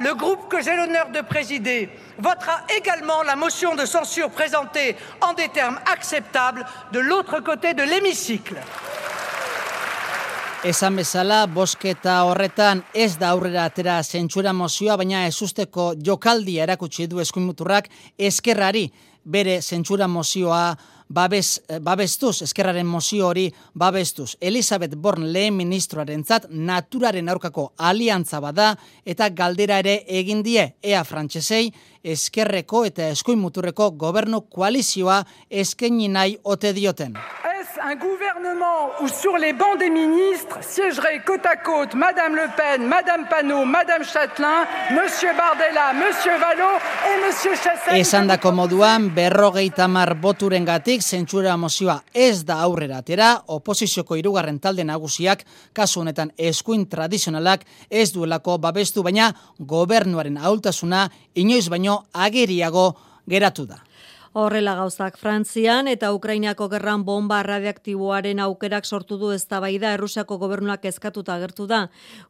Le 0.00 0.14
groupe 0.14 0.48
que 0.48 0.62
j'ai 0.62 0.76
l'honneur 0.76 1.10
de 1.12 1.20
présider 1.20 1.90
votera 2.18 2.64
également 2.74 3.22
la 3.22 3.36
motion 3.36 3.74
de 3.74 3.84
censure 3.84 4.30
présentée 4.30 4.96
en 5.20 5.34
des 5.34 5.48
termes 5.48 5.78
acceptables 5.92 6.64
de 6.92 7.00
l'autre 7.00 7.40
côté 7.40 7.74
de 7.74 7.82
l'hémicycle. 7.82 8.56
Esan 10.64 10.96
bezala, 10.96 11.46
bosketa 11.48 12.18
horretan 12.28 12.82
ez 12.92 13.14
da 13.16 13.30
aurrera 13.32 13.62
atera 13.64 14.02
zentsura 14.02 14.52
mozioa, 14.52 14.98
baina 15.00 15.22
ez 15.24 15.38
usteko 15.40 15.94
jokaldia 15.96 16.66
erakutsi 16.66 17.06
du 17.08 17.20
eskuimuturrak 17.22 17.88
eskerrari 18.18 18.90
bere 19.24 19.60
zentsura 19.62 20.08
mozioa 20.08 20.76
babes, 21.10 21.62
eh, 21.68 21.78
babestuz, 21.82 22.42
eskerraren 22.42 22.86
mozio 22.86 23.26
hori 23.28 23.48
babestuz. 23.74 24.36
Elizabeth 24.40 24.94
Born 24.96 25.32
lehen 25.32 25.56
ministroaren 25.58 26.24
zat, 26.24 26.46
naturaren 26.50 27.28
aurkako 27.28 27.72
aliantza 27.76 28.40
bada 28.40 28.76
eta 29.04 29.28
galdera 29.28 29.78
ere 29.82 30.04
egin 30.06 30.44
die 30.46 30.70
ea 30.82 31.04
frantsesei 31.04 31.72
eskerreko 32.04 32.84
eta 32.86 33.10
eskuin 33.10 33.38
muturreko 33.42 33.90
gobernu 33.90 34.46
koalizioa 34.48 35.24
eskaini 35.50 36.08
nahi 36.08 36.38
ote 36.44 36.72
dioten. 36.72 37.18
Un 37.82 37.94
gouvernement 37.94 38.90
où 39.00 39.08
sur 39.08 39.36
les 39.36 39.52
bancs 39.52 39.78
des 39.78 39.90
ministres 39.90 40.58
siégeraient 40.62 41.22
côte 41.24 41.44
à 41.44 41.56
côte 41.56 41.94
Madame 41.94 42.34
Le 42.34 42.48
Pen, 42.56 42.86
Madame 42.86 43.26
Panot, 43.28 43.64
Madame 43.64 44.02
Châtelain, 44.02 44.64
Monsieur 44.90 45.32
Bardella, 45.36 45.92
Monsieur 45.92 46.38
Vallot 46.38 46.78
et 47.06 47.26
Monsieur 47.26 47.54
Chassel. 47.54 48.00
Esan 48.00 48.26
dako 48.28 48.52
moduan, 48.52 49.10
berrogeita 49.14 49.88
mar 49.88 50.14
boturen 50.14 50.64
gatik, 50.64 51.02
zentsura 51.02 51.56
mozioa 51.60 52.00
ez 52.14 52.44
da 52.44 52.60
aurrera 52.64 53.02
atera, 53.04 53.42
oposizioko 53.46 54.16
irugarren 54.16 54.58
talde 54.58 54.84
nagusiak, 54.84 55.44
kasu 55.76 56.00
honetan 56.00 56.32
eskuin 56.38 56.88
tradizionalak 56.88 57.68
ez 57.90 58.08
duelako 58.14 58.56
babestu, 58.58 59.04
baina 59.04 59.34
gobernuaren 59.58 60.40
ahultasuna 60.40 61.08
inoiz 61.34 61.68
baino 61.68 62.06
ageriago 62.14 62.94
geratu 63.28 63.66
da. 63.66 63.89
Horrela 64.32 64.76
gauzak 64.78 65.16
Frantzian 65.18 65.88
eta 65.90 66.12
Ukrainako 66.14 66.68
gerran 66.70 67.02
bomba 67.02 67.40
radioaktiboaren 67.42 68.38
aukerak 68.38 68.84
sortu 68.86 69.16
du 69.18 69.32
eztabaida 69.34 69.90
Errusiako 69.96 70.36
gobernuak 70.38 70.84
eskatuta 70.86 71.34
agertu 71.34 71.66
da. 71.66 71.80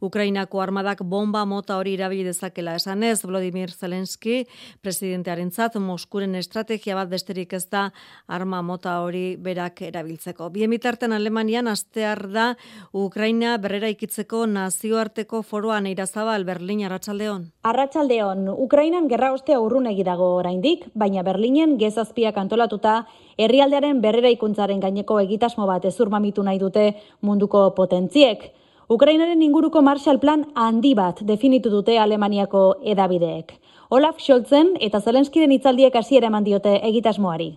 Ukrainako 0.01 0.63
armadak 0.65 1.03
bomba 1.05 1.43
mota 1.45 1.77
hori 1.77 1.93
erabili 1.99 2.25
dezakela 2.25 2.79
esanez 2.81 3.19
Vladimir 3.27 3.69
Zelensky 3.69 4.47
presidentearentzat 4.81 5.77
Moskuren 5.77 6.39
estrategia 6.41 6.97
bat 6.97 7.11
besterik 7.11 7.53
ez 7.53 7.67
da 7.69 7.91
arma 8.27 8.63
mota 8.63 8.97
hori 9.05 9.37
berak 9.37 9.83
erabiltzeko. 9.83 10.49
Bien 10.49 10.73
bitarten 10.73 11.13
Alemanian 11.13 11.69
astear 11.69 12.31
da 12.33 12.55
Ukraina 12.95 13.59
berrera 13.59 13.93
ikitzeko 13.93 14.47
nazioarteko 14.47 15.43
foroan 15.43 15.85
irazabal 15.87 16.49
Berlin 16.49 16.87
Arratsaldeon. 16.89 17.51
Arratsaldeon 17.61 18.49
Ukrainan 18.57 19.13
gerra 19.13 19.35
ostea 19.37 19.61
urrunegi 19.61 20.03
dago 20.09 20.33
oraindik, 20.41 20.89
baina 20.95 21.23
Berlinen 21.23 21.77
gezazpiak 21.91 22.39
antolatuta, 22.39 23.05
herrialdearen 23.39 24.01
berrera 24.01 24.31
ikuntzaren 24.33 24.81
gaineko 24.81 25.19
egitasmo 25.21 25.67
bat 25.67 25.85
ezurmamitu 25.91 26.47
nahi 26.47 26.59
dute 26.63 26.87
munduko 27.21 27.71
potentziek. 27.77 28.51
Ukrainaren 28.91 29.43
inguruko 29.43 29.83
Marshall 29.87 30.19
Plan 30.19 30.47
handi 30.59 30.95
bat 30.99 31.21
definitu 31.27 31.71
dute 31.71 31.99
Alemaniako 31.99 32.63
edabideek. 32.95 33.53
Olaf 33.91 34.19
Scholzen 34.23 34.73
eta 34.87 35.01
Zelenskiren 35.01 35.53
hitzaldiek 35.55 35.95
hasiera 35.99 36.27
eman 36.31 36.47
diote 36.47 36.77
egitasmoari. 36.89 37.53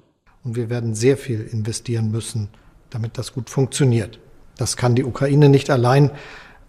Und 0.45 0.55
wir 0.57 0.69
werden 0.69 0.93
sehr 0.93 1.17
viel 1.17 1.47
investieren 1.53 2.11
müssen, 2.11 2.49
damit 2.89 3.17
das 3.17 3.33
gut 3.33 3.49
funktioniert. 3.49 4.19
Das 4.57 4.77
kann 4.77 4.95
die 4.95 5.03
Ukraine 5.03 5.49
nicht 5.49 5.69
allein 5.69 6.11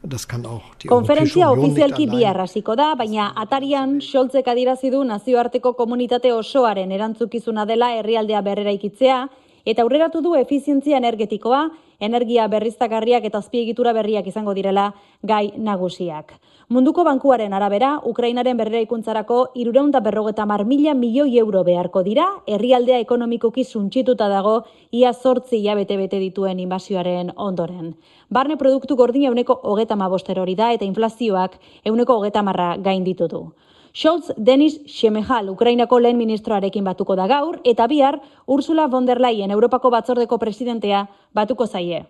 Konferentzia 0.05 1.47
ofizialki 1.49 2.05
bi 2.11 2.27
arrasiko 2.29 2.75
da, 2.77 2.91
baina 2.95 3.31
atarian 3.41 4.01
Scholzek 4.05 4.49
adirazi 4.53 4.91
du 4.93 5.01
nazioarteko 5.05 5.73
komunitate 5.79 6.33
osoaren 6.33 6.93
erantzukizuna 6.93 7.65
dela 7.65 7.89
herrialdea 7.97 8.43
berrera 8.45 8.75
ikitzea, 8.77 9.23
eta 9.65 9.83
aurreratu 9.83 10.21
du 10.21 10.35
efizientzia 10.37 11.01
energetikoa, 11.01 11.63
energia 12.01 12.47
berriztagarriak 12.53 13.25
eta 13.25 13.41
azpiegitura 13.41 13.95
berriak 13.97 14.29
izango 14.29 14.53
direla 14.53 14.91
gai 15.23 15.55
nagusiak. 15.57 16.37
Munduko 16.69 17.03
bankuaren 17.05 17.53
arabera, 17.53 17.99
Ukrainaren 18.09 18.57
berreraikuntzarako 18.57 19.51
irureunda 19.61 20.01
berrogeta 20.01 20.47
mar 20.49 20.63
mila 20.65 20.95
milioi 20.95 21.37
euro 21.39 21.61
beharko 21.65 22.03
dira, 22.03 22.25
herrialdea 22.47 23.03
ekonomikoki 23.05 23.65
suntxituta 23.65 24.31
dago, 24.33 24.55
ia 24.91 25.13
sortzi 25.13 25.59
hilabete 25.59 25.99
bete 26.01 26.19
dituen 26.23 26.63
invasioaren 26.65 27.35
ondoren. 27.37 27.93
Barne 28.31 28.57
produktu 28.57 28.97
gordina 28.97 29.29
euneko 29.29 29.59
hogeta 29.63 29.97
maboster 29.97 30.41
hori 30.41 30.55
da, 30.57 30.73
eta 30.73 30.89
inflazioak 30.89 31.61
euneko 31.85 32.17
hogeta 32.17 32.43
marra 32.43 32.77
gain 32.79 33.05
ditu 33.05 33.29
du. 33.29 33.45
Scholz 33.93 34.33
Denis 34.39 34.81
Shemehal, 34.89 35.51
Ukrainako 35.51 36.01
lehen 36.01 36.17
ministroarekin 36.17 36.85
batuko 36.85 37.15
da 37.15 37.29
gaur, 37.29 37.61
eta 37.63 37.87
bihar 37.87 38.23
Ursula 38.47 38.89
von 38.89 39.05
der 39.05 39.21
Leyen, 39.21 39.51
Europako 39.51 39.91
batzordeko 39.91 40.39
presidentea, 40.39 41.11
batuko 41.35 41.67
zaie. 41.67 42.07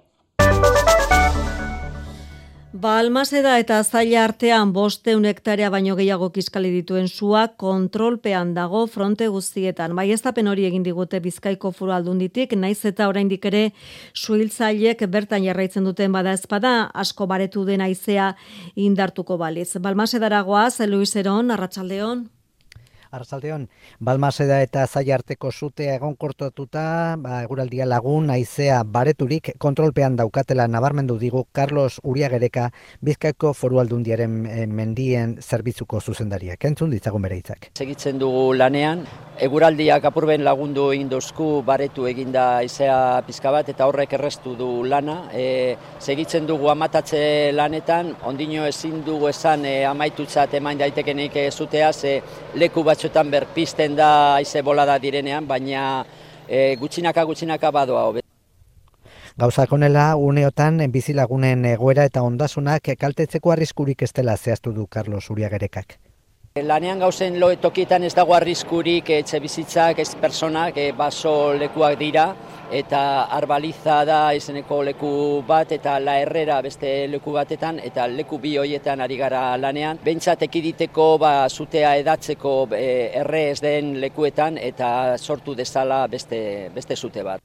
Balmaseda 2.75 3.53
eta 3.63 3.77
zaila 3.87 4.25
artean 4.27 4.73
bosteun 4.75 5.29
hektarea 5.31 5.69
baino 5.71 5.95
gehiago 5.95 6.33
kiskali 6.35 6.73
dituen 6.75 7.07
sua 7.07 7.45
kontrolpean 7.63 8.51
dago 8.57 8.81
fronte 8.91 9.29
guztietan. 9.31 9.95
Bai 9.95 10.11
ez 10.11 10.21
hori 10.25 10.65
egin 10.67 10.83
digute 10.83 11.21
bizkaiko 11.21 11.71
furu 11.71 11.93
aldunditik, 11.93 12.57
naiz 12.57 12.85
eta 12.85 13.07
oraindik 13.07 13.45
ere 13.45 13.73
suhiltzaiek 14.13 15.07
bertan 15.07 15.45
jarraitzen 15.45 15.85
duten 15.85 16.11
bada 16.11 16.33
ezpada, 16.33 16.91
asko 16.93 17.29
baretu 17.29 17.65
den 17.65 17.81
aizea 17.81 18.35
indartuko 18.75 19.39
baliz. 19.39 19.77
Balmasedaragoa, 19.79 20.69
Luis 20.89 21.15
Eron, 21.15 21.53
Arratxaldeon. 21.53 22.34
Arrasaldeon, 23.15 23.69
Balmaseda 24.03 24.61
eta 24.65 24.85
Zaiarteko 24.87 25.51
zutea 25.53 25.95
egonkortatuta, 25.99 26.85
ba 27.23 27.43
eguraldia 27.45 27.87
lagun 27.87 28.27
naizea 28.31 28.81
bareturik 28.85 29.53
kontrolpean 29.63 30.17
daukatela 30.19 30.67
nabarmendu 30.69 31.17
digu 31.21 31.45
Carlos 31.53 32.01
Uriagereka 32.03 32.71
Bizkaiko 33.05 33.53
Foru 33.55 33.79
Aldundiaren 33.83 34.41
eh, 34.47 34.67
mendien 34.67 35.37
zerbitzuko 35.41 36.01
zuzendariak. 36.01 36.65
Entzun 36.65 36.91
ditzagun 36.91 37.23
bere 37.23 37.39
hitzak. 37.39 37.71
Segitzen 37.79 38.19
dugu 38.19 38.53
lanean, 38.59 39.05
eguraldiak 39.43 40.05
apurben 40.11 40.45
lagundu 40.47 40.89
egin 40.95 41.09
dozku 41.11 41.63
baretu 41.67 42.07
eginda 42.11 42.63
izea 42.67 43.23
pizka 43.27 43.51
bat 43.55 43.69
eta 43.71 43.87
horrek 43.91 44.13
errestu 44.19 44.55
du 44.59 44.69
lana. 44.91 45.17
E, 45.33 45.77
segitzen 46.01 46.47
dugu 46.47 46.71
amatatze 46.71 47.53
lanetan, 47.55 48.13
ondino 48.27 48.67
ezin 48.67 49.03
dugu 49.07 49.31
esan 49.31 49.65
e, 49.67 49.75
amaitutzat 49.87 50.55
emain 50.59 50.79
daitekenik 50.79 51.39
e, 51.43 51.49
zutea, 51.51 51.93
ze 51.93 52.21
leku 52.55 52.85
batzu 52.87 53.04
batzuetan 53.05 53.31
berpisten 53.31 53.97
da 53.97 54.37
aize 54.37 54.63
bolada 54.63 54.99
direnean, 54.99 55.47
baina 55.47 56.05
e, 56.49 56.77
gutxinaka 56.77 57.25
gutxinaka 57.25 57.71
badoa 57.71 58.05
hobe. 58.09 58.23
Gauza 59.37 59.67
konela, 59.67 60.17
uneotan 60.17 60.81
bizilagunen 60.91 61.65
egoera 61.67 62.05
eta 62.05 62.23
ondasunak 62.23 62.95
kaltetzeko 62.99 63.53
arriskurik 63.53 64.03
ez 64.03 64.13
dela 64.13 64.37
zehaztu 64.37 64.73
du 64.73 64.87
Carlos 64.87 65.29
Uriagerekak. 65.31 65.99
Lanean 66.63 67.01
gauzen 67.03 67.41
loe 67.43 67.57
tokietan 67.59 68.05
ez 68.07 68.13
dago 68.15 68.31
arriskurik 68.37 69.09
etxe 69.11 69.41
bizitzak, 69.43 69.99
ez 69.99 70.13
personak, 70.23 70.77
e, 70.79 70.93
baso 70.95 71.33
lekuak 71.59 71.97
dira, 71.99 72.29
eta 72.81 73.01
arbaliza 73.39 73.97
da 74.07 74.19
izeneko 74.39 74.79
leku 74.87 75.11
bat 75.49 75.73
eta 75.75 75.97
la 75.99 76.15
herrera 76.21 76.61
beste 76.63 76.93
leku 77.11 77.35
batetan 77.35 77.81
eta 77.83 78.07
leku 78.07 78.39
bi 78.39 78.53
hoietan 78.63 79.03
ari 79.03 79.17
gara 79.19 79.41
lanean. 79.59 79.99
Bentsat 80.05 80.45
ekiditeko 80.47 81.09
ba, 81.19 81.33
zutea 81.51 81.97
edatzeko 82.05 82.53
e, 82.71 82.87
erre 83.25 83.49
ez 83.49 83.59
den 83.59 83.97
lekuetan 84.07 84.55
eta 84.63 85.19
sortu 85.19 85.57
dezala 85.59 86.05
beste, 86.07 86.71
beste 86.79 86.95
zute 86.95 87.27
bat. 87.27 87.43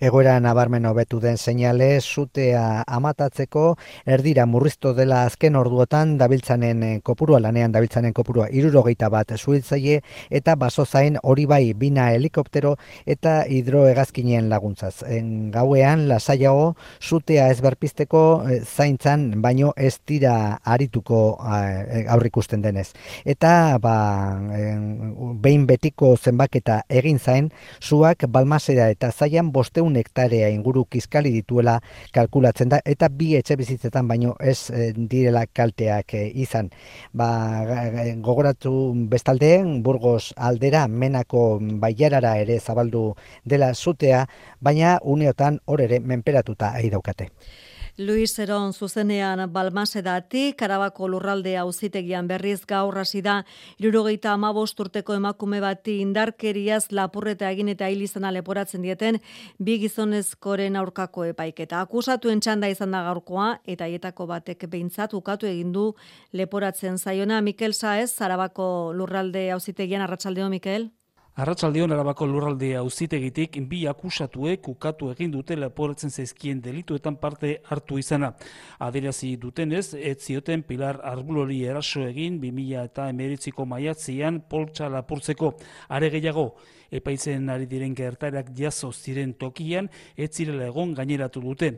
Egoera 0.00 0.38
nabarmen 0.40 0.86
hobetu 0.88 1.18
den 1.20 1.36
seinale 1.36 2.00
zutea 2.00 2.84
amatatzeko 2.88 3.64
erdira 4.08 4.46
murrizto 4.48 4.94
dela 4.96 5.26
azken 5.28 5.58
orduotan 5.60 6.14
dabiltzanen 6.16 6.84
eh, 6.86 6.92
kopurua 7.04 7.36
lanean 7.44 7.74
dabiltzanen 7.74 8.14
kopurua 8.16 8.46
irurogeita 8.48 9.10
bat 9.12 9.34
zuhiltzaile 9.36 9.98
eta 10.30 10.54
basozain 10.56 11.18
hori 11.22 11.44
bai 11.44 11.74
bina 11.76 12.06
helikoptero 12.14 12.76
eta 13.04 13.42
hidroegazkinien 13.44 14.48
laguntzaz. 14.48 15.02
En 15.04 15.50
gauean 15.52 16.06
lasaiago 16.08 16.76
zutea 17.02 17.50
ez 17.52 17.60
berpisteko 17.60 18.22
eh, 18.48 18.62
zaintzan 18.64 19.42
baino 19.44 19.74
ez 19.76 19.98
dira 20.08 20.56
arituko 20.64 21.20
eh, 21.44 22.06
aurrikusten 22.08 22.64
denez. 22.64 22.86
Eta 23.26 23.76
ba, 23.84 23.94
behin 25.44 25.68
betiko 25.68 26.16
zenbaketa 26.16 26.80
egin 26.88 27.20
zain, 27.20 27.52
zuak 27.84 28.24
balmasera 28.32 28.88
eta 28.96 29.12
zaian 29.12 29.52
bosteun 29.52 29.89
hektarea 29.96 30.48
inguru 30.52 30.84
kiskali 30.84 31.32
dituela 31.34 31.78
kalkulatzen 32.14 32.68
da 32.68 32.80
eta 32.84 33.08
bi 33.08 33.34
etxe 33.38 33.56
bizitzetan 33.56 34.08
baino 34.08 34.34
ez 34.40 34.70
e, 34.70 34.90
direla 34.94 35.46
kalteak 35.46 36.14
e, 36.14 36.26
izan. 36.44 36.70
Ba, 37.12 37.30
gogoratu 38.22 38.92
bestaldeen 39.10 39.82
Burgos 39.82 40.32
aldera 40.36 40.86
menako 40.88 41.58
baiarara 41.60 42.36
ere 42.42 42.60
zabaldu 42.60 43.14
dela 43.44 43.72
zutea, 43.74 44.26
baina 44.60 44.98
uneotan 45.02 45.60
hor 45.66 45.80
ere 45.80 46.00
menperatuta 46.00 46.74
ahi 46.76 46.90
daukate. 46.90 47.30
Luis 48.00 48.38
Eron 48.38 48.72
zuzenean 48.72 49.52
Balmasedatik, 49.52 50.54
Karabako 50.56 51.04
lurralde 51.12 51.52
auzitegian 51.60 52.24
berriz 52.30 52.62
gaur 52.64 52.96
hasi 52.96 53.20
da 53.20 53.34
75 53.76 54.80
urteko 54.80 55.16
emakume 55.18 55.58
bati 55.60 55.98
indarkeriaz 56.00 56.86
lapurreta 56.96 57.50
egin 57.52 57.68
eta 57.68 57.90
hil 57.92 58.00
izana 58.06 58.30
leporatzen 58.32 58.80
dieten 58.86 59.18
bi 59.58 59.76
gizonezkoren 59.82 60.78
aurkako 60.80 61.26
epaiketa. 61.34 61.82
Akusatuen 61.84 62.40
txanda 62.40 62.70
izan 62.72 62.96
da 62.96 63.02
gaurkoa 63.04 63.50
eta 63.66 63.84
haietako 63.84 64.26
batek 64.32 64.64
behintzat 64.64 65.12
ukatu 65.12 65.50
egin 65.50 65.74
du 65.76 65.90
leporatzen 66.32 66.96
zaiona 66.96 67.42
Mikel 67.44 67.76
Saez, 67.76 68.14
Karabako 68.16 68.94
lurralde 68.96 69.50
auzitegian 69.58 70.08
arratsaldeo 70.08 70.48
Mikel. 70.48 70.88
Arratsaldeon 71.38 71.92
arabako 71.94 72.26
lurralde 72.26 72.72
auzitegitik 72.74 73.54
bi 73.70 73.84
akusatuek 73.86 74.66
ukatu 74.68 75.12
egin 75.12 75.30
dute 75.30 75.54
leporatzen 75.56 76.10
zaizkien 76.10 76.58
delituetan 76.60 77.16
parte 77.22 77.52
hartu 77.70 78.00
izana. 78.02 78.32
Adirazi 78.82 79.36
dutenez, 79.36 79.94
ez 79.94 80.16
zioten 80.18 80.64
Pilar 80.66 80.98
Arbulori 81.12 81.62
eraso 81.62 82.02
egin 82.02 82.40
2000 82.42 82.82
eta 82.82 83.08
emeretziko 83.14 83.64
maiatzian 83.64 84.42
poltsa 84.50 84.90
lapurtzeko. 84.90 85.54
Are 85.88 86.10
gehiago, 86.10 86.56
epaitzen 86.90 87.48
ari 87.50 87.66
diren 87.70 87.94
gertarak 87.94 88.50
jaso 88.56 88.90
ziren 88.92 89.32
tokian, 89.38 89.88
ez 90.16 90.30
zirela 90.34 90.66
egon 90.68 90.94
gaineratu 90.94 91.40
dute. 91.40 91.70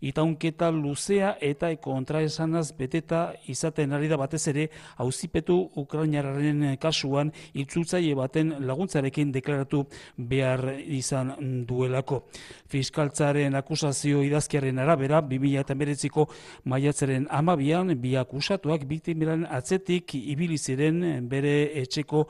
Itaunketa 0.00 0.70
luzea 0.74 1.36
eta 1.40 1.70
kontraesanaz 1.82 2.72
beteta 2.76 3.32
izaten 3.48 3.92
ari 3.92 4.08
da 4.08 4.18
batez 4.20 4.42
ere, 4.52 4.68
auzipetu 5.02 5.58
Ukrainararen 5.76 6.76
kasuan 6.82 7.32
itzultzaile 7.54 8.14
baten 8.18 8.54
laguntzarekin 8.66 9.32
deklaratu 9.32 9.84
behar 10.16 10.64
izan 10.80 11.34
duelako. 11.66 12.22
Fiskaltzaren 12.68 13.54
akusazio 13.54 14.22
idazkiaren 14.26 14.78
arabera, 14.82 15.22
2000 15.22 15.62
eta 15.62 15.74
meretziko 15.74 16.28
maiatzaren 16.64 17.26
amabian, 17.30 17.94
bi 18.00 18.16
akusatuak 18.16 18.84
biktimeran 18.88 19.46
atzetik 19.50 20.14
ibili 20.18 20.58
ziren 20.58 21.28
bere 21.28 21.56
etxeko 21.82 22.26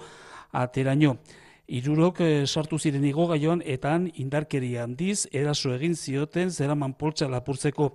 ateraino 0.52 1.16
Irurok 1.66 2.20
eh, 2.22 2.46
sartu 2.46 2.78
ziren 2.78 3.04
igogailoan 3.04 3.58
eta 3.66 3.90
han 3.96 4.04
indarkeria 4.22 4.84
handiz 4.84 5.26
eraso 5.34 5.72
egin 5.74 5.96
zioten 5.98 6.52
zeraman 6.54 6.94
poltsa 6.94 7.26
lapurtzeko 7.26 7.88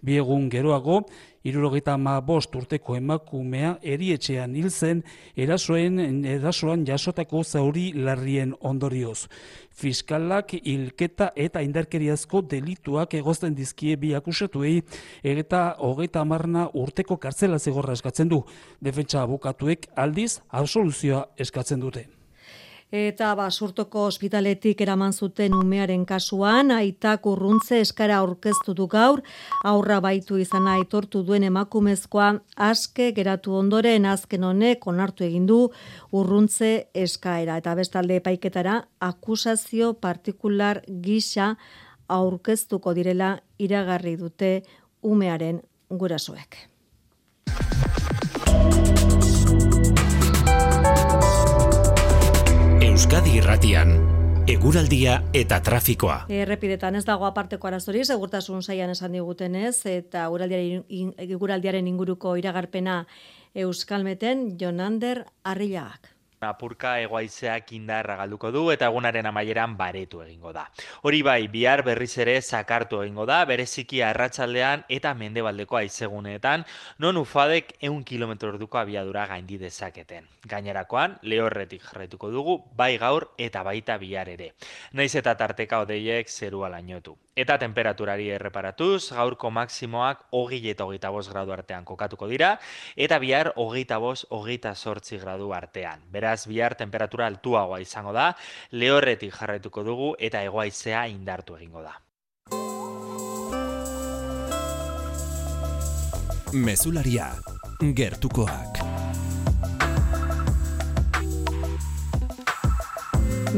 biegun 0.00 0.48
geroago, 0.48 1.02
irurogeita 1.44 1.92
ama 1.92 2.14
bost 2.24 2.56
urteko 2.56 2.96
emakumea 2.96 3.74
erietxean 3.82 4.56
hil 4.56 4.70
zen 4.70 5.04
erasoen 5.36 6.24
erasoan 6.24 6.86
jasotako 6.88 7.44
zauri 7.44 7.92
larrien 7.92 8.54
ondorioz. 8.60 9.28
Fiskalak 9.70 10.56
hilketa 10.64 11.30
eta 11.36 11.60
indarkeriazko 11.60 12.42
delituak 12.48 13.14
egozten 13.20 13.54
dizkie 13.54 13.96
bi 13.96 14.14
akusatuei 14.16 14.80
eta 15.22 15.74
hogeita 15.78 16.24
amarna 16.24 16.70
urteko 16.72 17.20
kartzela 17.20 17.58
zigorra 17.58 17.92
eskatzen 17.92 18.28
du. 18.28 18.42
Defentsa 18.80 19.22
abokatuek 19.22 19.90
aldiz 19.96 20.38
absoluzioa 20.48 21.26
eskatzen 21.36 21.84
dute. 21.84 22.17
Eta 22.88 23.34
ba, 23.36 23.50
surtoko 23.50 24.06
ospitaletik 24.08 24.80
eraman 24.80 25.12
zuten 25.12 25.52
umearen 25.52 26.06
kasuan, 26.08 26.70
aitak 26.72 27.26
urruntze 27.28 27.82
eskara 27.84 28.16
aurkeztu 28.22 28.72
du 28.72 28.86
gaur, 28.88 29.20
aurra 29.68 29.98
baitu 30.00 30.38
izana 30.40 30.78
aitortu 30.78 31.20
duen 31.22 31.44
emakumezkoa, 31.44 32.30
aske 32.56 33.10
geratu 33.12 33.58
ondoren 33.60 34.06
azken 34.08 34.44
honek 34.48 34.86
onartu 34.86 35.24
egin 35.24 35.44
du 35.46 35.58
urruntze 36.12 36.88
eskaera. 36.94 37.58
Eta 37.60 37.74
bestalde 37.76 38.16
epaiketara, 38.22 38.80
akusazio 39.00 39.92
partikular 40.00 40.80
gisa 40.88 41.56
aurkeztuko 42.08 42.94
direla 42.96 43.34
iragarri 43.58 44.16
dute 44.16 44.62
umearen 45.02 45.60
gurasoek. 45.90 46.56
Euskadi 52.98 53.36
Irratian 53.38 53.92
eguraldia 54.50 55.20
eta 55.30 55.60
trafikoa. 55.62 56.16
Errepidetan 56.34 56.98
ez 56.98 57.04
dago 57.06 57.28
aparteko 57.28 57.68
arazori, 57.70 58.00
segurtasun 58.02 58.64
saian 58.66 58.90
esan 58.90 59.14
digutenez, 59.14 59.86
eta 59.86 60.24
eguraldiaren 60.26 61.92
inguruko 61.92 62.34
iragarpena 62.42 63.04
Euskalmeten 63.54 64.56
Jonander 64.58 65.28
Arrillagak. 65.46 66.10
Apurka 66.40 67.00
egoaizeak 67.02 67.72
indarra 67.74 68.14
galduko 68.20 68.52
du 68.54 68.68
eta 68.70 68.86
egunaren 68.92 69.26
amaieran 69.26 69.74
baretu 69.76 70.20
egingo 70.22 70.52
da. 70.54 70.68
Hori 71.02 71.22
bai, 71.26 71.48
bihar 71.50 71.82
berriz 71.82 72.12
ere 72.22 72.36
zakartu 72.40 73.02
egingo 73.02 73.26
da, 73.26 73.40
bereziki 73.44 74.02
arratsaldean 74.06 74.84
eta 74.88 75.14
mendebaldeko 75.18 75.80
aizeguneetan, 75.80 76.64
non 76.98 77.18
ufadek 77.18 77.74
eun 77.82 78.04
kilometro 78.04 78.52
orduko 78.54 78.78
abiadura 78.78 79.26
gaindi 79.26 79.58
dezaketen. 79.58 80.28
Gainerakoan, 80.48 81.18
lehorretik 81.22 81.82
jarretuko 81.82 82.30
dugu, 82.30 82.58
bai 82.76 82.96
gaur 82.98 83.32
eta 83.38 83.64
baita 83.66 83.98
bihar 83.98 84.30
ere. 84.30 84.52
Naiz 84.92 85.14
eta 85.18 85.34
tarteka 85.34 85.82
odeiek 85.82 86.30
zerua 86.30 86.70
lainotu. 86.70 87.16
Eta 87.38 87.54
temperaturari 87.58 88.30
erreparatuz, 88.34 89.12
gaurko 89.14 89.50
maksimoak 89.54 90.24
hogei 90.34 90.62
eta 90.72 90.86
hogeita 90.86 91.10
bost 91.14 91.30
gradu 91.30 91.52
artean 91.54 91.84
kokatuko 91.86 92.26
dira, 92.26 92.56
eta 92.96 93.18
bihar 93.22 93.52
hogeita 93.56 93.98
bost, 94.02 94.26
hogeita 94.34 94.74
sortzi 94.74 95.18
gradu 95.22 95.52
artean. 95.54 96.02
Beraz, 96.10 96.27
bihar 96.48 96.74
temperatura 96.74 97.26
altuagoa 97.26 97.80
izango 97.80 98.12
da, 98.12 98.34
lehorretik 98.72 99.34
jarretuko 99.34 99.84
dugu 99.84 100.14
eta 100.18 100.42
egoaizea 100.42 101.06
indartu 101.08 101.56
egingo 101.56 101.82
da. 101.82 101.96
Mesularia, 106.52 107.32
gertukoak. 107.94 108.78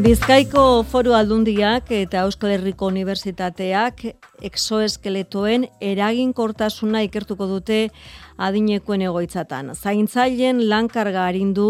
Bizkaiko 0.00 0.84
foru 0.86 1.12
aldundiak 1.18 1.88
eta 1.92 2.22
Euskal 2.22 2.52
Herriko 2.54 2.86
Unibertsitateak 2.88 4.04
exoeskeletoen 4.46 5.66
eraginkortasuna 5.82 7.02
ikertuko 7.08 7.48
dute 7.50 7.80
adinekoen 8.40 9.04
egoitzatan. 9.04 9.74
Zaintzaileen 9.76 10.62
lankarga 10.70 11.26
arindu 11.28 11.66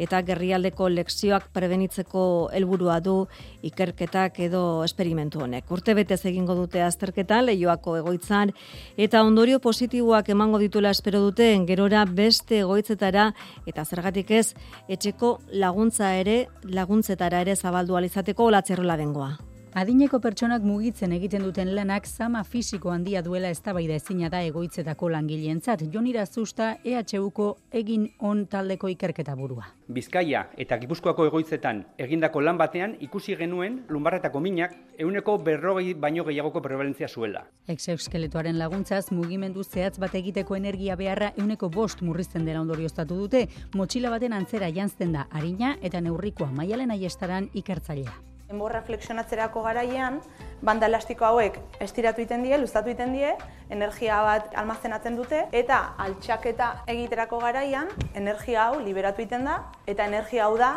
eta 0.00 0.22
gerrialdeko 0.26 0.88
lekzioak 0.88 1.50
prebenitzeko 1.54 2.24
helburua 2.56 2.98
du 3.04 3.16
ikerketak 3.62 4.40
edo 4.48 4.64
esperimentu 4.84 5.44
honek. 5.44 5.70
Urte 5.70 5.94
betez 5.94 6.22
egingo 6.30 6.56
dute 6.58 6.82
azterketa 6.82 7.42
leioako 7.44 7.98
egoitzan 8.00 8.54
eta 8.96 9.22
ondorio 9.22 9.60
positiboak 9.60 10.32
emango 10.34 10.60
dituela 10.62 10.94
espero 10.96 11.20
dute 11.20 11.52
gerora 11.68 12.04
beste 12.04 12.60
egoitzetara 12.64 13.30
eta 13.66 13.84
zergatik 13.84 14.30
ez 14.30 14.46
etxeko 14.88 15.38
laguntza 15.52 16.14
ere 16.20 16.46
laguntzetara 16.64 17.44
ere 17.46 17.56
zabaldu 17.56 17.96
alizateko 17.96 18.52
olatzerrola 18.52 18.96
dengoa. 18.96 19.34
Adineko 19.74 20.20
pertsonak 20.22 20.62
mugitzen 20.62 21.10
egiten 21.16 21.42
duten 21.42 21.72
lanak 21.74 22.04
zama 22.06 22.44
fisiko 22.46 22.92
handia 22.94 23.22
duela 23.26 23.48
eztabaida 23.50 23.96
ezina 23.98 24.28
da 24.30 24.38
egoitzetako 24.46 25.08
langileentzat. 25.10 25.80
Jon 25.90 26.06
Irazusta 26.06 26.68
EHUko 26.86 27.46
egin 27.80 28.04
on 28.20 28.44
taldeko 28.46 28.86
ikerketa 28.92 29.32
burua. 29.34 29.64
Bizkaia 29.96 30.44
eta 30.62 30.78
Gipuzkoako 30.78 31.26
egoitzetan 31.26 31.80
egindako 31.98 32.42
lan 32.46 32.60
batean 32.60 32.94
ikusi 33.00 33.34
genuen 33.40 33.80
lumbarretako 33.88 34.38
minak 34.44 34.76
euneko 35.06 35.34
berrogei 35.48 35.94
baino 35.94 36.22
gehiagoko 36.28 36.62
prevalentzia 36.62 37.08
zuela. 37.08 37.42
Exeuskeletoaren 37.66 38.60
laguntzaz 38.60 39.08
mugimendu 39.10 39.64
zehatz 39.64 39.98
bat 39.98 40.14
egiteko 40.14 40.54
energia 40.54 40.94
beharra 40.94 41.32
euneko 41.34 41.68
bost 41.68 42.02
murrizten 42.02 42.46
dela 42.46 42.60
ondorioztatu 42.62 43.18
dute, 43.24 43.48
motxila 43.74 44.14
baten 44.14 44.38
antzera 44.38 44.70
jantzten 44.70 45.18
da 45.18 45.26
harina 45.32 45.74
eta 45.82 46.00
neurrikoa 46.00 46.52
maialen 46.54 46.94
aiestaran 46.94 47.50
ikertzailea. 47.54 48.33
Enborra 48.52 48.82
flexionatzerako 48.84 49.62
garaian, 49.64 50.18
banda 50.64 50.88
elastiko 50.90 51.24
hauek 51.24 51.56
estiratu 51.84 52.20
iten 52.24 52.42
die, 52.44 52.56
luztatu 52.60 52.92
iten 52.92 53.14
die, 53.16 53.30
energia 53.72 54.20
bat 54.26 54.52
almazenatzen 54.60 55.16
dute, 55.16 55.46
eta 55.52 55.78
altxaketa 56.04 56.70
egiterako 56.92 57.40
garaian, 57.40 57.88
energia 58.14 58.68
hau 58.68 58.82
liberatu 58.84 59.24
iten 59.24 59.48
da, 59.48 59.62
eta 59.86 60.06
energia 60.12 60.44
hau 60.48 60.58
da 60.60 60.74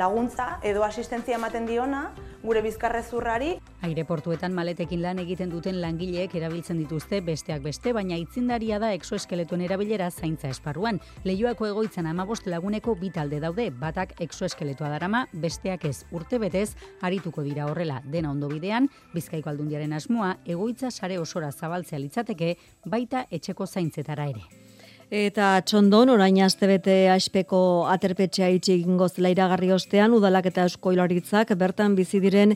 laguntza 0.00 0.58
edo 0.62 0.84
asistentzia 0.84 1.36
ematen 1.36 1.68
diona, 1.68 2.08
gure 2.42 2.62
bizkarrezurrari. 2.62 3.50
Aireportuetan 3.86 4.54
maletekin 4.54 5.02
lan 5.02 5.18
egiten 5.22 5.50
duten 5.50 5.80
langileek 5.82 6.34
erabiltzen 6.38 6.78
dituzte 6.80 7.20
besteak 7.24 7.62
beste, 7.64 7.92
baina 7.96 8.18
itzindaria 8.20 8.78
da 8.82 8.92
exoeskeletuen 8.96 9.64
erabilera 9.66 10.10
zaintza 10.10 10.50
esparruan. 10.52 11.00
Leioako 11.24 11.68
egoitzan 11.72 12.06
amabost 12.06 12.46
laguneko 12.46 12.94
bitalde 13.00 13.40
daude, 13.44 13.68
batak 13.70 14.14
exoeskeletoa 14.24 14.92
darama, 14.94 15.26
besteak 15.32 15.84
ez 15.90 16.04
urte 16.12 16.38
betez, 16.38 16.70
arituko 17.02 17.42
dira 17.42 17.66
horrela 17.66 18.00
dena 18.04 18.30
ondo 18.30 18.48
bidean, 18.52 18.88
bizkaiko 19.14 19.50
aldundiaren 19.50 19.92
asmoa, 19.92 20.36
egoitza 20.46 20.90
sare 20.90 21.18
osora 21.18 21.52
zabaltzea 21.52 21.98
litzateke, 21.98 22.56
baita 22.86 23.26
etxeko 23.30 23.66
zaintzetara 23.66 24.30
ere. 24.34 24.46
Eta 25.08 25.54
txondon, 25.64 26.10
orain 26.12 26.36
astebete 26.44 27.08
aspeko 27.08 27.86
aterpetxea 27.88 28.50
itxi 28.52 28.74
egingo 28.74 29.06
iragarri 29.16 29.70
ostean, 29.72 30.12
udalak 30.12 30.44
eta 30.50 30.66
eusko 30.68 30.92
hilaritzak 30.92 31.54
bertan 31.56 31.94
bizi 31.96 32.20
diren 32.20 32.52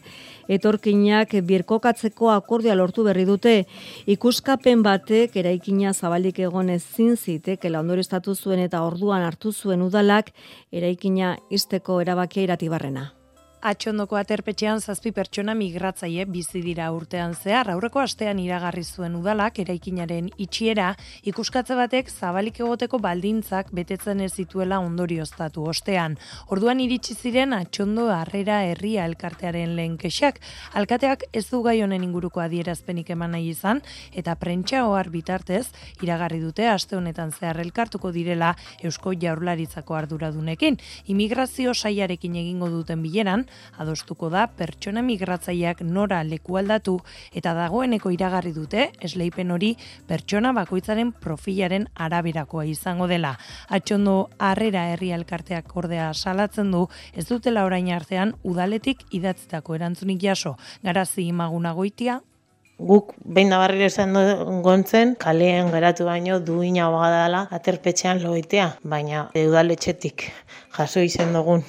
etorkinak 0.49 1.33
birkokatzeko 1.49 2.29
akordia 2.29 2.75
lortu 2.75 3.05
berri 3.05 3.25
dute. 3.25 3.65
Ikuskapen 4.05 4.83
batek 4.83 5.35
eraikina 5.35 5.95
zabalik 5.95 6.41
egon 6.41 6.69
ezin 6.69 7.17
zitek, 7.17 7.65
ondorio 7.73 8.03
estatu 8.03 8.35
zuen 8.35 8.59
eta 8.61 8.83
orduan 8.83 9.23
hartu 9.23 9.51
zuen 9.51 9.81
udalak 9.81 10.31
eraikina 10.71 11.39
isteko 11.49 12.03
erabakia 12.03 12.43
iratibarrena. 12.43 13.22
Atxondoko 13.63 14.17
aterpetxean 14.19 14.81
zazpi 14.83 15.13
pertsona 15.15 15.53
migratzaile 15.55 16.25
bizi 16.27 16.59
dira 16.65 16.89
urtean 16.91 17.37
zehar. 17.39 17.69
Aurreko 17.71 18.01
astean 18.03 18.41
iragarri 18.43 18.83
zuen 18.83 19.15
udalak 19.15 19.61
eraikinaren 19.63 20.33
itxiera 20.43 20.89
ikuskatze 21.31 21.77
batek 21.79 22.11
zabalik 22.11 22.59
egoteko 22.59 22.99
baldintzak 23.05 23.71
betetzen 23.71 24.25
ez 24.27 24.33
zituela 24.33 24.81
ondorioztatu 24.83 25.63
ostean. 25.71 26.17
Orduan 26.51 26.81
iritsi 26.83 27.15
ziren 27.15 27.55
atxondo 27.55 28.09
harrera 28.11 28.57
herria 28.67 29.05
elkartearen 29.07 29.77
lehen 29.77 29.95
kexak. 29.97 30.43
Alkateak 30.75 31.23
ez 31.31 31.45
du 31.53 31.63
gai 31.63 31.77
honen 31.87 32.03
inguruko 32.03 32.43
adierazpenik 32.43 33.15
eman 33.15 33.37
nahi 33.37 33.53
izan 33.55 33.85
eta 34.11 34.35
prentsa 34.43 34.83
ohar 34.89 35.13
bitartez 35.15 35.69
iragarri 36.03 36.43
dute 36.43 36.67
aste 36.67 36.99
honetan 36.99 37.31
zehar 37.31 37.63
elkartuko 37.63 38.11
direla 38.11 38.57
Eusko 38.83 39.15
Jaurlaritzako 39.15 40.01
arduradunekin. 40.03 40.83
Immigrazio 41.07 41.79
saiarekin 41.79 42.43
egingo 42.43 42.75
duten 42.75 43.07
bileran 43.07 43.47
adostuko 43.83 44.31
da 44.33 44.47
pertsona 44.47 45.03
migratzaileak 45.03 45.83
nora 45.83 46.23
leku 46.23 46.57
aldatu 46.61 46.99
eta 47.35 47.55
dagoeneko 47.57 48.11
iragarri 48.15 48.53
dute 48.57 48.89
esleipen 49.01 49.51
hori 49.51 49.75
pertsona 50.09 50.53
bakoitzaren 50.57 51.13
profilaren 51.13 51.89
araberakoa 51.95 52.65
izango 52.71 53.07
dela. 53.11 53.37
Atxondo 53.69 54.17
harrera 54.39 54.89
herri 54.93 55.13
elkarteak 55.13 55.77
ordea 55.77 56.13
salatzen 56.15 56.71
du 56.73 56.87
ez 57.15 57.27
dutela 57.29 57.65
orain 57.69 57.93
artean 57.93 58.35
udaletik 58.43 59.07
idatzitako 59.11 59.75
erantzunik 59.79 60.21
jaso. 60.23 60.57
Garazi 60.83 61.27
imaguna 61.29 61.73
goitia 61.73 62.21
Guk 62.83 63.13
behin 63.23 63.53
da 63.53 63.61
barriro 63.63 63.87
esan 63.87 64.17
gontzen, 64.65 65.15
kalean 65.23 65.71
geratu 65.71 66.07
baino 66.09 66.41
duina 66.43 66.89
dela 67.13 67.47
aterpetxean 67.59 68.23
loitea, 68.23 68.73
baina 68.83 69.29
eudaletxetik 69.35 70.25
jaso 70.77 71.01
izen 71.01 71.33
dugun 71.33 71.63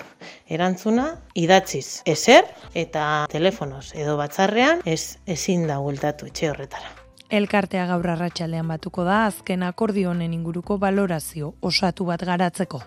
erantzuna, 0.50 1.06
idatziz 1.36 2.02
ezer 2.06 2.50
eta 2.74 3.28
telefonoz 3.30 3.94
edo 3.94 4.18
batzarrean 4.18 4.82
ez 4.86 5.20
ezin 5.28 5.68
da 5.68 5.78
bueltatu 5.80 6.26
etxe 6.26 6.50
horretara. 6.50 6.90
Elkartea 7.30 7.86
gaur 7.90 8.10
arratsaldean 8.14 8.68
batuko 8.68 9.06
da 9.06 9.26
azken 9.28 9.64
akordio 9.64 10.12
honen 10.12 10.34
inguruko 10.34 10.78
balorazio 10.78 11.54
osatu 11.62 12.06
bat 12.06 12.26
garatzeko. 12.26 12.82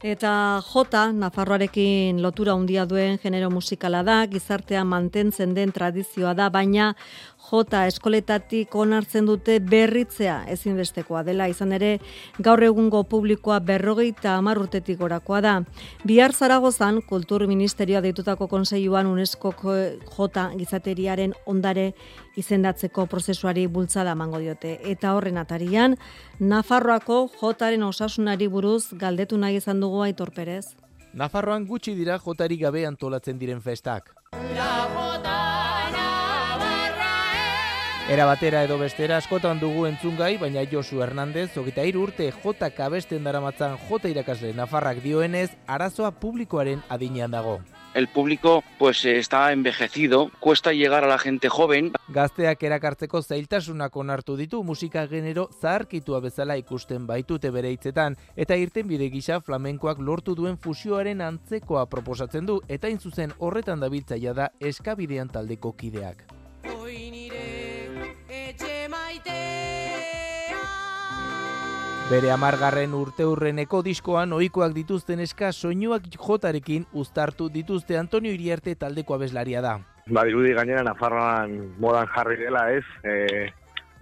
Eta 0.00 0.62
J, 0.64 1.12
Nafarroarekin 1.12 2.22
lotura 2.24 2.54
handia 2.56 2.86
duen 2.88 3.18
genero 3.20 3.50
musikala 3.52 4.00
da, 4.00 4.22
gizartea 4.32 4.80
mantentzen 4.80 5.52
den 5.52 5.74
tradizioa 5.76 6.32
da, 6.32 6.46
baina 6.48 6.94
J 7.48 7.86
eskoletatik 7.86 8.74
onartzen 8.76 9.26
dute 9.26 9.58
berritzea 9.60 10.44
ezinbestekoa 10.52 11.22
dela 11.26 11.48
izan 11.48 11.72
ere 11.72 11.98
gaur 12.38 12.62
egungo 12.62 13.02
publikoa 13.04 13.58
berrogeita 13.60 14.36
hamar 14.36 14.58
urtetik 14.58 14.98
gorakoa 15.00 15.40
da. 15.40 15.54
Bihar 16.04 16.32
Zaragozan 16.32 17.00
Kultur 17.08 17.46
Ministerioa 17.46 18.02
deitutako 18.04 18.46
konseiluan 18.48 19.06
UNESCO 19.06 19.54
J 19.62 20.46
gizateriaren 20.58 21.34
ondare 21.46 21.92
izendatzeko 22.36 23.06
prozesuari 23.06 23.66
bultzada 23.66 24.12
emango 24.12 24.38
diote 24.38 24.78
eta 24.84 25.14
horren 25.14 25.38
atarian 25.38 25.96
Nafarroako 26.38 27.28
Jaren 27.40 27.82
osasunari 27.82 28.48
buruz 28.48 28.92
galdetu 28.92 29.38
nahi 29.38 29.56
izan 29.56 29.80
dugu 29.80 30.02
Aitor 30.02 30.30
Perez. 30.34 30.76
Nafarroan 31.14 31.66
gutxi 31.66 31.94
dira 31.94 32.20
Jari 32.22 32.56
gabe 32.56 32.86
antolatzen 32.86 33.38
diren 33.38 33.60
festak. 33.60 34.14
Era 38.10 38.24
batera 38.26 38.64
edo 38.66 38.74
bestera 38.74 39.20
askotan 39.20 39.60
dugu 39.62 39.84
entzungai, 39.86 40.32
baina 40.36 40.64
Josu 40.66 40.98
Hernandez, 40.98 41.52
ogita 41.60 41.84
urte 41.94 42.32
J 42.32 42.70
kabesten 42.74 43.22
daramatzan 43.22 43.76
J 43.86 44.10
irakasle 44.10 44.50
Nafarrak 44.52 44.98
dioenez, 45.04 45.52
arazoa 45.68 46.10
publikoaren 46.10 46.82
adinean 46.88 47.30
dago. 47.30 47.60
El 47.94 48.08
público 48.08 48.64
pues 48.80 49.04
está 49.04 49.52
envejecido, 49.52 50.32
cuesta 50.40 50.72
llegar 50.72 51.04
a 51.04 51.06
la 51.06 51.18
gente 51.18 51.48
joven. 51.48 51.92
Gazteak 52.08 52.60
erakartzeko 52.64 53.22
zailtasunak 53.22 53.96
onartu 53.96 54.36
ditu 54.36 54.64
musika 54.64 55.06
genero 55.06 55.48
zaharkitua 55.60 56.18
bezala 56.18 56.56
ikusten 56.56 57.06
baitute 57.06 57.50
bere 57.50 57.70
hitzetan 57.70 58.16
eta 58.34 58.56
irten 58.56 58.88
bide 58.88 59.08
gisa 59.10 59.40
flamenkoak 59.40 60.00
lortu 60.00 60.34
duen 60.34 60.58
fusioaren 60.58 61.20
antzekoa 61.20 61.86
proposatzen 61.86 62.44
du 62.46 62.60
eta 62.66 62.88
in 62.88 62.98
zuzen 62.98 63.38
horretan 63.38 63.78
dabiltzaia 63.78 64.34
da 64.34 64.50
eskabidean 64.58 65.28
taldeko 65.28 65.76
kideak. 65.76 66.39
Bere 72.10 72.32
amargarren 72.34 72.94
urte 72.98 73.22
urreneko 73.22 73.84
diskoan 73.86 74.32
ohikoak 74.34 74.72
dituzten 74.74 75.20
eska 75.22 75.52
soinuak 75.52 76.08
jotarekin 76.16 76.88
uztartu 77.02 77.46
dituzte 77.54 77.98
Antonio 78.00 78.32
Iriarte 78.34 78.74
taldeko 78.74 79.14
abeslaria 79.14 79.62
da. 79.62 79.76
Ba, 80.10 80.24
dirudi 80.26 80.56
gainera 80.56 80.82
Nafarroan 80.82 81.54
modan 81.78 82.10
jarri 82.16 82.40
dela 82.40 82.64
ez, 82.74 82.82
e, 83.06 83.46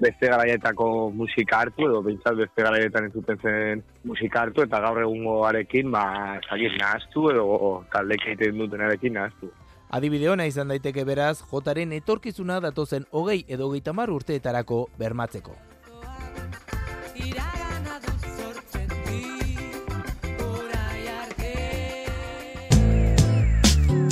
beste 0.01 0.31
garaietako 0.33 0.89
musika 1.21 1.61
hartu, 1.67 1.91
edo 1.91 2.01
bintzat 2.07 2.41
beste 2.41 2.65
garaietan 2.65 3.11
entzuten 3.11 3.45
zen 3.45 3.85
musika 4.09 4.47
hartu, 4.47 4.65
eta 4.65 4.81
gaur 4.87 5.03
egungo 5.05 5.43
arekin, 5.51 5.91
ba, 5.93 6.05
zagir 6.49 6.81
nahaztu, 6.81 7.29
edo 7.35 7.47
taldek 7.93 8.25
egiten 8.31 8.63
duten 8.65 8.89
arekin 8.89 9.19
nahaztu. 9.21 9.53
Adibide 9.89 10.29
hona 10.29 10.45
izan 10.45 10.69
daiteke 10.69 11.05
beraz, 11.09 11.39
jotaren 11.51 11.95
etorkizuna 11.97 12.59
datozen 12.61 13.07
hogei 13.11 13.41
edo 13.49 13.71
geitamar 13.73 14.11
urteetarako 14.13 14.89
bermatzeko. 15.01 15.57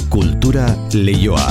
Kultura 0.09 0.71
leioa. 0.95 1.45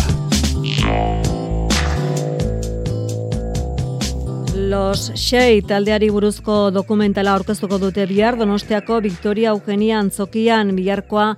Los 4.56 5.12
Shea 5.14 5.62
taldeari 5.68 6.10
buruzko 6.10 6.72
dokumentala 6.74 7.36
aurkeztuko 7.38 7.78
dute 7.78 8.08
bihar 8.10 8.40
Donostiako 8.40 8.98
Victoria 9.06 9.52
Eugenia 9.54 10.00
Antzokian 10.00 10.74
biharkoa 10.74 11.36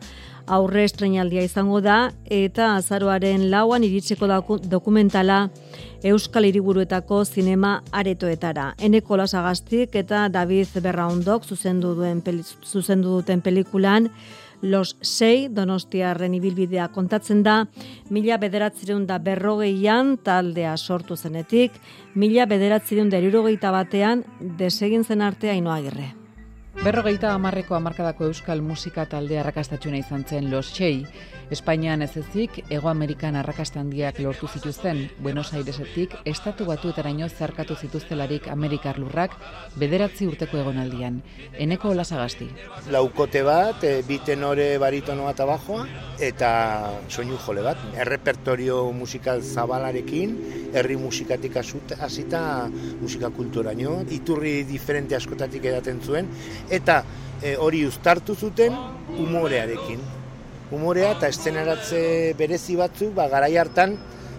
aurre 0.48 0.84
estrenaldia 0.88 1.43
izango 1.43 1.82
da 1.82 2.12
eta 2.32 2.74
azaroaren 2.78 3.50
lauan 3.52 3.84
iritseko 3.84 4.28
dokumentala 4.64 5.50
Euskal 6.08 6.45
Hiriburuetako 6.45 7.24
zinema 7.26 7.82
aretoetara. 7.91 8.74
Eneko 8.80 9.18
lasagaztik 9.18 9.95
eta 9.95 10.28
David 10.30 10.80
Berraundok 10.82 11.45
zuzendu, 11.45 11.95
duen, 11.98 12.22
zuzendu 12.64 13.18
duten 13.20 13.41
pelikulan 13.41 14.12
Los 14.62 14.98
Sei 15.02 15.50
Donostiarren 15.54 16.34
ibilbidea 16.34 16.88
kontatzen 16.89 17.43
da, 17.45 17.68
mila 18.10 18.39
bederatzireun 18.41 19.06
da 19.06 19.20
berrogeian 19.22 20.16
taldea 20.18 20.76
sortu 20.78 21.16
zenetik, 21.16 21.72
mila 22.16 22.45
bederatzireun 22.45 23.10
da 23.10 23.72
batean 23.72 24.24
desegin 24.58 25.04
zen 25.04 25.22
artea 25.22 25.54
inoagirre. 25.54 26.26
Berrogeita 26.78 27.32
amarreko 27.34 27.73
amarkadako 27.75 28.28
euskal 28.30 28.61
musika 28.61 29.07
taldea 29.09 29.41
rakastatxuna 29.47 29.97
izan 29.97 30.23
zen 30.30 30.51
Los 30.51 30.67
Sei, 30.69 31.05
Espainian 31.50 32.02
ez 32.02 32.12
ezik, 32.20 32.58
Ego 32.70 32.89
Amerikan 32.91 33.38
arrakastandiak 33.39 34.18
lortu 34.20 34.50
zituzten, 34.52 35.06
Buenos 35.24 35.54
Airesetik, 35.56 36.12
estatu 36.28 36.66
batuetaraino 36.68 37.30
zarkatu 37.30 37.78
zituztelarik 37.80 38.50
Amerikar 38.52 39.00
lurrak, 39.00 39.38
bederatzi 39.80 40.28
urteko 40.28 40.60
egonaldian. 40.60 41.22
Eneko 41.56 41.93
olasagasti. 41.95 42.50
Laukote 42.91 43.45
bat, 43.48 43.84
e, 43.88 44.02
biten 44.08 44.43
ore 44.43 44.68
baritonoa 44.84 45.32
eta 45.32 45.48
bajoa, 45.48 45.86
eta 46.20 46.52
soinu 47.08 47.39
jole 47.45 47.64
bat. 47.64 47.80
Errepertorio 47.95 48.82
musikal 48.91 49.39
zabalarekin, 49.41 50.36
herri 50.76 51.00
musikatik 51.00 51.56
hasita 51.56 52.43
musika 53.00 53.32
kulturaino, 53.32 54.02
iturri 54.12 54.66
diferente 54.68 55.16
askotatik 55.16 55.72
edaten 55.72 56.04
zuen, 56.04 56.28
eta 56.70 57.02
e, 57.41 57.56
hori 57.56 57.86
uztartu 57.88 58.36
zuten 58.36 58.76
umorearekin 59.16 60.16
humorea 60.72 61.13
eta 61.15 61.30
estenaratze 61.32 62.34
berezi 62.38 62.76
batzuk 62.76 63.13
ba, 63.15 63.28
garai 63.32 63.55
hartan 63.57 63.97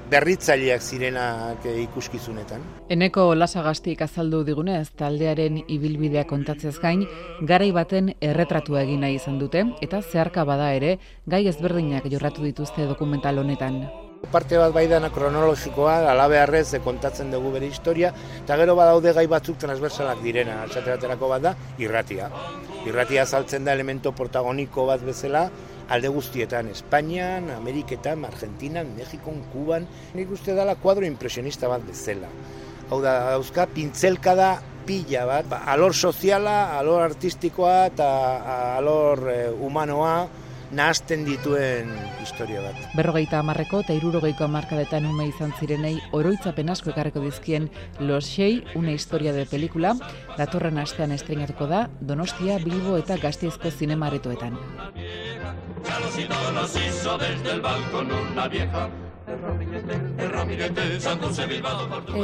berritzaileak 0.09 0.81
zirenak 0.81 1.66
ikuskizunetan. 1.68 2.62
Eneko 2.89 3.35
lasagaztik 3.37 4.01
azaldu 4.03 4.41
digunez, 4.45 4.89
taldearen 4.97 5.61
ibilbidea 5.68 6.24
kontatzez 6.29 6.79
gain, 6.81 7.05
garai 7.45 7.70
baten 7.76 8.14
erretratua 8.24 8.87
egin 8.87 9.05
nahi 9.05 9.18
izan 9.20 9.39
dute, 9.39 9.66
eta 9.85 10.01
zeharka 10.01 10.47
bada 10.49 10.72
ere, 10.72 10.97
gai 11.29 11.45
ezberdinak 11.53 12.09
jorratu 12.09 12.45
dituzte 12.47 12.89
dokumental 12.89 13.45
honetan. 13.45 13.83
Parte 14.33 14.57
bat 14.59 14.72
bai 14.74 14.89
dana 14.91 15.12
kronologikoa, 15.14 16.01
alabearrez 16.11 16.81
kontatzen 16.83 17.31
dugu 17.31 17.53
bere 17.55 17.68
historia, 17.68 18.11
eta 18.43 18.57
gero 18.59 18.74
badaude 18.74 19.12
gai 19.14 19.29
batzuk 19.31 19.61
transversalak 19.62 20.24
direna, 20.24 20.62
altxateraterako 20.64 21.29
bat 21.37 21.45
da, 21.45 21.57
irratia. 21.79 22.33
Irratia 22.89 23.26
saltzen 23.26 23.68
da 23.68 23.76
elemento 23.76 24.11
protagoniko 24.16 24.89
bat 24.89 25.05
bezala, 25.07 25.51
alde 25.89 26.09
guztietan, 26.12 26.68
Espainian, 26.68 27.51
Ameriketan, 27.51 28.24
Argentinan, 28.28 28.95
Mexikon, 28.97 29.41
Kuban, 29.53 29.86
nik 30.14 30.30
uste 30.32 30.55
dala 30.57 30.76
kuadro 30.76 31.09
impresionista 31.09 31.68
bat 31.70 31.84
bezala. 31.89 32.28
Hau 32.89 33.01
da, 33.05 33.14
dauzka, 33.34 33.66
pintzelka 33.72 34.34
da 34.36 34.51
pila 34.89 35.24
bat, 35.28 35.49
ba, 35.49 35.62
alor 35.72 35.95
soziala, 35.97 36.78
alor 36.78 37.05
artistikoa 37.11 37.89
eta 37.91 38.09
alor 38.76 39.24
eh, 39.32 39.49
humanoa, 39.53 40.28
nahazten 40.71 41.25
dituen 41.27 41.91
historia 42.23 42.62
bat. 42.64 42.77
Berrogeita 42.97 43.41
amarreko 43.41 43.83
eta 43.85 43.97
irurogeiko 43.97 44.45
amarkadetan 44.45 45.07
ume 45.09 45.29
izan 45.31 45.55
zirenei 45.59 45.97
oroitzapen 46.12 46.71
asko 46.71 46.93
ekarreko 46.93 47.25
dizkien 47.25 47.71
Los 48.01 48.27
Xei, 48.29 48.64
una 48.75 48.93
historia 48.93 49.33
de 49.33 49.47
pelikula, 49.47 49.95
datorren 50.37 50.79
astean 50.79 51.12
estrenatuko 51.12 51.66
da 51.66 51.89
Donostia, 52.01 52.59
Bilbo 52.64 52.97
eta 52.99 53.16
Gazteizko 53.23 53.71
zinemaretoetan. 53.71 54.59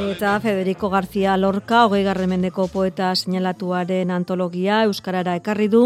Eta 0.09 0.39
Federico 0.39 0.89
García 0.89 1.37
Lorca, 1.37 1.85
hogei 1.85 2.03
garremendeko 2.03 2.67
poeta 2.67 3.11
sinalatuaren 3.15 4.11
antologia 4.11 4.83
Euskarara 4.87 5.35
ekarri 5.37 5.67
du, 5.69 5.83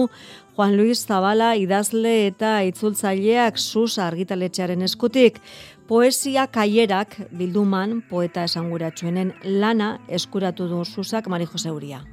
Juan 0.56 0.78
Luis 0.78 1.06
Zabala 1.06 1.54
idazle 1.56 2.28
eta 2.28 2.58
itzultzaileak 2.68 3.58
sus 3.58 3.98
argitaletxearen 4.00 4.82
eskutik. 4.88 5.42
Poesia 5.88 6.48
kaierak 6.48 7.16
bilduman 7.32 8.02
poeta 8.10 8.44
esanguratsuenen 8.44 9.34
lana 9.44 9.98
eskuratu 10.08 10.68
du 10.68 10.86
susak 10.86 11.28
Mari 11.28 11.46
Jose 11.46 11.72
Uria. 11.72 12.04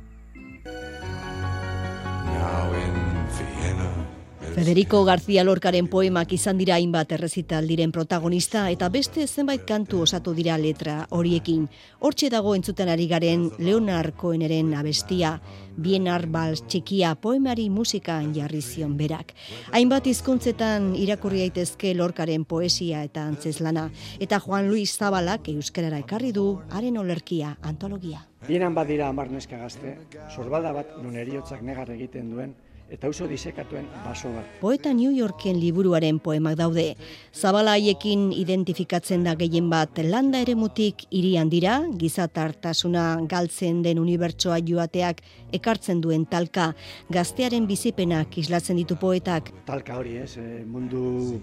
Federico 4.56 5.04
García 5.04 5.44
Lorcaren 5.44 5.84
poemak 5.86 6.30
izan 6.32 6.56
dira 6.56 6.78
hainbat 6.80 7.10
errezital 7.12 7.66
diren 7.68 7.90
protagonista 7.92 8.62
eta 8.72 8.88
beste 8.88 9.26
zenbait 9.28 9.66
kantu 9.68 9.98
osatu 10.00 10.32
dira 10.32 10.54
letra 10.56 10.94
horiekin. 11.12 11.66
Hortxe 12.00 12.30
dago 12.32 12.54
entzuten 12.56 12.88
ari 12.88 13.04
garen 13.06 13.50
Leonard 13.58 14.16
Coheneren 14.16 14.72
abestia, 14.72 15.42
Bienar 15.76 16.24
Bals 16.32 16.62
txikia 16.64 17.10
poemari 17.20 17.66
musikan 17.68 18.30
jarri 18.32 18.62
zion 18.62 18.96
berak. 18.96 19.34
Hainbat 19.76 20.08
hizkuntzetan 20.08 20.94
irakurri 20.96 21.44
daitezke 21.44 21.92
Lorcaren 21.92 22.46
poesia 22.48 23.02
eta 23.04 23.26
antzeslana 23.28 23.90
eta 24.18 24.40
Juan 24.40 24.70
Luis 24.70 24.96
Zabalak 24.96 25.50
euskarara 25.52 26.00
ekarri 26.00 26.32
du 26.32 26.62
haren 26.70 26.96
olerkia 26.96 27.58
antologia. 27.60 28.24
Bienan 28.48 28.72
badira 28.72 29.10
amar 29.12 29.28
neska 29.28 29.58
gazte, 29.60 29.98
sorbalda 30.32 30.72
bat 30.72 30.96
nun 31.02 31.16
eriotzak 31.20 31.60
negar 31.60 31.92
egiten 31.92 32.32
duen, 32.32 32.56
eta 32.90 33.08
oso 33.08 33.26
disekatuen 33.26 33.86
baso 34.04 34.30
bat. 34.34 34.46
Poeta 34.60 34.92
New 34.94 35.10
Yorken 35.10 35.58
liburuaren 35.60 36.18
poemak 36.22 36.56
daude. 36.58 36.86
Zabala 37.34 37.74
haiekin 37.76 38.30
identifikatzen 38.32 39.24
da 39.26 39.34
gehien 39.34 39.68
bat 39.70 39.98
landa 40.04 40.40
eremutik 40.44 41.06
irian 41.10 41.50
dira, 41.50 41.80
gizatartasuna 41.98 43.06
galtzen 43.28 43.82
den 43.82 43.98
unibertsoa 43.98 44.60
joateak 44.62 45.22
ekartzen 45.58 46.00
duen 46.00 46.26
talka, 46.30 46.72
gaztearen 47.10 47.66
bizipenak 47.66 48.38
islatzen 48.38 48.78
ditu 48.78 48.96
poetak. 49.00 49.50
Talka 49.66 49.98
hori 49.98 50.16
ez, 50.22 50.36
eh, 50.38 50.64
mundu 50.64 51.40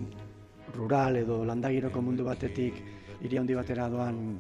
rural 0.76 1.18
edo 1.18 1.44
landagiroko 1.46 2.02
mundu 2.02 2.26
batetik 2.26 2.80
hiri 3.22 3.38
handi 3.38 3.56
batera 3.56 3.90
doan 3.90 4.40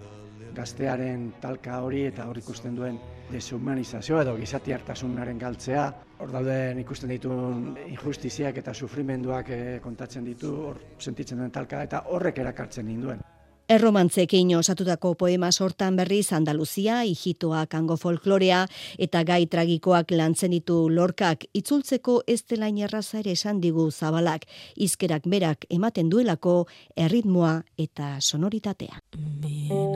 gaztearen 0.55 1.31
talka 1.41 1.81
hori 1.81 2.05
eta 2.09 2.27
hor 2.29 2.37
ikusten 2.37 2.75
duen 2.75 2.99
deshumanizazioa 3.31 4.23
edo 4.23 4.35
gizati 4.37 4.73
hartasunaren 4.73 5.39
galtzea. 5.39 5.85
Hor 6.19 6.31
dauden 6.31 6.79
ikusten 6.83 7.11
dituen 7.15 7.77
injustiziak 7.87 8.57
eta 8.63 8.73
sufrimenduak 8.73 9.49
eh, 9.49 9.79
kontatzen 9.83 10.25
ditu, 10.25 10.55
hor 10.69 10.81
sentitzen 10.99 11.41
duen 11.41 11.51
talka 11.51 11.83
eta 11.83 12.05
horrek 12.09 12.43
erakartzen 12.43 12.87
ninduen. 12.87 13.23
Erromantzekin 13.71 14.49
osatutako 14.57 15.13
poema 15.15 15.47
sortan 15.51 15.95
berriz 15.95 16.33
Andaluzia, 16.35 16.97
Ijitoa, 17.07 17.63
Kango 17.71 17.95
folklorea 17.95 18.65
eta 18.99 19.23
gai 19.23 19.45
tragikoak 19.47 20.11
lantzen 20.11 20.51
ditu 20.51 20.89
lorkak 20.91 21.47
itzultzeko 21.55 22.19
ez 22.27 22.41
delain 22.43 22.77
erraza 22.83 23.21
ere 23.23 23.31
esan 23.39 23.61
digu 23.63 23.89
zabalak, 23.91 24.45
izkerak 24.75 25.31
berak 25.31 25.65
ematen 25.71 26.11
duelako 26.11 26.65
erritmoa 27.07 27.61
eta 27.87 28.17
sonoritatea. 28.19 28.99
muchachas, 29.13 29.92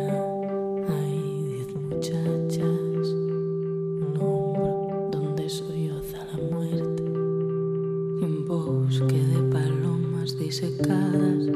disecadas, 10.48 11.50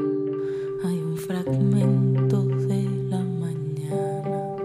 hay 0.84 0.98
un 0.98 1.16
fragmento 1.16 2.42
de 2.44 2.82
la 3.08 3.24
mañana 3.24 4.56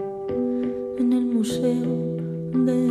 en 0.98 1.12
el 1.14 1.24
museo 1.24 2.18
de 2.52 2.87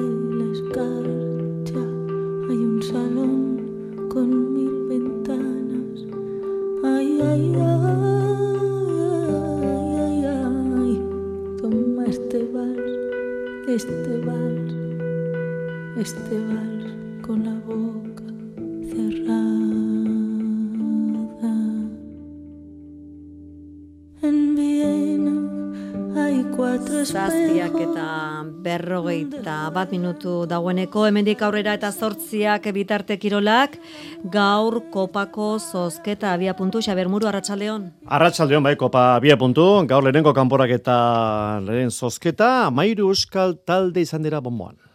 berrogeita 29.38 29.72
bat 29.74 29.92
minutu 29.92 30.46
dagoeneko, 30.48 31.06
hemendik 31.08 31.42
aurrera 31.42 31.74
eta 31.74 31.92
zortziak 31.92 32.64
bitarte 32.74 33.18
kirolak, 33.18 33.78
gaur 34.24 34.82
kopako 34.92 35.60
zozketa 35.60 36.34
abia 36.34 36.54
puntu, 36.54 36.82
Xaber 36.82 37.08
Muru, 37.08 37.28
Arratxaldeon. 37.28 37.92
Arratsaldeon 38.08 38.64
bai 38.64 38.76
kopa 38.76 39.20
bia 39.20 39.38
puntu, 39.38 39.86
gaur 39.88 40.04
lehenengo 40.04 40.34
kanporak 40.34 40.70
eta 40.72 41.60
lehen 41.62 41.92
zozketa, 41.92 42.70
mairu 42.72 43.10
euskal 43.10 43.56
talde 43.66 44.02
izan 44.02 44.24
dira 44.24 44.42
bomboan. 44.42 44.87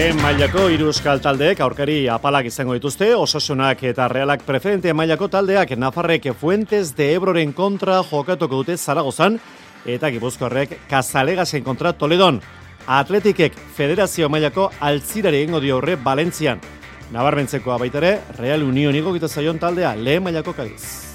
Lehen 0.00 0.16
mailako 0.16 0.62
hiru 0.72 0.86
euskal 0.88 1.18
taldeek 1.20 1.58
aurkari 1.60 2.06
apalak 2.08 2.46
izango 2.48 2.72
dituzte, 2.72 3.10
osasunak 3.12 3.82
eta 3.84 4.06
realak 4.08 4.46
preferente 4.46 4.94
mailako 4.96 5.26
taldeak 5.28 5.74
Nafarrek 5.76 6.30
Fuentes 6.40 6.94
de 6.96 7.10
Ebroren 7.18 7.52
kontra 7.52 7.98
jokatuko 8.08 8.62
dute 8.62 8.78
Zaragozan 8.78 9.36
eta 9.84 10.08
Gipuzkoarrek 10.14 10.72
Kazalegasen 10.88 11.60
kontra 11.68 11.92
Toledon. 11.92 12.40
Atletikek 12.86 13.60
federazio 13.76 14.32
mailako 14.32 14.70
altzirari 14.80 15.42
egingo 15.42 15.60
dio 15.60 15.76
horre 15.82 15.98
Valentzian. 16.00 16.64
Nabarmentzekoa 17.12 17.76
baitare, 17.84 18.16
Real 18.38 18.64
Union 18.64 18.96
igokita 18.96 19.28
zaion 19.28 19.60
taldea 19.60 19.92
lehen 20.00 20.24
mailako 20.24 20.56
kadiz. 20.56 21.09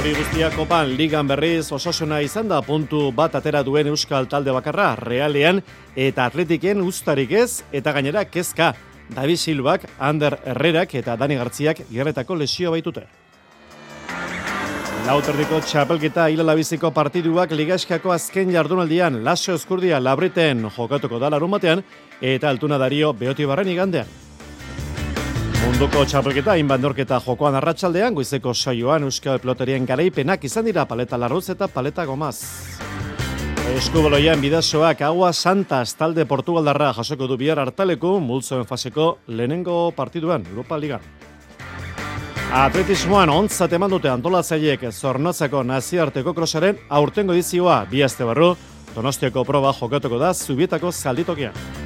Hori 0.00 0.14
guztia 0.16 0.46
kopan 0.54 0.94
ligan 0.96 1.28
berriz 1.28 1.66
osasuna 1.76 2.22
izan 2.24 2.46
da 2.48 2.62
puntu 2.64 3.10
bat 3.12 3.34
atera 3.36 3.60
duen 3.60 3.90
euskal 3.90 4.24
talde 4.32 4.54
bakarra 4.56 4.94
realean 4.96 5.60
eta 5.92 6.24
atletiken 6.24 6.80
ustarik 6.80 7.34
ez 7.36 7.60
eta 7.70 7.92
gainera 7.92 8.22
kezka. 8.24 8.70
David 9.12 9.36
Silbak, 9.36 9.84
Ander 9.98 10.38
Herrerak 10.46 10.94
eta 11.02 11.18
Dani 11.20 11.36
Gartziak 11.36 11.82
gerretako 11.90 12.38
lesio 12.40 12.72
baitute. 12.72 13.04
Lauterdiko 15.04 15.60
txapelketa 15.68 16.30
hilalabiziko 16.32 16.94
partiduak 16.96 17.52
ligaskako 17.52 18.16
azken 18.16 18.56
jardunaldian 18.56 19.20
Lasio 19.20 19.60
Eskurdia 19.60 20.00
labriten 20.00 20.64
jokatuko 20.78 21.20
da 21.20 21.28
larun 21.36 21.52
batean 21.58 21.84
eta 22.22 22.48
altuna 22.48 22.80
dario 22.80 23.12
beoti 23.12 23.44
barren 23.44 23.68
igandean. 23.68 24.29
Munduko 25.60 26.06
txapelketa 26.08 26.54
hainbat 26.56 26.80
norketa 26.80 27.18
jokoan 27.20 27.58
arratsaldean 27.58 28.14
goizeko 28.16 28.54
saioan 28.56 29.04
euskal 29.04 29.36
peloterien 29.42 29.84
garaipenak 29.84 30.44
izan 30.48 30.64
dira 30.64 30.86
paleta 30.88 31.18
larruz 31.20 31.50
eta 31.52 31.68
paleta 31.68 32.06
gomaz. 32.08 32.38
Eskubaloian 33.76 34.40
bidazoak 34.40 35.02
agua 35.04 35.32
santas 35.32 35.92
talde 35.98 36.24
Portugaldarra 36.24 36.94
jasoko 36.96 37.28
du 37.28 37.36
bihar 37.36 37.60
hartaleku 37.60 38.14
multzoen 38.24 38.64
faseko 38.64 39.18
lehenengo 39.28 39.76
partiduan 39.96 40.46
Europa 40.48 40.78
Ligan. 40.80 41.04
Atletismoan 42.62 43.30
ontzat 43.30 43.76
eman 43.76 43.92
dute 43.92 44.08
antolatzaileek 44.10 44.88
zornotzako 44.90 45.62
naziarteko 45.62 46.34
krosaren 46.34 46.80
aurtengo 46.88 47.36
edizioa 47.36 47.84
bi 47.90 48.02
aste 48.02 48.24
barru 48.24 48.54
Donostiako 48.94 49.44
proba 49.44 49.70
jokatuko 49.76 50.18
da 50.18 50.32
Zubietako 50.34 50.90
zalditokian. 50.90 51.79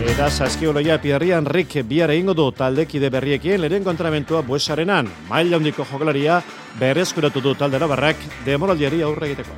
Eta 0.00 0.30
saskioloia 0.32 0.96
Pierrian 0.96 1.44
Rick 1.44 1.82
bihar 1.84 2.08
egingo 2.14 2.32
du 2.32 2.46
taldekide 2.56 3.10
berriekin 3.12 3.60
lehen 3.60 3.84
kontramentua 3.84 4.40
buesarenan. 4.40 5.10
Maila 5.28 5.58
handiko 5.58 5.84
jokalaria 5.84 6.38
berreskuratu 6.80 7.42
du 7.44 7.52
talde 7.54 7.78
barrak 7.84 8.16
demoraldiari 8.46 9.02
aurre 9.04 9.28
egiteko. 9.28 9.52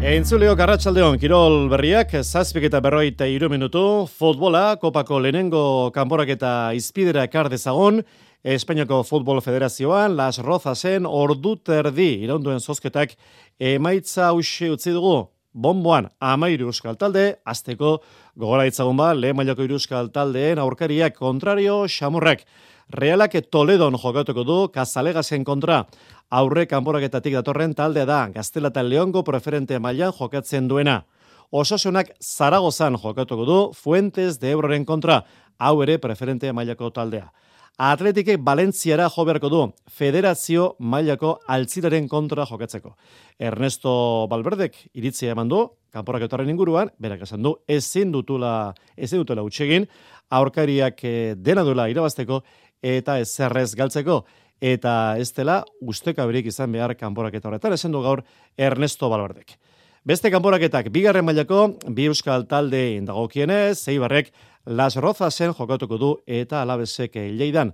Entzuleo 0.00 0.56
Garratxaldeon, 0.56 1.18
Kirol 1.18 1.68
berriak, 1.68 2.12
zazpik 2.22 2.68
eta 2.70 2.80
berroita 2.80 3.26
iru 3.26 3.50
minutu, 3.52 4.06
futbola, 4.06 4.78
kopako 4.80 5.20
lehenengo 5.20 5.90
kanporak 5.92 6.30
eta 6.38 6.72
izpidera 6.72 7.24
ekar 7.26 7.50
dezagon, 7.52 8.00
Espainiako 8.46 9.02
Futbol 9.04 9.42
Federazioan, 9.42 10.16
Las 10.16 10.38
Rozasen, 10.38 11.04
ordu 11.04 11.56
terdi, 11.58 12.22
iraunduen 12.22 12.60
zozketak, 12.60 13.16
emaitza 13.58 14.28
hausi 14.30 14.70
utzi 14.70 14.94
dugu, 14.94 15.24
bomboan 15.56 16.10
amairu 16.20 16.68
euskal 16.70 16.98
talde, 17.00 17.38
azteko 17.44 17.96
gogora 18.36 18.66
itzagun 18.68 18.96
ba, 19.00 19.12
lehen 19.16 19.36
mailako 19.36 19.64
euskal 19.64 20.10
taldeen 20.12 20.60
aurkariak 20.60 21.16
kontrario 21.16 21.84
xamurrak. 21.88 22.44
Realak 22.92 23.32
Toledon 23.50 23.96
jokatuko 23.98 24.44
du, 24.44 24.58
Kazalegasen 24.70 25.44
kontra, 25.44 25.86
aurre 26.30 26.66
kanporaketatik 26.70 27.34
datorren 27.34 27.74
taldea 27.74 28.04
da, 28.06 28.28
Gaztela 28.28 28.68
eta 28.68 28.82
Leongo 28.82 29.24
preferente 29.24 29.78
mailan 29.78 30.12
jokatzen 30.12 30.68
duena. 30.68 31.02
Osasunak 31.50 32.12
Zaragozan 32.20 32.96
jokatuko 33.02 33.44
du, 33.44 33.58
Fuentes 33.74 34.38
de 34.38 34.52
Ebroren 34.52 34.84
kontra, 34.84 35.24
hau 35.58 35.82
ere 35.82 35.98
preferente 35.98 36.52
mailako 36.52 36.90
taldea. 36.90 37.32
Atletikek 37.76 38.38
Valentziara 38.40 39.10
jo 39.12 39.24
beharko 39.28 39.48
du, 39.52 39.58
federazio 39.92 40.70
mailako 40.80 41.34
altziraren 41.52 42.06
kontra 42.08 42.46
jokatzeko. 42.48 42.94
Ernesto 43.36 43.90
Balberdek 44.30 44.78
iritzia 44.96 45.34
eman 45.34 45.50
du, 45.50 45.58
kanporaketaren 45.92 46.48
inguruan, 46.48 46.88
berak 46.96 47.26
esan 47.26 47.44
du, 47.44 47.52
ezin 47.68 48.14
dutula, 48.14 48.72
ezin 48.96 49.20
dutela 49.20 49.44
utxegin, 49.44 49.84
aurkariak 50.32 51.04
eh, 51.04 51.34
dena 51.36 51.66
duela 51.68 51.90
irabazteko 51.92 52.40
eta 52.80 53.20
ezerrez 53.20 53.74
galtzeko. 53.74 54.24
eta 54.58 55.18
ez 55.20 55.34
dela 55.36 55.62
ustekaberik 55.82 56.46
izan 56.46 56.72
behar 56.72 56.94
kanporaketa 56.96 57.48
horretan, 57.50 57.74
esan 57.74 57.92
du 57.92 58.00
gaur 58.00 58.22
Ernesto 58.56 59.10
Balberdek. 59.10 59.58
Beste 60.06 60.30
kanporaketak 60.30 60.88
bigarren 60.94 61.24
mailako 61.26 61.76
bi 61.90 62.06
euskal 62.06 62.46
talde 62.46 62.94
indagokienez, 62.94 63.76
Zeibarrek 63.82 64.32
Las 64.66 64.96
Rozasen 64.96 65.52
jokatuko 65.54 65.96
du 65.96 66.08
eta 66.26 66.60
alabesek 66.62 67.14
leidan. 67.14 67.72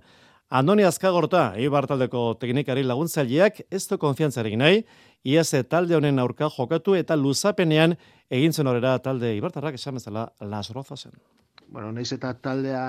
Andoni 0.53 0.83
Azkagorta, 0.85 1.55
Eibar 1.57 1.87
taldeko 1.89 2.35
teknikari 2.37 2.83
laguntzaileak 2.85 3.63
ez 3.73 3.87
du 3.89 3.97
konfiantzarik 3.97 4.53
nahi, 4.61 4.83
iaz 5.25 5.49
talde 5.69 5.95
honen 5.97 6.19
aurka 6.21 6.51
jokatu 6.53 6.93
eta 6.93 7.15
luzapenean 7.17 7.95
egintzen 8.29 8.67
horera 8.69 8.99
talde 8.99 9.33
Ibartarrak 9.35 9.79
esan 9.79 9.97
bezala 9.97 10.27
Las 10.41 10.69
Rozasen. 10.69 11.17
Bueno, 11.67 11.91
naiz 11.91 12.11
eta 12.13 12.35
taldea 12.35 12.83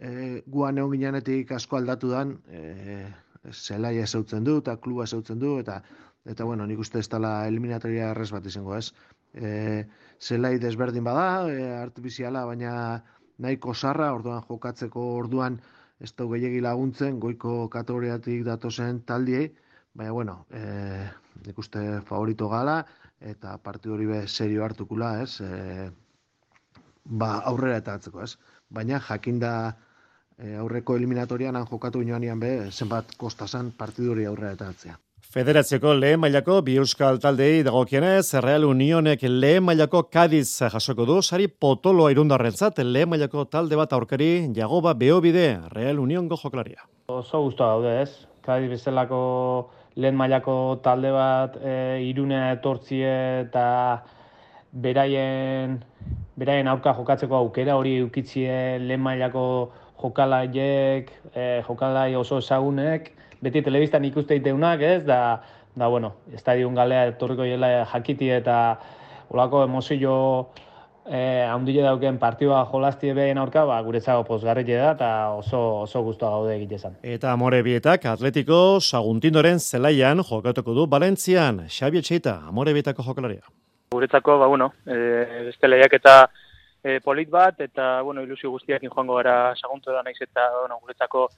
e, 0.00 0.40
guan 0.46 0.78
egon 0.78 0.96
ginenetik 0.96 1.52
asko 1.52 1.76
aldatu 1.76 2.08
dan, 2.08 2.38
e, 2.48 3.04
zelaia 3.52 4.06
zautzen 4.06 4.44
du 4.44 4.62
eta 4.62 4.78
kluba 4.80 5.04
zautzen 5.06 5.38
du 5.38 5.58
eta 5.58 5.82
eta 6.24 6.44
bueno, 6.48 6.64
nik 6.64 6.78
uste 6.80 7.02
ez 7.04 7.10
dela 7.12 7.42
eliminatoria 7.46 8.14
errez 8.14 8.30
bat 8.32 8.46
izango 8.46 8.78
ez. 8.78 8.94
E, 9.34 9.84
zelai 10.18 10.56
desberdin 10.58 11.04
bada, 11.04 11.50
e, 11.52 11.68
artifiziala, 11.82 12.46
baina 12.48 12.72
nahiko 13.38 13.74
sarra, 13.74 14.12
orduan 14.14 14.42
jokatzeko 14.48 15.04
orduan 15.18 15.58
ez 16.00 16.12
da 16.18 16.26
gehiagi 16.30 16.60
laguntzen, 16.60 17.18
goiko 17.20 17.68
kategoriatik 17.72 18.44
datozen 18.46 19.00
taldiei, 19.06 19.48
baina 19.94 20.12
bueno, 20.12 20.36
e, 20.50 20.62
nik 21.46 21.58
uste 21.58 21.82
favorito 22.08 22.48
gala, 22.48 22.80
eta 23.20 23.56
partidu 23.58 23.94
hori 23.94 24.06
be 24.10 24.20
serio 24.28 24.64
hartukula, 24.64 25.14
ez, 25.22 25.40
e, 25.40 25.90
ba 27.04 27.38
aurrera 27.52 27.78
eta 27.82 27.94
atzeko, 27.98 28.22
ez. 28.26 28.34
Baina 28.70 29.00
jakinda 29.08 29.54
e, 30.36 30.54
aurreko 30.58 30.96
eliminatorian 30.96 31.56
han 31.56 31.66
jokatu 31.70 32.02
inoanian 32.02 32.40
be, 32.40 32.54
zenbat 32.70 33.16
kostasan 33.16 33.72
partidu 33.78 34.12
hori 34.16 34.26
aurrera 34.30 34.52
eta 34.58 34.70
atzea. 34.74 34.98
Federazioko 35.34 35.96
lehen 35.98 36.20
mailako 36.22 36.60
bi 36.62 36.76
euskal 36.78 37.16
taldei 37.18 37.64
dagokienez, 37.66 38.36
Real 38.44 38.62
Unionek 38.68 39.24
lehen 39.26 39.64
mailako 39.66 40.04
Kadiz 40.06 40.60
jasoko 40.60 41.02
du, 41.08 41.16
sari 41.26 41.48
potolo 41.48 42.04
irundarrentzat. 42.12 42.78
Lehen 42.86 43.10
mailako 43.10 43.42
talde 43.50 43.74
bat 43.74 43.90
aurkari 43.96 44.28
jagoba 44.54 44.92
beobide 44.94 45.48
Real 45.72 45.98
Uniongo 45.98 46.38
joklaria. 46.38 46.86
Oso 47.10 47.40
guztua 47.48 47.72
daude 47.72 47.96
ez, 48.04 48.12
Kadiz 48.46 48.70
bezalako 48.76 49.18
lehen 49.96 50.14
mailako 50.14 50.54
talde 50.86 51.10
bat 51.10 51.58
e, 51.58 51.74
irunea 52.12 52.52
etortzie 52.54 53.10
eta 53.40 53.66
beraien, 54.86 55.80
beraien 56.38 56.70
aurka 56.70 56.94
jokatzeko 56.94 57.40
aukera 57.40 57.74
hori 57.74 57.96
ukitzie 58.06 58.78
lehen 58.86 59.02
mailako 59.02 59.44
jokalaiek, 59.98 61.10
e, 61.34 61.50
jokalai 61.66 62.12
oso 62.22 62.38
ezagunek, 62.38 63.10
beti 63.44 63.62
telebistan 63.62 64.04
ikuste 64.08 64.38
iteunak, 64.40 64.82
ez, 64.82 65.04
da, 65.06 65.20
da 65.76 65.88
bueno, 65.92 66.14
estadion 66.34 66.74
galea 66.74 67.08
etorriko 67.12 67.46
jela 67.48 67.70
jakiti 67.92 68.30
eta 68.32 68.58
olako 69.34 69.64
emozio 69.64 70.14
eh, 71.06 71.44
haundile 71.48 71.82
dauken 71.84 72.18
partioa 72.18 72.64
jolastie 72.70 73.14
behin 73.16 73.38
aurka, 73.38 73.64
ba, 73.68 73.80
guretzago 73.84 74.24
posgarri 74.28 74.64
da, 74.70 74.92
eta 74.92 75.10
oso, 75.36 75.60
oso 75.84 76.02
guztua 76.06 76.30
gaude 76.36 76.54
egitezan. 76.56 76.96
Eta 77.02 77.32
amore 77.32 77.62
bietak 77.66 78.06
atletiko 78.14 78.80
saguntindoren 78.80 79.60
zelaian 79.60 80.22
jokatuko 80.24 80.74
du 80.74 80.86
Valentzian, 80.90 81.66
Xabi 81.68 82.00
Etxeita, 82.00 82.40
amore 82.48 82.72
bietako 82.72 83.02
jokalaria. 83.02 83.44
Guretzako, 83.94 84.38
ba, 84.40 84.48
bueno, 84.50 84.72
e, 84.86 85.44
beste 85.50 85.68
lehiak 85.68 85.92
eta 86.00 86.14
e, 86.82 87.00
polit 87.04 87.30
bat, 87.30 87.60
eta, 87.60 88.00
bueno, 88.02 88.24
ilusio 88.24 88.50
guztiak 88.50 88.82
joango 88.88 89.20
gara 89.20 89.54
saguntu 89.54 89.92
da 89.92 90.02
naiz 90.02 90.18
eta, 90.20 90.48
bueno, 90.62 90.80
guretzako 90.82 91.28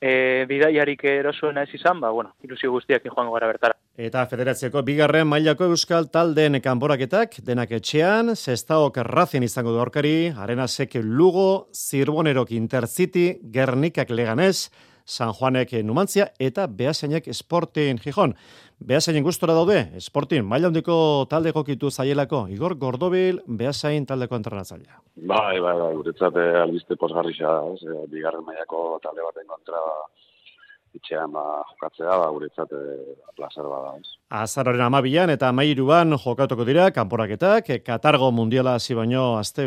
e, 0.00 0.44
bidaiarik 0.48 1.04
erosuena 1.04 1.62
ez 1.62 1.72
izan, 1.74 2.00
ba, 2.00 2.10
bueno, 2.10 2.34
ilusio 2.44 2.70
guztiak 2.72 3.04
joango 3.08 3.34
gara 3.34 3.48
bertara. 3.50 3.76
Eta 3.96 4.26
federatzeko 4.28 4.82
bigarren 4.84 5.28
mailako 5.28 5.70
euskal 5.72 6.10
taldeen 6.12 6.60
kanporaketak 6.64 7.38
denak 7.46 7.72
etxean, 7.78 8.34
zestaok 8.36 8.98
errazien 9.00 9.46
izango 9.46 9.72
du 9.72 9.80
aurkari, 9.80 10.32
arena 10.36 10.66
seke 10.68 11.00
lugo, 11.02 11.68
zirbonerok 11.72 12.52
intercity, 12.52 13.38
gernikak 13.52 14.12
leganez, 14.12 14.68
San 15.06 15.32
Juanek 15.32 15.72
Numantzia 15.86 16.26
eta 16.42 16.66
Beasainek 16.66 17.30
Sporting 17.32 18.00
Gijon. 18.02 18.34
Beasainen 18.76 19.24
gustora 19.24 19.54
daude, 19.56 19.78
Sporting, 20.02 20.44
maila 20.44 20.68
handiko 20.68 20.98
talde 21.30 21.52
gokitu 21.56 21.88
zaielako, 21.90 22.42
Igor 22.52 22.74
Gordobil, 22.76 23.40
Beasain 23.46 24.04
taldeko 24.04 24.36
entrenatzailea. 24.36 24.98
Bai, 25.16 25.60
bai, 25.64 25.76
bai, 25.78 25.94
guretzat 25.96 26.36
eh, 26.42 26.60
albiste 26.60 26.98
posgarri 27.00 27.32
xa, 27.38 27.54
eh, 27.72 28.02
bigarren 28.12 28.44
mailako 28.44 28.98
talde 29.04 29.24
baten 29.24 29.48
kontra 29.48 29.80
itxean 30.96 31.32
ba, 31.32 31.62
jokatzea, 31.70 32.18
ba, 32.20 32.28
guretzat 32.34 32.72
e, 32.72 32.84
placer 33.36 33.66
bada. 33.68 33.96
Ez. 34.00 34.15
Azararen 34.26 34.82
amabilan 34.82 35.30
eta 35.30 35.52
amairuan 35.52 36.16
jokatuko 36.18 36.64
dira, 36.66 36.88
kanporaketak, 36.90 37.68
Katargo 37.86 38.32
Mundiala 38.34 38.72
hasi 38.74 38.92
baino 38.92 39.38
azte 39.38 39.62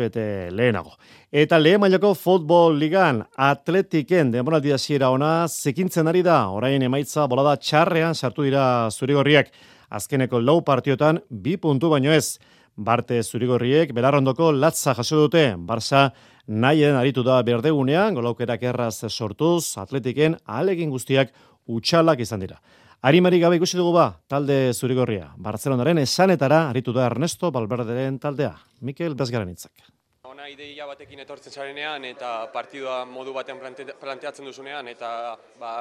lehenago. 0.52 0.98
Eta 1.32 1.58
lehen 1.58 1.80
mailako 1.80 2.12
futbol 2.14 2.76
ligan 2.76 3.24
atletiken 3.38 4.30
demoraldia 4.30 4.76
ziera 4.76 5.08
ona 5.10 5.48
zikintzen 5.48 6.08
ari 6.08 6.20
da, 6.22 6.50
orain 6.50 6.82
emaitza 6.82 7.26
bolada 7.26 7.56
txarrean 7.56 8.14
sartu 8.14 8.42
dira 8.42 8.90
zurigorriak. 8.90 9.48
Azkeneko 9.88 10.38
lau 10.40 10.60
partiotan 10.60 11.20
bi 11.30 11.56
puntu 11.56 11.88
baino 11.88 12.12
ez. 12.12 12.38
Barte 12.76 13.22
zurigorriek 13.22 13.94
belarrondoko 13.94 14.52
latza 14.52 14.92
jaso 14.92 15.22
dute, 15.22 15.56
Barça 15.56 16.10
nahien 16.46 16.96
aritu 16.96 17.22
da 17.22 17.42
berdegunean, 17.42 18.14
golaukerak 18.14 18.62
erraz 18.62 19.06
sortuz, 19.08 19.78
atletiken 19.78 20.36
ahalegin 20.44 20.90
guztiak 20.90 21.32
utxalak 21.66 22.20
izan 22.20 22.40
dira. 22.40 22.60
Arimari 23.00 23.38
gabe 23.40 23.56
ikusi 23.56 23.78
dugu 23.78 23.94
ba, 23.94 24.10
talde 24.28 24.74
zurigorria. 24.76 25.30
Bartzelonaren 25.40 26.02
esanetara 26.02 26.66
aritu 26.68 26.92
da 26.92 27.06
Ernesto 27.08 27.48
Balberderen 27.48 28.18
taldea. 28.20 28.52
Mikel 28.84 29.16
Bezgaren 29.16 29.48
itzak. 29.48 29.86
Ona 30.28 30.50
ideia 30.52 30.84
batekin 30.84 31.24
etortzen 31.24 31.54
zarenean 31.54 32.04
eta 32.04 32.50
partidua 32.52 33.06
modu 33.08 33.32
batean 33.32 33.56
planteatzen 34.02 34.44
duzunean 34.44 34.92
eta 34.92 35.32
ba, 35.56 35.72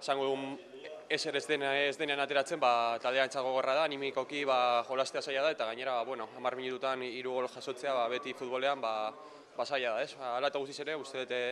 zango 0.00 0.24
egun 0.30 0.56
eser 1.12 1.36
ez, 1.36 1.44
dena, 1.52 1.76
ez 1.84 1.98
denean 2.00 2.24
ateratzen, 2.24 2.56
ba, 2.64 2.96
taldea 3.02 3.28
entzago 3.28 3.52
gorra 3.52 3.76
da, 3.76 3.84
animikoki 3.84 4.46
ba, 4.48 4.82
jolastea 4.88 5.20
zaila 5.20 5.44
da, 5.50 5.52
eta 5.52 5.68
gainera, 5.68 6.00
ba, 6.00 6.08
bueno, 6.08 6.30
amar 6.40 6.56
minututan 6.56 7.04
iru 7.04 7.36
gol 7.36 7.52
jasotzea, 7.52 7.92
ba, 7.92 8.08
beti 8.08 8.32
futbolean, 8.32 8.80
ba, 8.80 9.12
basaia 9.56 9.98
da, 9.98 10.04
ez? 10.04 10.14
Hala 10.16 10.48
eta 10.48 10.64
guztiz 10.64 10.80
ere, 10.80 10.96
uste 10.96 11.26
dute 11.26 11.42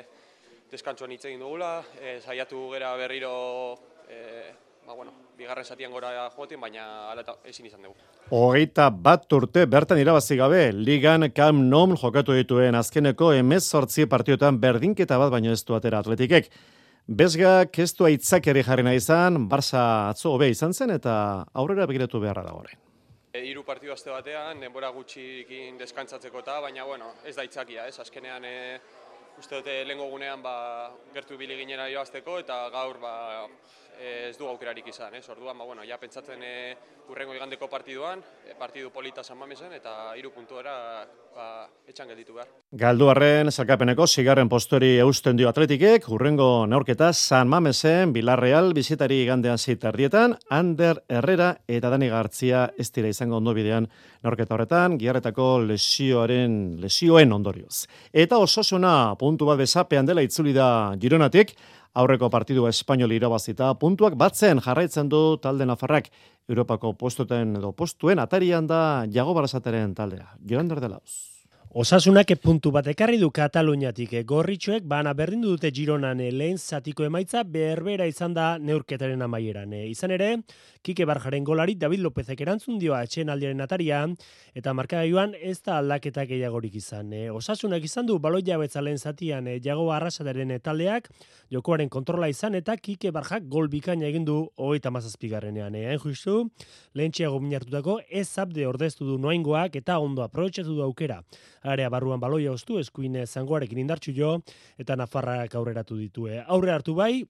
deskantzuan 0.73 1.13
hitz 1.13 1.27
egin 1.29 1.45
dugula, 1.45 1.83
e, 2.01 2.23
saiatu 2.25 2.71
gera 2.73 2.97
berriro, 2.97 3.35
e, 4.09 4.23
ba, 4.87 4.95
bueno, 4.95 5.13
bigarren 5.37 5.65
satian 5.65 5.93
gora 5.93 6.31
joaten, 6.35 6.61
baina 6.61 6.85
eta 7.21 7.35
ezin 7.45 7.67
izan 7.67 7.83
dugu. 7.83 7.97
Hogeita 8.31 8.89
bat 8.91 9.33
urte 9.33 9.67
bertan 9.67 9.99
irabazi 9.99 10.39
gabe, 10.39 10.71
ligan 10.73 11.31
kam 11.35 11.67
nom 11.71 11.97
jokatu 11.99 12.37
dituen 12.37 12.75
azkeneko 12.79 13.33
emez 13.35 13.65
sortzi 13.65 14.07
partiotan 14.07 14.61
berdinketa 14.63 15.19
bat 15.19 15.33
baino 15.35 15.53
ez 15.53 15.63
du 15.65 15.75
atera 15.75 16.01
atletikek. 16.05 16.51
Bezga, 17.07 17.67
kestu 17.71 18.07
aitzak 18.07 18.49
ere 18.51 18.65
jarri 18.67 18.83
nahi 18.83 18.99
izan, 18.99 19.45
Barça 19.51 19.83
atzo 20.11 20.33
hobe 20.35 20.49
izan 20.51 20.75
zen 20.75 20.91
eta 20.91 21.15
aurrera 21.55 21.87
begiratu 21.87 22.19
beharra 22.23 22.43
da 22.43 22.55
horrein. 22.57 22.81
E, 23.33 23.45
hiru 23.47 23.63
partidu 23.63 23.93
aste 23.93 24.11
batean, 24.11 24.63
denbora 24.65 24.91
gutxikin 24.91 25.79
deskantzatzeko 25.79 26.41
eta, 26.43 26.61
baina 26.65 26.87
bueno, 26.89 27.13
ez 27.25 27.37
da 27.37 27.45
itzakia, 27.47 27.87
ez? 27.87 27.99
Azkenean, 28.03 28.45
e, 28.45 28.81
uste 29.39 29.61
dute 29.61 29.75
lehenko 29.85 30.09
gunean 30.11 30.43
ba, 30.43 30.55
gertu 31.15 31.37
bili 31.39 31.57
ginera 31.59 31.89
joazteko 31.93 32.39
eta 32.41 32.57
gaur 32.73 32.99
ba, 33.03 33.15
ez 34.01 34.37
du 34.39 34.47
aukerarik 34.49 34.87
izan, 34.89 35.15
ez? 35.15 35.25
Orduan, 35.29 35.57
ba, 35.59 35.65
bueno, 35.65 35.85
ja 35.87 35.99
pentsatzen 35.99 36.43
e, 36.43 36.55
urrengo 37.11 37.35
igandeko 37.35 37.69
partiduan, 37.71 38.23
e, 38.45 38.55
partidu 38.59 38.91
polita 38.91 39.23
San 39.25 39.39
Mamesen 39.39 39.73
eta 39.77 40.13
hiru 40.19 40.33
puntuera 40.35 41.05
ba, 41.35 41.47
etxan 41.89 42.11
gelditu 42.11 42.35
behar. 42.37 42.51
Galduarren 42.73 43.51
salkapeneko 43.51 44.07
sigarren 44.07 44.49
postori 44.49 44.97
eusten 45.03 45.39
dio 45.39 45.49
atletikek, 45.49 46.09
urrengo 46.13 46.67
neurketa 46.67 47.13
San 47.13 47.49
Mamesen, 47.49 48.13
Bilarreal, 48.13 48.73
bizitari 48.77 49.25
gandean 49.29 49.59
zitardietan, 49.59 50.37
Ander 50.51 51.03
Herrera 51.09 51.53
eta 51.69 51.93
Dani 51.93 52.11
Gartzia 52.13 52.67
ez 52.77 52.91
dira 52.93 53.09
izango 53.13 53.39
ondo 53.41 53.55
bidean 53.57 53.89
neurketa 54.25 54.57
horretan, 54.57 54.99
giarretako 54.99 55.61
lesioaren, 55.71 56.77
lesioen 56.83 57.33
ondorioz. 57.33 57.87
Eta 58.13 58.39
ososuna 58.43 59.15
puntu 59.21 59.49
bat 59.49 59.61
bezapean 59.61 60.07
dela 60.07 60.25
itzuli 60.25 60.53
da 60.57 60.69
Gironatik, 61.01 61.55
aurreko 61.97 62.29
partidu 62.33 62.67
espainol 62.69 63.15
irabazita 63.17 63.71
puntuak 63.81 64.17
batzen 64.21 64.61
jarraitzen 64.65 65.09
du 65.09 65.23
talde 65.43 65.67
Nafarrak 65.69 66.11
Europako 66.49 66.93
postuten 66.93 67.57
edo 67.61 67.73
postuen 67.73 68.21
atarian 68.23 68.67
da 68.67 69.07
Jago 69.13 69.35
Barasateren 69.35 69.95
taldea. 69.95 70.37
Joan 70.49 70.69
Derdelauz. 70.69 71.36
Osasunak 71.75 72.31
puntu 72.41 72.71
bat 72.71 72.87
ekarri 72.87 73.19
du 73.19 73.29
Kataluniatik 73.35 74.13
gorritxoek 74.25 74.85
bana 74.87 75.13
berdindu 75.15 75.51
dute 75.51 75.73
Gironan 75.75 76.19
lehen 76.19 76.59
zatiko 76.59 77.05
emaitza 77.05 77.43
berbera 77.43 78.07
izan 78.07 78.33
da 78.33 78.57
neurketaren 78.59 79.21
amaieran. 79.23 79.73
Izan 79.73 80.15
ere, 80.15 80.37
Kike 80.83 81.05
Barjaren 81.05 81.45
golari 81.45 81.75
David 81.75 82.01
Lopezek 82.01 82.41
erantzun 82.41 82.79
dioa 82.79 83.03
etxen 83.03 83.29
aldiaren 83.29 83.61
ataria 83.61 84.05
eta 84.55 84.73
markagailuan 84.73 85.35
ez 85.35 85.59
da 85.67 85.79
aldaketa 85.81 86.25
gehiagorik 86.25 86.77
izan. 86.79 87.11
Osasunak 87.35 87.85
izan 87.85 88.07
du 88.07 88.19
baloia 88.21 88.57
betza 88.59 88.81
lehen 88.81 88.99
zatian 88.99 89.51
jago 89.63 89.91
arrasataren 89.93 90.55
taldeak 90.63 91.11
jokoaren 91.51 91.91
kontrola 91.91 92.29
izan 92.29 92.55
eta 92.55 92.77
Kike 92.77 93.11
Barjak 93.11 93.51
gol 93.51 93.69
bikaina 93.69 94.07
egin 94.07 94.25
du 94.25 94.39
hogeita 94.57 94.91
mazazpigarrenean. 94.95 95.75
Hain 95.75 95.99
justu, 95.99 96.49
lehen 96.95 97.13
txiago 97.13 97.41
minartutako 97.41 98.01
ez 98.09 98.29
zabde 98.29 98.67
ordeztu 98.67 99.05
du 99.05 99.19
noaingoak 99.19 99.77
eta 99.83 99.99
ondo 99.99 100.23
aprobetsatu 100.23 100.73
du 100.73 100.83
aukera 100.87 101.21
area 101.67 101.91
barruan 101.91 102.21
baloia 102.21 102.53
ostu, 102.53 102.79
eskuine 102.79 103.27
zangoarekin 103.27 103.79
indartxu 103.83 104.15
jo, 104.17 104.37
eta 104.79 104.97
Nafarrak 104.97 105.55
aurreratu 105.55 105.99
ditue. 106.01 106.43
Aurre 106.47 106.73
hartu 106.73 106.95
bai, 106.95 107.25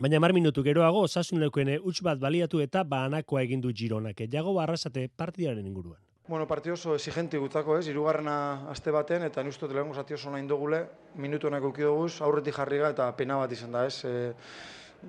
Baina 0.00 0.16
mar 0.16 0.32
minutu 0.32 0.62
geroago 0.64 1.02
osasun 1.04 1.42
leukene 1.42 1.74
huts 1.76 1.98
bat 2.06 2.18
baliatu 2.18 2.62
eta 2.64 2.86
banakoa 2.88 3.42
egin 3.44 3.60
du 3.60 3.68
Gironak. 3.68 4.22
Jago 4.32 4.54
barrasate 4.56 5.10
partidaren 5.14 5.66
inguruan. 5.66 6.00
Bueno, 6.26 6.46
partido 6.48 6.72
oso 6.72 6.94
exigente 6.94 7.36
gutako, 7.36 7.76
ez? 7.76 7.86
Hirugarrena 7.92 8.34
aste 8.72 8.90
baten 8.90 9.26
eta 9.26 9.42
ni 9.42 9.52
uste 9.52 9.68
lehengo 9.68 9.92
zati 9.94 10.14
oso 10.16 10.30
nain 10.32 10.48
dugule, 10.48 10.78
minutu 11.20 11.50
honek 11.50 11.66
ukidoguz, 11.68 12.22
aurretik 12.24 12.56
jarriga 12.56 12.88
eta 12.94 13.10
pena 13.12 13.36
bat 13.36 13.52
izan 13.52 13.76
da, 13.76 13.84
ez? 13.84 13.98
E, 14.08 14.32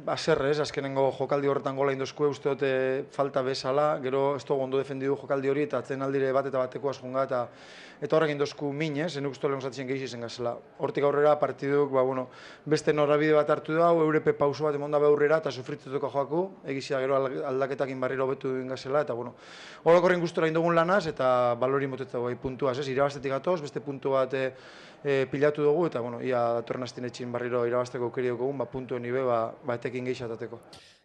Baserre, 0.03 0.49
ez, 0.51 0.59
azkenengo 0.59 1.05
jokaldi 1.15 1.47
horretan 1.47 1.77
gola 1.77 1.93
indozkue 1.95 2.27
uste 2.27 2.51
dute 2.51 2.69
falta 3.15 3.41
bezala, 3.45 3.85
gero 4.03 4.35
ez 4.35 4.43
dugu 4.43 4.65
ondo 4.65 4.79
defendidu 4.81 5.15
jokaldi 5.15 5.49
hori 5.49 5.63
eta 5.65 5.79
atzen 5.79 6.01
aldire 6.03 6.31
bat 6.35 6.49
eta 6.49 6.59
bateko 6.59 6.89
askunga 6.91 7.23
eta 7.23 7.41
eta 8.03 8.17
horrek 8.17 8.33
indozku 8.33 8.71
min, 8.75 8.97
ez, 9.05 9.15
enuk 9.17 9.37
uste 9.37 9.47
lehen 9.47 9.61
zatzen 9.63 9.87
gehi 9.87 10.03
izan 10.03 10.25
gazela. 10.25 10.55
Hortik 10.83 11.05
aurrera 11.07 11.37
partiduk, 11.39 11.93
ba, 11.95 12.03
bueno, 12.03 12.25
beste 12.65 12.91
norabide 12.93 13.37
bat 13.37 13.49
hartu 13.49 13.77
da, 13.77 13.91
eurepe 13.95 14.33
pauso 14.35 14.65
bat 14.67 14.75
emonda 14.75 14.99
aurrera 14.99 15.37
eta 15.39 15.51
sufritutuko 15.51 16.09
joaku, 16.11 16.41
egizia 16.73 16.99
gero 16.99 17.21
aldaketak 17.23 17.93
inbarriro 17.93 18.27
betu 18.27 18.51
gazela, 18.67 19.05
eta 19.07 19.13
bueno, 19.13 19.35
horrekorren 19.85 20.19
gustora 20.19 20.49
indogun 20.51 20.75
lanaz 20.75 21.05
eta 21.07 21.55
balori 21.59 21.87
motetu 21.87 22.25
bai 22.25 22.35
puntuaz, 22.35 22.77
ez, 22.79 22.89
irabastetik 22.91 23.31
atoz, 23.31 23.61
beste 23.61 23.79
puntu 23.79 24.17
bat 24.17 24.33
e, 24.33 24.49
e, 25.05 25.27
pilatu 25.29 25.61
dugu 25.61 25.85
eta 25.85 26.01
bueno, 26.01 26.19
ia 26.25 26.41
datorren 26.57 26.83
astin 26.83 27.05
etxin 27.05 27.31
barriro 27.31 27.61
irabasteko 27.69 28.09
aukeri 28.09 28.33
dugu, 28.33 28.51
ba 28.57 28.65
puntu 28.65 28.97
nibe 28.99 29.21
ba 29.23 29.39
ba 29.63 29.77
etekin 29.77 30.05
geixatateko. 30.09 30.59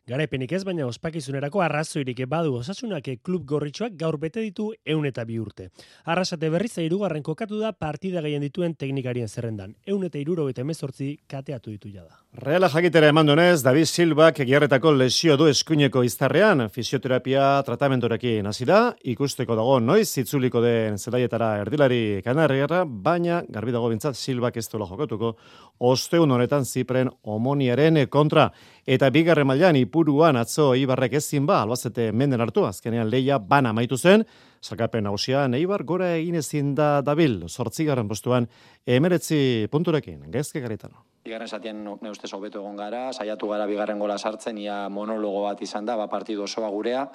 Garaipenik 0.08 0.52
ez, 0.56 0.62
baina 0.64 0.86
ospakizunerako 0.88 1.60
arrazoirik 1.60 2.22
badu 2.26 2.54
osasunak 2.56 3.04
klub 3.22 3.44
gorritxoak 3.46 3.98
gaur 4.00 4.16
bete 4.18 4.40
ditu 4.40 4.70
eun 4.86 5.04
eta 5.06 5.26
bi 5.28 5.36
urte. 5.38 5.68
Arrasate 6.08 6.48
berriz 6.50 6.72
irugarren 6.80 7.22
kokatu 7.22 7.60
da 7.60 7.72
partida 7.72 8.22
gehien 8.24 8.40
dituen 8.40 8.74
teknikarien 8.74 9.28
zerrendan. 9.28 9.74
Eun 9.86 10.04
eta 10.08 10.18
iruro 10.18 10.48
eta 10.48 10.64
emezortzi 10.64 11.18
kateatu 11.28 11.70
ditu 11.70 11.92
jada. 11.92 12.16
Reala 12.32 12.70
jakitera 12.70 13.10
eman 13.10 13.26
donez, 13.26 13.62
David 13.62 13.90
Silbak 13.90 14.40
egiarretako 14.40 14.92
lesio 14.94 15.36
du 15.36 15.46
eskuineko 15.50 16.02
iztarrean, 16.06 16.68
fisioterapia 16.70 17.60
tratamentorekin 17.66 18.46
hasi 18.46 18.64
da, 18.64 18.94
ikusteko 19.04 19.56
dago 19.58 19.78
noiz 19.84 20.08
zitzuliko 20.08 20.62
den 20.64 20.98
zelaietara 20.98 21.56
erdilari 21.64 22.22
kanarriara, 22.24 22.84
baina 22.86 23.42
garbi 23.48 23.76
dago 23.76 23.90
bintzat 23.92 24.16
Silbak 24.16 24.56
ez 24.56 24.68
dola 24.72 24.88
jokatuko, 24.88 25.36
osteun 25.78 26.30
honetan 26.30 26.64
zipren 26.64 27.10
omoniaren 27.22 28.06
kontra. 28.08 28.50
Eta 28.90 29.06
bigarren 29.14 29.46
mailan 29.46 29.76
ipuruan 29.78 30.34
atzo 30.40 30.72
Ibarrek 30.74 31.12
ezin 31.20 31.44
ba, 31.46 31.60
albazete 31.62 32.08
menden 32.10 32.42
hartu, 32.42 32.64
azkenean 32.66 33.06
leia 33.06 33.36
bana 33.38 33.70
maitu 33.72 33.94
zen, 33.94 34.24
Zalkapen 34.60 35.06
hausia, 35.06 35.44
Neibar 35.48 35.84
gora 35.86 36.08
egin 36.16 36.40
ezin 36.40 36.72
da 36.74 36.88
dabil, 37.06 37.36
sortzigarren 37.46 38.08
postuan, 38.10 38.48
emeretzi 38.84 39.68
punturekin, 39.70 40.24
gezke 40.34 40.58
garitano. 40.64 41.04
Bigarren 41.22 41.48
zatien 41.48 41.84
ne 41.86 42.10
ustez 42.10 42.32
hobeto 42.34 42.58
egon 42.64 42.74
gara, 42.76 43.04
saiatu 43.12 43.52
gara 43.52 43.68
bigarren 43.70 44.02
gola 44.02 44.18
sartzen, 44.18 44.58
ia 44.58 44.88
monologo 44.90 45.44
bat 45.46 45.62
izan 45.62 45.86
da, 45.86 45.94
ba 45.96 46.08
partidu 46.10 46.42
osoa 46.48 46.68
gurea, 46.74 47.06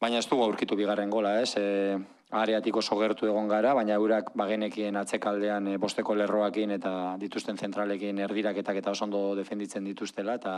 baina 0.00 0.22
ez 0.22 0.26
dugu 0.30 0.46
aurkitu 0.46 0.78
bigarren 0.78 1.12
gola, 1.12 1.36
ez? 1.42 1.52
E, 1.60 1.98
areatik 2.30 2.76
oso 2.76 2.96
gertu 3.00 3.26
egon 3.26 3.48
gara, 3.48 3.72
baina 3.74 3.94
eurak 3.96 4.30
bagenekien 4.36 4.96
atzekaldean 5.00 5.68
e, 5.72 5.76
bosteko 5.80 6.14
lerroakin 6.14 6.74
eta 6.76 6.92
dituzten 7.20 7.56
zentralekin 7.56 8.18
erdiraketak 8.26 8.82
eta 8.82 8.92
oso 8.92 9.06
ondo 9.06 9.22
defenditzen 9.38 9.84
dituztela, 9.88 10.36
eta 10.36 10.54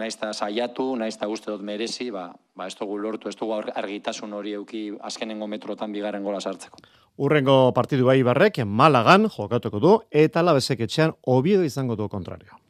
naizta 0.00 0.32
saiatu, 0.32 0.94
naizta 0.96 1.28
uste 1.28 1.50
dut 1.52 1.62
merezi, 1.62 2.10
ba, 2.10 2.30
ba 2.56 2.66
ez 2.66 2.76
dugu 2.80 2.98
lortu, 2.98 3.28
ez 3.28 3.36
dugu 3.36 3.60
argitasun 3.60 4.32
hori 4.32 4.56
euki 4.56 4.86
azkenengo 5.00 5.46
metrotan 5.46 5.92
bigarren 5.92 6.24
gola 6.24 6.40
sartzeko. 6.40 6.80
Urrengo 7.16 7.72
partidu 7.74 8.08
bai 8.08 8.22
barrek, 8.26 8.64
Malagan 8.64 9.28
jokatuko 9.30 9.80
du, 9.80 9.96
eta 10.10 10.42
labezek 10.42 10.80
etxean 10.88 11.14
obiedo 11.22 11.62
izango 11.62 11.96
du 11.96 12.08
kontrario. 12.08 12.63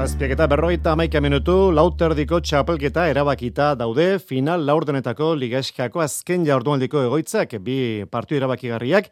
Zazpiak 0.00 0.30
eta 0.32 0.46
berroita 0.48 0.94
amaika 0.94 1.20
minutu, 1.20 1.54
lauterdiko 1.76 2.38
txapelketa 2.40 3.02
erabakita 3.10 3.74
daude, 3.76 4.06
final 4.24 4.62
laurdenetako 4.64 5.34
ligaiskako 5.36 6.00
azken 6.00 6.46
jaurdualdiko 6.48 7.02
egoitzak, 7.04 7.52
bi 7.60 8.06
partiu 8.08 8.38
erabakigarriak, 8.38 9.10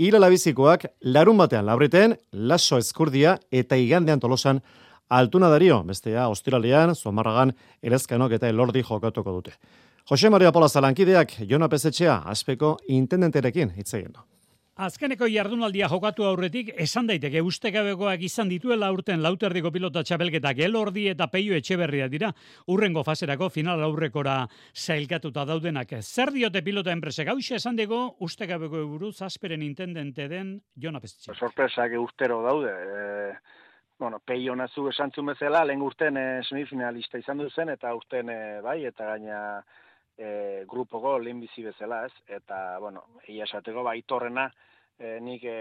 ira 0.00 0.22
labizikoak 0.22 0.86
larun 1.12 1.36
batean 1.42 1.68
labreten, 1.68 2.16
laso 2.32 2.80
eskurdia 2.80 3.36
eta 3.52 3.76
igandean 3.76 4.24
tolosan 4.24 4.62
altuna 5.12 5.52
dario, 5.52 5.82
bestea 5.84 6.30
ostiralean, 6.32 6.94
zomarragan, 6.96 7.52
erezkanok 7.84 8.38
eta 8.40 8.48
elordi 8.48 8.80
jokatuko 8.80 9.36
dute. 9.42 9.58
Jose 10.08 10.32
Maria 10.32 10.56
Pola 10.56 10.72
Zalankideak, 10.72 11.36
Jona 11.52 11.68
Pezetxea, 11.68 12.22
aspeko 12.32 12.78
intendenterekin 12.88 13.76
hitz 13.76 13.92
egin 13.92 14.16
Azkeneko 14.78 15.26
jardunaldia 15.28 15.88
jokatu 15.90 16.24
aurretik 16.24 16.70
esan 16.78 17.08
daiteke 17.10 17.42
ustekabekoak 17.42 18.22
izan 18.22 18.48
dituela 18.48 18.90
urten 18.94 19.20
lauterdiko 19.22 19.72
pilota 19.74 20.02
txapelketak 20.06 20.62
elordi 20.64 21.08
eta 21.10 21.26
peio 21.28 21.56
etxeberria 21.58 22.06
dira 22.08 22.30
urrengo 22.70 23.02
faserako 23.04 23.50
final 23.50 23.82
aurrekora 23.82 24.46
zailkatuta 24.74 25.44
daudenak. 25.44 25.92
Zer 26.00 26.32
diote 26.32 26.62
pilota 26.62 26.92
enpresek 26.92 27.28
hause 27.28 27.56
esan 27.56 27.76
dugu 27.76 27.98
ustekabeko 28.20 28.86
buruz 28.86 29.20
asperen 29.22 29.62
intendente 29.62 30.28
den 30.28 30.60
Jona 30.80 31.00
Pestxe. 31.00 31.34
Sorpresak 31.34 31.98
ustero 31.98 32.40
daude. 32.42 32.70
E, 32.70 33.34
bueno, 33.98 34.22
peio 34.24 34.54
nazu 34.54 34.88
esan 34.88 35.10
bezala, 35.26 35.64
lehen 35.64 35.82
urten 35.82 36.16
e, 36.16 36.42
semifinalista 36.48 37.18
izan 37.18 37.38
duzen 37.38 37.68
eta 37.68 37.92
urten 37.94 38.30
e, 38.30 38.60
bai, 38.62 38.84
eta 38.86 39.04
gaina 39.16 39.62
e, 40.20 40.64
grupoko 40.68 41.16
lehen 41.18 41.40
bizi 41.40 41.64
bezala 41.64 42.04
ez. 42.06 42.12
Eta, 42.28 42.78
bueno, 42.78 43.06
ia 43.28 43.48
esateko, 43.48 43.82
bai, 43.86 44.02
torrena, 44.02 44.50
e, 44.98 45.16
nik 45.24 45.46
e, 45.48 45.56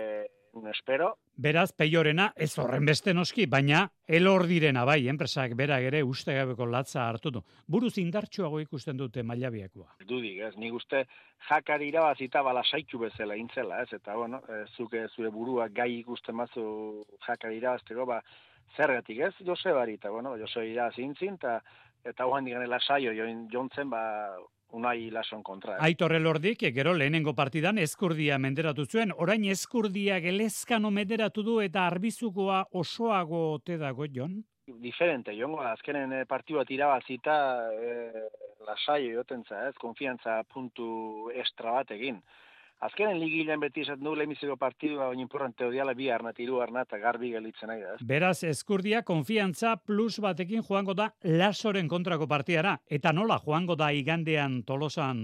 espero. 0.70 1.16
Beraz, 1.40 1.72
peiorena 1.72 2.34
ez 2.36 2.52
horren 2.60 2.84
beste 2.86 3.14
noski, 3.14 3.46
baina 3.48 3.86
elor 4.08 4.46
direna 4.50 4.84
bai, 4.86 5.08
enpresak 5.08 5.54
berak 5.56 5.86
ere 5.88 6.02
uste 6.04 6.34
gabeko 6.36 6.66
latza 6.66 7.06
hartu 7.08 7.32
du. 7.32 7.44
Buruz 7.68 7.96
indartsuago 8.02 8.60
ikusten 8.60 8.98
dute 8.98 9.24
mailabiakoa. 9.24 9.96
Dudik, 10.10 10.42
ez, 10.50 10.56
nik 10.58 10.76
uste 10.76 11.06
jakari 11.48 11.88
irabazita 11.94 12.44
bala 12.44 12.64
saitu 12.66 13.00
bezala 13.00 13.38
intzela, 13.40 13.84
ez, 13.86 13.94
eta 13.96 14.18
bueno, 14.20 14.42
ez, 14.50 14.68
zuke 14.76 15.06
zure 15.16 15.32
burua 15.32 15.70
gai 15.70 15.92
ikusten 16.00 16.36
mazu 16.36 17.06
jakari 17.26 17.62
irabazteko, 17.62 18.06
ba, 18.10 18.20
zergatik 18.76 19.24
ez, 19.30 19.34
Jose 19.46 19.72
barita, 19.74 20.12
bueno, 20.12 20.36
Jose 20.38 20.66
irazintzin, 20.68 21.40
eta 21.40 21.60
eta 22.06 22.26
hoan 22.26 22.46
diganela 22.46 22.80
saio 22.80 23.12
jontzen, 23.52 23.90
ba, 23.90 24.02
unai 24.72 25.10
lason 25.12 25.42
kontra. 25.44 25.78
Eh? 25.78 25.90
Aitor 25.90 26.14
elordik, 26.14 26.64
gero 26.74 26.94
lehenengo 26.94 27.34
partidan 27.36 27.78
eskurdia 27.82 28.38
menderatu 28.38 28.86
zuen, 28.86 29.14
orain 29.16 29.46
eskurdia 29.50 30.20
gelezkano 30.24 30.92
menderatu 30.92 31.44
du 31.44 31.60
eta 31.62 31.88
arbizukoa 31.88 32.66
osoago 32.74 33.54
ote 33.56 33.78
dago, 33.78 34.08
Jon? 34.14 34.40
Diferente, 34.70 35.34
jongo, 35.34 35.64
azkenen 35.66 36.14
eh, 36.14 36.26
partidu 36.30 36.60
bat 36.60 36.70
irabazita 36.72 37.38
eh, 37.74 38.28
lasai 38.68 39.10
jotentza, 39.16 39.66
ez, 39.70 39.74
konfiantza 39.82 40.44
puntu 40.54 41.32
estra 41.34 41.80
bat 41.80 41.96
egin. 41.98 42.22
Azkenen 42.80 43.18
ligilean 43.20 43.60
beti 43.60 43.84
esaten 43.84 44.06
du 44.08 44.14
lehenbiziko 44.16 44.56
partidua 44.60 45.10
oin 45.12 45.20
importante 45.20 45.66
odiala 45.68 45.92
bi 45.98 46.08
arna, 46.16 46.32
tiru 46.36 46.62
arna 46.64 46.86
eta 46.88 47.00
garbi 47.02 47.34
gelitzen 47.34 47.68
nahi 47.68 47.84
da. 47.84 47.98
Beraz, 48.08 48.38
eskurdia 48.48 49.02
konfiantza 49.04 49.76
plus 49.84 50.22
batekin 50.24 50.64
joango 50.64 50.96
da 50.96 51.10
lasoren 51.28 51.92
kontrako 51.92 52.28
partidara. 52.32 52.78
Eta 52.88 53.12
nola 53.12 53.42
joango 53.44 53.76
da 53.76 53.92
igandean 53.92 54.62
tolosan 54.64 55.24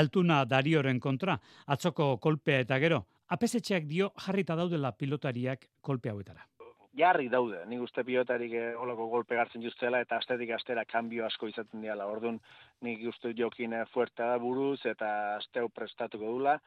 altuna 0.00 0.42
darioren 0.50 0.98
kontra. 0.98 1.38
Atzoko 1.70 2.16
kolpea 2.18 2.66
eta 2.66 2.82
gero, 2.82 3.04
apesetxeak 3.30 3.86
dio 3.86 4.10
jarrita 4.26 4.58
daudela 4.58 4.90
pilotariak 4.90 5.68
kolpe 5.80 6.10
hauetara. 6.10 6.49
Jarri 6.98 7.28
daude, 7.30 7.60
nik 7.70 7.84
uste 7.84 8.02
pilotarik 8.04 8.52
eh, 8.58 8.74
holako 8.74 9.06
golpe 9.12 9.36
gartzen 9.38 9.62
justela 9.62 10.00
eta 10.02 10.18
astetik 10.18 10.50
astera 10.56 10.84
kanbio 10.84 11.24
asko 11.26 11.48
izaten 11.48 11.84
diala. 11.84 12.06
Orduan 12.10 12.40
nik 12.82 13.04
uste 13.12 13.34
jokin 13.38 13.76
fuertea 13.92 14.36
buruz 14.42 14.80
eta 14.84 15.10
asteu 15.36 15.68
prestatuko 15.68 16.32
dula 16.38 16.58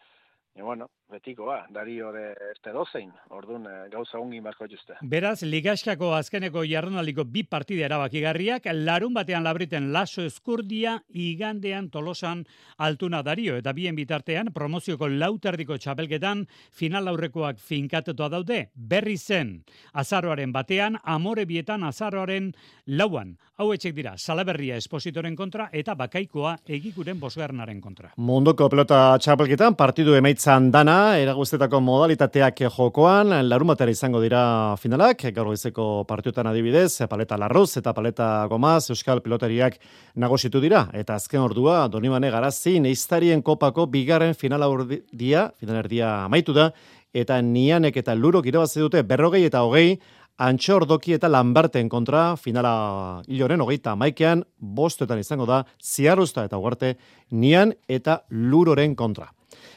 E, 0.56 0.62
bueno, 0.62 0.90
betiko 1.14 1.46
ba, 1.46 1.66
dario 1.70 2.12
de 2.12 2.34
este 2.52 2.72
dozein, 2.74 3.12
orduan 3.30 3.68
eh, 3.70 3.90
gauza 3.92 4.18
ongi 4.18 4.42
marko 4.42 4.66
juzte. 4.70 4.98
Beraz, 5.02 5.44
ligaskako 5.46 6.14
azkeneko 6.18 6.64
jarronaliko 6.66 7.26
bi 7.30 7.44
partide 7.46 7.86
erabakigarriak, 7.88 8.66
larun 8.74 9.14
batean 9.14 9.46
labriten 9.46 9.92
laso 9.94 10.26
eskurdia, 10.26 10.98
igandean 11.10 11.90
tolosan 11.94 12.44
altuna 12.78 13.22
dario, 13.24 13.58
eta 13.62 13.74
bien 13.78 13.96
bitartean 13.96 14.50
promozioko 14.56 15.08
lauterdiko 15.12 15.78
txapelketan 15.78 16.46
final 16.74 17.12
aurrekoak 17.14 17.62
finkatetoa 17.62 18.32
daude, 18.34 18.60
berri 18.74 19.18
zen, 19.18 19.60
azaroaren 19.94 20.54
batean, 20.56 20.98
amore 21.04 21.46
bietan 21.46 21.84
azaroaren 21.84 22.54
lauan. 22.88 23.38
Hau 23.62 23.70
etxek 23.70 23.94
dira, 23.94 24.16
salaberria 24.18 24.80
espositoren 24.82 25.36
kontra 25.38 25.68
eta 25.72 25.94
bakaikoa 25.94 26.56
egikuren 26.66 27.20
bosgarnaren 27.22 27.78
kontra. 27.82 28.10
Munduko 28.18 28.66
pelota 28.72 29.04
txapelketan 29.22 29.78
partidu 29.78 30.16
emaitzan 30.18 30.72
dana, 30.74 31.03
eragustetako 31.22 31.80
modalitateak 31.84 32.62
jokoan, 32.76 33.34
larun 33.48 33.70
batera 33.72 33.92
izango 33.94 34.22
dira 34.24 34.42
finalak, 34.82 35.26
gaur 35.36 35.50
goizeko 35.52 35.86
partiotan 36.10 36.48
adibidez, 36.50 37.06
paleta 37.12 37.38
larruz 37.42 37.78
eta 37.80 37.94
paleta 37.94 38.28
gomaz, 38.52 38.90
euskal 38.94 39.22
piloteriak 39.26 39.78
nagositu 40.16 40.62
dira, 40.64 40.86
eta 40.94 41.18
azken 41.20 41.44
ordua, 41.44 41.88
Donibane 41.92 42.32
Garazi, 42.34 42.80
neiztarien 42.84 43.44
kopako 43.44 43.86
bigarren 43.92 44.34
finala 44.34 44.70
urdia, 44.72 45.50
finalerdia 45.60 46.10
amaitu 46.26 46.56
da, 46.58 46.72
eta 47.14 47.42
nianek 47.42 48.02
eta 48.02 48.16
lurok 48.16 48.48
irabazi 48.50 48.82
dute 48.82 49.04
berrogei 49.04 49.46
eta 49.50 49.62
hogei, 49.68 50.00
Antxordoki 50.42 51.14
eta 51.14 51.30
Lamberten 51.30 51.92
kontra 51.92 52.32
finala 52.42 53.22
hiloren 53.30 53.62
hogeita 53.62 53.94
maikean 53.94 54.42
bostetan 54.58 55.22
izango 55.22 55.46
da 55.46 55.62
ziarruzta 55.78 56.48
eta 56.50 56.58
uarte 56.58 56.96
nian 57.30 57.76
eta 57.88 58.24
luroren 58.32 58.96
kontra. 58.98 59.30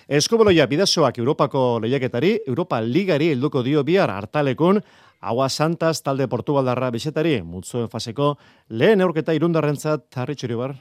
Eskoboloia 0.06 0.68
bidazoak 0.70 1.16
Europako 1.18 1.80
lehiaketari, 1.82 2.28
Europa 2.46 2.78
Ligari 2.80 3.32
helduko 3.32 3.64
dio 3.66 3.80
bihar 3.82 4.10
hartalekun, 4.14 4.78
Agua 5.20 5.48
Santas 5.48 5.98
talde 6.06 6.28
Portugaldarra 6.30 6.92
bisetari, 6.94 7.40
mutzuen 7.42 7.88
faseko 7.90 8.36
lehen 8.70 9.02
eurketa 9.02 9.34
irundarrentzat 9.34 10.20
harritxuri 10.22 10.54
bar. 10.54 10.76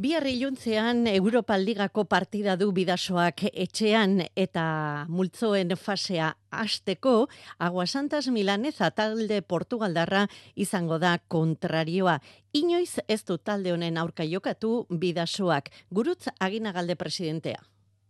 Biarri 0.00 0.32
iluntzean 0.38 1.04
Europa 1.06 1.58
Ligako 1.60 2.06
partida 2.08 2.56
du 2.56 2.70
bidasoak 2.72 3.44
etxean 3.52 4.22
eta 4.34 5.04
multzoen 5.08 5.76
fasea 5.76 6.32
hasteko 6.48 7.28
Agua 7.58 7.86
Santas 7.86 8.28
Milaneza 8.28 8.90
talde 8.90 9.42
Portugaldarra 9.42 10.26
izango 10.54 10.98
da 10.98 11.18
kontrarioa. 11.28 12.22
Inoiz 12.56 13.00
ez 13.06 13.22
du 13.24 13.36
talde 13.36 13.76
honen 13.76 14.00
aurka 14.00 14.24
jokatu 14.24 14.86
bidasoak. 14.88 15.68
Gurutz 15.90 16.28
aginagalde 16.40 16.96
presidentea. 16.96 17.60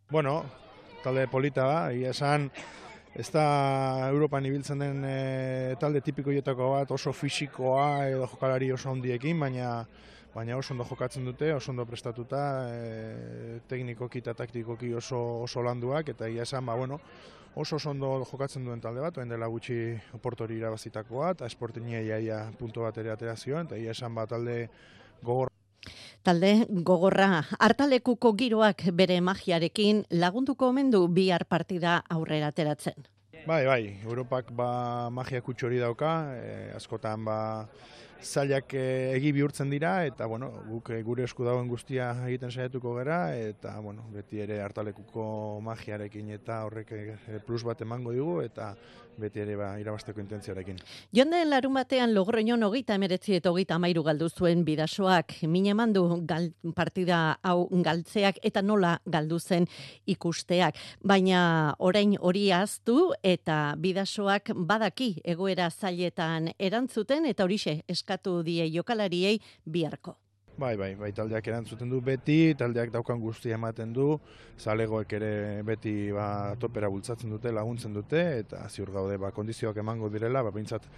Bueno, 0.08 0.44
talde 1.02 1.26
polita 1.26 1.64
da, 1.66 1.78
ia 1.90 2.12
esan 2.14 2.44
ez 3.18 3.26
da 3.34 4.06
Europan 4.06 4.44
ibiltzen 4.46 4.78
den 4.78 5.00
e, 5.02 5.74
talde 5.82 5.98
tipiko 6.00 6.30
bat, 6.30 6.90
oso 6.90 7.12
fisikoa 7.12 8.06
edo 8.06 8.28
jokalari 8.30 8.70
oso 8.70 8.90
ondiekin, 8.90 9.40
baina 9.40 9.84
baina 10.32 10.56
oso 10.56 10.74
ondo 10.74 10.84
jokatzen 10.84 11.24
dute, 11.24 11.52
oso 11.52 11.72
ondo 11.72 11.84
prestatuta, 11.86 12.68
e, 12.70 13.60
teknikoki 13.66 14.18
eta 14.18 14.34
taktikoki 14.34 14.92
oso, 14.94 15.42
oso 15.42 15.62
landuak, 15.62 16.08
eta 16.08 16.28
ia 16.28 16.42
esan, 16.42 16.64
ba, 16.66 16.76
bueno, 16.76 17.00
oso 17.56 17.76
oso 17.76 17.90
ondo 17.90 18.22
jokatzen 18.30 18.64
duen 18.64 18.80
talde 18.80 19.00
bat, 19.00 19.18
oen 19.18 19.28
dela 19.28 19.48
gutxi 19.48 19.96
oportori 20.14 20.60
irabazitakoa, 20.60 21.32
eta 21.32 21.46
esportinia 21.46 22.00
iaia 22.00 22.44
punto 22.60 22.86
bat 22.86 22.98
ere 22.98 23.10
aterazioan, 23.10 23.66
eta 23.66 23.76
ia 23.76 23.90
esan, 23.90 24.14
ba, 24.14 24.26
talde 24.26 24.68
gogor 25.22 25.55
Talde 26.26 26.66
gogorra 26.86 27.44
hartalekuko 27.58 28.32
giroak 28.38 28.88
bere 28.92 29.20
magiarekin 29.20 30.04
lagunduko 30.10 30.72
omen 30.72 30.90
du 30.90 31.06
bihar 31.08 31.44
partida 31.44 32.00
aurrera 32.10 32.48
ateratzen. 32.54 33.06
Bai, 33.46 33.62
bai, 33.66 33.82
Europak 34.02 34.50
ba 34.50 35.08
magia 35.14 35.38
kutxori 35.40 35.78
dauka, 35.78 36.10
e, 36.34 36.72
askotan 36.74 37.24
ba 37.24 37.38
zailak 38.26 38.74
e, 38.74 39.12
egi 39.16 39.30
bihurtzen 39.36 39.70
dira 39.70 39.92
eta 40.08 40.26
bueno, 40.26 40.48
guk 40.66 40.90
e, 40.90 41.00
gure 41.06 41.24
esku 41.28 41.44
dagoen 41.46 41.68
guztia 41.68 42.08
egiten 42.26 42.50
saiatuko 42.50 42.94
gara 42.96 43.20
eta 43.36 43.76
bueno, 43.84 44.08
beti 44.12 44.40
ere 44.42 44.60
hartalekuko 44.64 45.60
magiarekin 45.62 46.32
eta 46.34 46.62
horrek 46.66 46.92
e, 46.96 47.40
plus 47.46 47.62
bat 47.62 47.80
emango 47.86 48.14
digu 48.16 48.40
eta 48.42 48.72
beti 49.20 49.40
ere 49.42 49.56
ba, 49.56 49.70
irabasteko 49.80 50.20
intentzioarekin. 50.22 50.78
Jonden 51.16 51.50
larun 51.50 51.74
batean 51.76 52.14
logroñon 52.14 52.62
hogeita 52.66 52.96
emeretzi 52.98 53.36
eta 53.38 53.50
hogeita 53.50 53.76
amairu 53.76 54.02
galdu 54.06 54.28
zuen 54.28 54.64
bidasoak, 54.64 55.38
mine 55.48 55.74
mandu 55.74 56.04
gal, 56.26 56.50
partida 56.74 57.38
hau 57.42 57.68
galtzeak 57.70 58.40
eta 58.42 58.62
nola 58.62 58.96
galdu 59.06 59.38
zen 59.40 59.66
ikusteak. 60.06 60.76
Baina 61.02 61.74
orain 61.78 62.16
hori 62.20 62.50
aztu 62.52 63.12
eta 63.22 63.74
bidasoak 63.78 64.52
badaki 64.54 65.14
egoera 65.24 65.70
zailetan 65.70 66.52
erantzuten 66.58 67.26
eta 67.26 67.44
horixe 67.44 67.82
eskatu 67.88 68.42
die 68.42 68.70
jokalariei 68.72 69.40
biharko. 69.64 70.16
Bai, 70.56 70.72
bai, 70.80 70.94
bai, 70.96 71.10
taldeak 71.12 71.50
erantzuten 71.50 71.90
du 71.92 71.98
beti, 72.00 72.54
taldeak 72.56 72.88
daukan 72.94 73.20
guztia 73.20 73.58
ematen 73.58 73.92
du, 73.92 74.06
zalegoek 74.56 75.12
ere 75.18 75.32
beti 75.68 75.92
ba, 76.16 76.56
topera 76.56 76.88
bultzatzen 76.88 77.34
dute, 77.34 77.52
laguntzen 77.52 77.92
dute, 77.92 78.22
eta 78.40 78.62
ziur 78.70 78.88
gaude 78.94 79.20
ba, 79.20 79.34
kondizioak 79.36 79.76
emango 79.84 80.08
direla, 80.08 80.40
ba, 80.46 80.54
bintzat, 80.56 80.88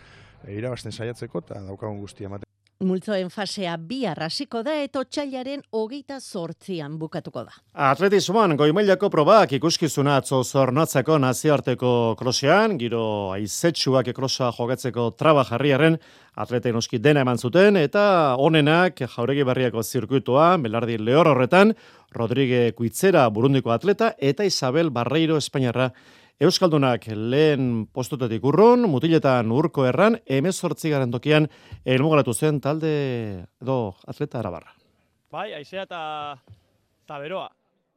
e, 0.45 0.55
irabazten 0.55 0.95
saiatzeko, 0.95 1.43
eta 1.43 1.65
daukagun 1.73 1.99
guztia 2.05 2.31
ematen. 2.31 2.48
Multzoen 2.79 3.27
fasea 3.27 3.73
bi 3.83 4.05
arrasiko 4.07 4.61
da 4.63 4.77
eta 4.79 5.01
otxailaren 5.01 5.65
hogeita 5.75 6.21
sortzian 6.21 6.93
bukatuko 7.01 7.43
da. 7.43 7.57
Atletismoan, 7.89 8.55
goimailako 8.61 9.09
probak 9.11 9.57
ikuskizuna 9.57 10.15
atzo 10.21 10.45
zornotzako 10.45 11.17
nazioarteko 11.19 11.91
krosean, 12.21 12.77
giro 12.79 13.33
aizetsuak 13.35 14.13
krosa 14.15 14.53
jogatzeko 14.55 15.09
traba 15.19 15.43
jarriaren 15.49 15.99
atleten 16.39 16.79
oski 16.79 17.01
dena 17.03 17.25
eman 17.27 17.43
zuten, 17.43 17.81
eta 17.83 18.37
onenak 18.39 19.03
jauregi 19.17 19.43
barriako 19.43 19.83
zirkuitoa, 19.83 20.53
Belardi 20.63 21.01
Lehor 21.03 21.33
horretan, 21.33 21.75
Rodrigue 22.15 22.71
Kuitzera 22.79 23.27
burundiko 23.29 23.75
atleta, 23.75 24.13
eta 24.19 24.47
Isabel 24.47 24.95
Barreiro 24.95 25.37
Espainiarra 25.43 25.91
Euskaldunak 26.39 27.03
lehen 27.11 27.89
postotetik 27.91 28.45
urrun, 28.47 28.85
mutiletan 28.87 29.51
urko 29.51 29.83
erran, 29.89 30.15
emezortzi 30.23 30.93
garen 30.93 31.11
tokian, 31.11 31.49
elmugaratu 31.83 32.31
zen 32.31 32.61
talde 32.63 32.93
edo 33.59 33.79
atleta 34.07 34.39
arabarra. 34.39 34.71
Bai, 35.35 35.49
aizea 35.57 35.83
eta, 35.89 36.03
eta 37.03 37.19
beroa. 37.25 37.49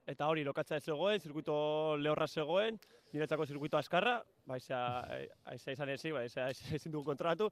Eta 0.10 0.32
hori 0.34 0.42
lokatza 0.48 0.80
ez 0.80 0.88
zegoen, 0.88 1.22
zirkuito 1.22 1.60
lehorra 2.02 2.26
zegoen, 2.26 2.82
niretzako 3.14 3.46
zirkuito 3.46 3.78
askarra, 3.78 4.18
bai, 4.50 4.58
aizea 4.58 5.78
izan 5.78 5.94
ezi, 5.94 6.10
bai, 6.18 6.26
aizea 6.26 6.50
ezin 6.80 6.98
dugu 6.98 7.12
kontratu, 7.14 7.52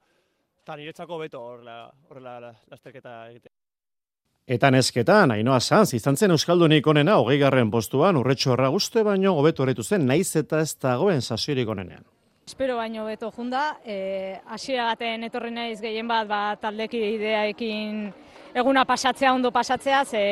eta 0.64 0.80
niretzako 0.82 1.22
beto 1.22 1.46
horrela 1.46 2.40
lasterketa 2.42 3.20
egitea. 3.30 3.59
Eta 4.50 4.72
nesketan, 4.74 5.30
Ainoa 5.30 5.60
Sanz, 5.62 5.92
izan 5.94 6.16
zen 6.18 6.32
Euskaldunik 6.34 6.88
onena, 6.90 7.20
hogei 7.22 7.36
garren 7.38 7.70
postuan, 7.70 8.18
urretxo 8.18 8.56
guzte, 8.74 9.04
baino 9.06 9.36
hobeto 9.38 9.62
horretu 9.62 9.84
zen, 9.84 10.08
naiz 10.08 10.36
eta 10.36 10.62
ez 10.62 10.74
dagoen 10.82 11.22
sasiorik 11.22 11.70
onenean. 11.70 12.02
Espero 12.48 12.78
baino 12.78 13.06
beto 13.06 13.30
junda, 13.30 13.78
e, 13.86 14.40
hasiera 14.50 14.86
baten 14.86 15.24
etorri 15.24 15.52
naiz 15.52 15.80
gehien 15.80 16.08
bat, 16.08 16.28
ba, 16.28 16.56
taldeki 16.58 16.98
ideaekin 16.98 18.12
eguna 18.56 18.86
pasatzea, 18.86 19.36
ondo 19.36 19.52
pasatzea, 19.52 20.04
ze 20.06 20.24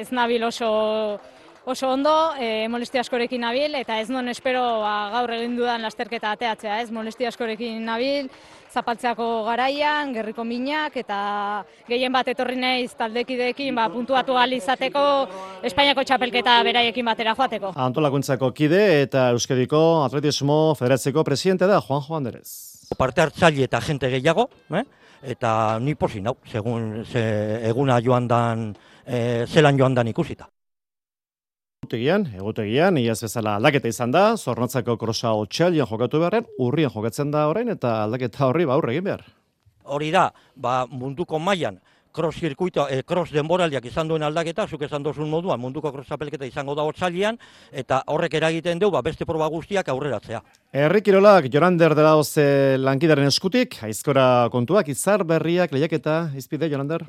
ez 0.00 0.10
nabil 0.10 0.42
oso 0.42 1.20
oso 1.64 1.88
ondo, 1.90 2.34
e, 2.38 2.66
molesti 2.68 2.98
askorekin 2.98 3.44
nabil, 3.44 3.74
eta 3.78 4.00
ez 4.00 4.08
non 4.10 4.28
espero 4.28 4.62
ba, 4.82 5.10
gaur 5.14 5.30
egin 5.36 5.54
dudan 5.56 5.82
lasterketa 5.82 6.32
ateatzea, 6.34 6.80
ez 6.82 6.90
molesti 6.90 7.26
askorekin 7.28 7.84
nabil, 7.86 8.28
zapaltzeako 8.72 9.44
garaian, 9.46 10.12
gerriko 10.14 10.44
minak, 10.48 10.96
eta 10.98 11.18
gehien 11.88 12.12
bat 12.12 12.28
etorri 12.32 12.56
naiz 12.58 12.94
taldekideekin 12.98 13.74
ba, 13.76 13.88
puntuatu 13.92 14.34
izateko 14.56 15.28
Espainiako 15.62 16.02
txapelketa 16.04 16.62
beraiekin 16.64 17.04
batera 17.04 17.34
joateko. 17.34 17.72
Antolakuntzako 17.76 18.50
kide 18.52 19.02
eta 19.02 19.30
Euskadiko 19.30 20.04
Atletismo 20.04 20.74
Federatzeko 20.74 21.22
presidente 21.22 21.66
da 21.66 21.80
Juan 21.80 22.00
Juan 22.00 22.24
Derez. 22.24 22.88
Parte 22.98 23.20
hartzaile 23.20 23.64
eta 23.64 23.80
jente 23.80 24.10
gehiago, 24.10 24.48
eh? 24.74 24.84
eta 25.22 25.78
ni 25.80 25.94
posi 25.94 26.20
nau, 26.20 26.36
segun 26.44 27.04
ze, 27.04 27.22
eguna 27.68 28.00
joan 28.02 28.26
dan, 28.28 28.74
e, 29.06 29.46
zelan 29.46 29.78
joan 29.78 29.94
dan 29.94 30.08
ikusita. 30.08 30.48
Egutegian, 31.82 32.28
egutegian, 32.38 32.98
iaz 33.00 33.16
bezala 33.24 33.56
aldaketa 33.58 33.90
izan 33.90 34.12
da, 34.14 34.20
zornotzako 34.38 34.94
krosa 35.00 35.32
otxalian 35.34 35.88
jokatu 35.90 36.20
beharren, 36.22 36.44
urrien 36.62 36.92
jokatzen 36.94 37.32
da 37.34 37.48
orain 37.50 37.72
eta 37.72 38.04
aldaketa 38.04 38.46
horri 38.46 38.64
ba 38.70 38.76
egin 38.92 39.02
behar. 39.08 39.24
Hori 39.82 40.12
da, 40.14 40.28
ba, 40.54 40.86
munduko 40.86 41.40
mailan 41.40 41.80
cross 42.12 42.38
zirkuito, 42.38 42.86
e, 42.88 43.02
cross 43.02 43.32
denboraldiak 43.32 43.84
izan 43.88 44.06
duen 44.06 44.22
aldaketa, 44.22 44.68
zuk 44.68 44.82
esan 44.86 45.02
dozun 45.02 45.28
moduan, 45.28 45.58
munduko 45.58 45.90
cross 45.90 46.12
apelketa 46.12 46.46
izango 46.46 46.76
da 46.78 46.84
otzalian, 46.84 47.40
eta 47.72 48.04
horrek 48.06 48.34
eragiten 48.38 48.78
du, 48.78 48.92
ba, 48.92 49.02
beste 49.02 49.26
proba 49.26 49.48
guztiak 49.50 49.88
aurreratzea. 49.88 50.42
Herri 50.72 51.02
Kirolak, 51.02 51.50
Jorander 51.50 51.96
dela 51.98 52.14
lankidaren 52.78 53.26
eskutik, 53.26 53.82
aizkora 53.82 54.48
kontuak, 54.52 54.88
izar 54.88 55.24
berriak 55.24 55.72
lehiaketa, 55.72 56.30
izpide, 56.36 56.70
Jorander? 56.70 57.02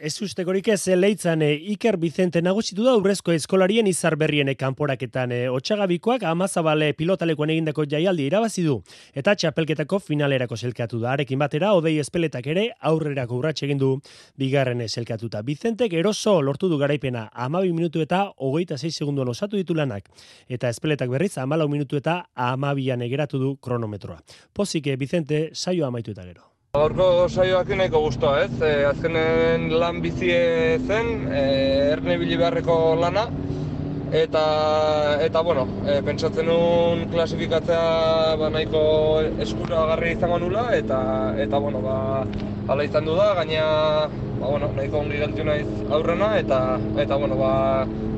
Ez 0.00 0.14
ustekorik 0.24 0.70
ez 0.72 0.86
leitzan 0.96 1.42
e, 1.44 1.50
Iker 1.74 1.98
Vicente 2.00 2.40
nagusitu 2.40 2.86
da 2.86 2.94
urrezko 2.96 3.34
eskolarien 3.36 3.84
izar 3.90 4.14
berrien 4.16 4.48
kanporaketan 4.56 5.34
Otsagabikoak 5.52 6.22
amazabale 6.24 6.94
pilotalekoan 6.96 7.52
egindako 7.52 7.84
jaialdi 7.84 8.24
irabazi 8.30 8.64
du 8.64 8.78
eta 9.12 9.34
txapelketako 9.36 9.98
finalerako 10.00 10.56
selkatu 10.56 11.02
da. 11.04 11.12
Arekin 11.12 11.38
batera, 11.38 11.74
odei 11.76 11.98
espeletak 12.00 12.48
ere 12.48 12.70
aurrerako 12.80 13.42
urratxe 13.42 13.66
egin 13.68 13.82
du 13.82 13.90
bigarren 14.40 14.80
selkatuta. 14.88 15.42
Vicentek 15.44 15.92
eroso 15.92 16.40
lortu 16.40 16.72
du 16.72 16.80
garaipena 16.80 17.28
amabi 17.34 17.74
minutu 17.76 18.00
eta 18.00 18.22
hogeita 18.38 18.78
6 18.80 19.04
segunduan 19.04 19.28
osatu 19.28 19.60
ditu 19.60 19.76
lanak. 19.76 20.08
Eta 20.48 20.72
espeletak 20.72 21.12
berriz 21.12 21.36
amalau 21.36 21.68
minutu 21.68 22.00
eta 22.00 22.22
amabian 22.34 23.02
egeratu 23.02 23.38
du 23.38 23.56
kronometroa. 23.60 24.22
Pozik 24.54 24.88
Vicente 24.96 25.50
saio 25.52 25.84
amaitu 25.84 26.16
eta 26.16 26.24
gero. 26.24 26.49
Gaurko 26.78 27.26
saioak 27.26 27.70
nahiko 27.74 27.98
guztua, 28.04 28.44
ez? 28.44 28.52
E, 28.62 28.84
azkenen 28.86 29.64
lan 29.82 29.96
bizie 30.04 30.36
zen, 30.86 31.08
e, 31.34 31.40
erne 31.96 32.14
bili 32.20 32.36
beharreko 32.38 32.76
lana, 33.00 33.24
eta, 34.20 34.44
eta 35.26 35.42
bueno, 35.42 35.66
e, 35.82 35.98
pentsatzen 36.06 36.46
nuen 36.46 37.02
klasifikatzea 37.10 37.82
ba, 38.38 38.52
nahiko 38.54 38.82
eskura 39.42 39.82
garri 39.90 40.14
izango 40.14 40.38
nula, 40.46 40.68
eta, 40.78 41.00
eta 41.42 41.58
bueno, 41.66 41.82
ba, 41.82 41.96
ala 42.70 42.86
izan 42.86 43.10
du 43.10 43.18
da, 43.18 43.32
gaina 43.40 43.64
ba, 44.06 44.44
bueno, 44.46 44.70
nahiko 44.76 45.02
ongi 45.02 45.24
geltu 45.24 45.50
naiz 45.50 45.66
aurrena, 45.90 46.36
eta, 46.38 46.60
eta 47.02 47.18
bueno, 47.18 47.42
ba, 47.42 47.56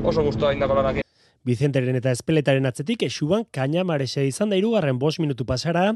oso 0.04 0.28
guztua 0.28 0.52
indako 0.52 0.82
lanak. 0.82 1.00
Vicenteren 1.42 1.96
eta 1.98 2.12
Espeletaren 2.14 2.68
atzetik 2.68 3.00
esuban 3.02 3.42
kainamarese 3.50 4.22
izan 4.28 4.52
da 4.52 4.58
irugarren 4.60 4.98
bos 5.00 5.16
minutu 5.18 5.42
pasara 5.42 5.88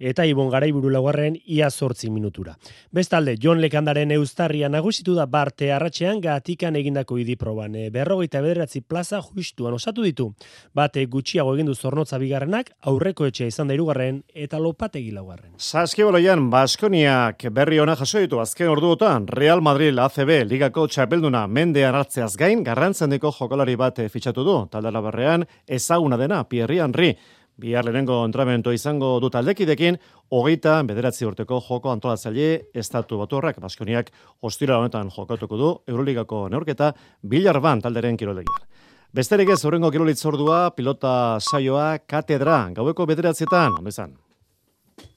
eta 0.00 0.24
Ibon 0.24 0.48
Garaiburu 0.48 0.88
laugarren 0.88 1.36
ia 1.44 1.68
sortzi 1.70 2.08
minutura. 2.08 2.54
Bestalde, 2.90 3.34
John 3.36 3.60
Lekandaren 3.60 4.14
eustarria 4.16 4.70
nagusitu 4.72 5.12
da 5.14 5.26
barte 5.26 5.68
arratxean 5.76 6.22
gatikan 6.24 6.78
egindako 6.80 7.18
idiproban. 7.20 7.74
E, 7.76 7.90
berrogeita 7.92 8.40
bederatzi 8.40 8.80
plaza 8.80 9.20
justuan 9.20 9.76
osatu 9.76 10.06
ditu. 10.06 10.30
Bate 10.72 11.04
gutxiago 11.04 11.52
egindu 11.58 11.74
zornotza 11.74 12.16
bigarrenak 12.22 12.72
aurreko 12.88 13.28
etxea 13.28 13.52
izan 13.52 13.68
da 13.68 13.76
irugarren 13.76 14.22
eta 14.32 14.58
lopategi 14.58 15.12
laugarren. 15.12 15.52
Saskiboloian 15.58 16.48
Baskoniak 16.48 17.44
berri 17.52 17.82
ona 17.84 17.98
jaso 18.00 18.24
ditu 18.24 18.40
azken 18.40 18.72
orduotan 18.72 19.28
Real 19.28 19.60
Madrid 19.60 20.00
ACB 20.00 20.32
ligako 20.48 20.88
txapelduna 20.88 21.44
mendean 21.46 22.00
hartzeaz 22.00 22.32
gain 22.40 22.64
garrantzendeko 22.64 23.36
jokolari 23.36 23.76
bat 23.76 24.00
fitxatu 24.08 24.48
du. 24.48 24.58
Talde 24.72 24.93
Labarrean 24.94 25.48
ezaguna 25.66 26.16
dena 26.20 26.44
Pierre 26.48 26.80
Henry 26.80 27.16
Bihar 27.56 27.84
lehenengo 27.84 28.24
entramento 28.26 28.72
izango 28.74 29.20
du 29.22 29.28
taldekidekin, 29.30 29.98
hogeita 30.34 30.80
bederatzi 30.82 31.26
urteko 31.28 31.60
joko 31.62 31.92
antolatzaile 31.92 32.70
estatu 32.74 33.20
baturrak, 33.20 33.60
Baskoniak 33.62 34.10
ostira 34.42 34.80
honetan 34.80 35.12
jokatuko 35.14 35.56
du, 35.56 35.70
Euroligako 35.86 36.48
neurketa, 36.50 36.92
Bilar 37.22 37.60
Ban 37.62 37.80
talderen 37.84 38.18
kiroldegia. 38.18 38.66
Besterik 39.14 39.52
ez, 39.54 39.60
horrengo 39.64 39.92
kirolitzordua, 39.94 40.72
pilota 40.74 41.38
saioa, 41.38 42.00
katedra, 42.10 42.64
gaueko 42.74 43.06
bederatzietan, 43.06 43.78
ondo 43.78 43.94
izan. 43.94 44.16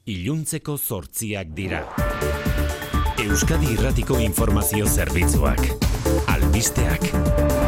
Iluntzeko 0.05 0.77
zortziak 0.77 1.49
dira. 1.57 1.81
Euskadi 3.25 3.73
Irratiko 3.73 4.21
Informazio 4.21 4.85
Zerbitzuak. 4.85 5.65
Albisteak. 6.37 7.66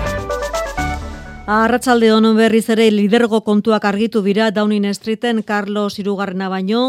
Arratsalde 1.50 2.12
honon 2.14 2.36
berriz 2.38 2.68
ere 2.70 2.84
lidergo 2.94 3.40
kontuak 3.42 3.88
argitu 3.90 4.22
bira 4.22 4.52
Downing 4.54 4.86
Streeten 4.94 5.42
Carlos 5.42 5.98
Irugarrena 5.98 6.46
baino, 6.46 6.82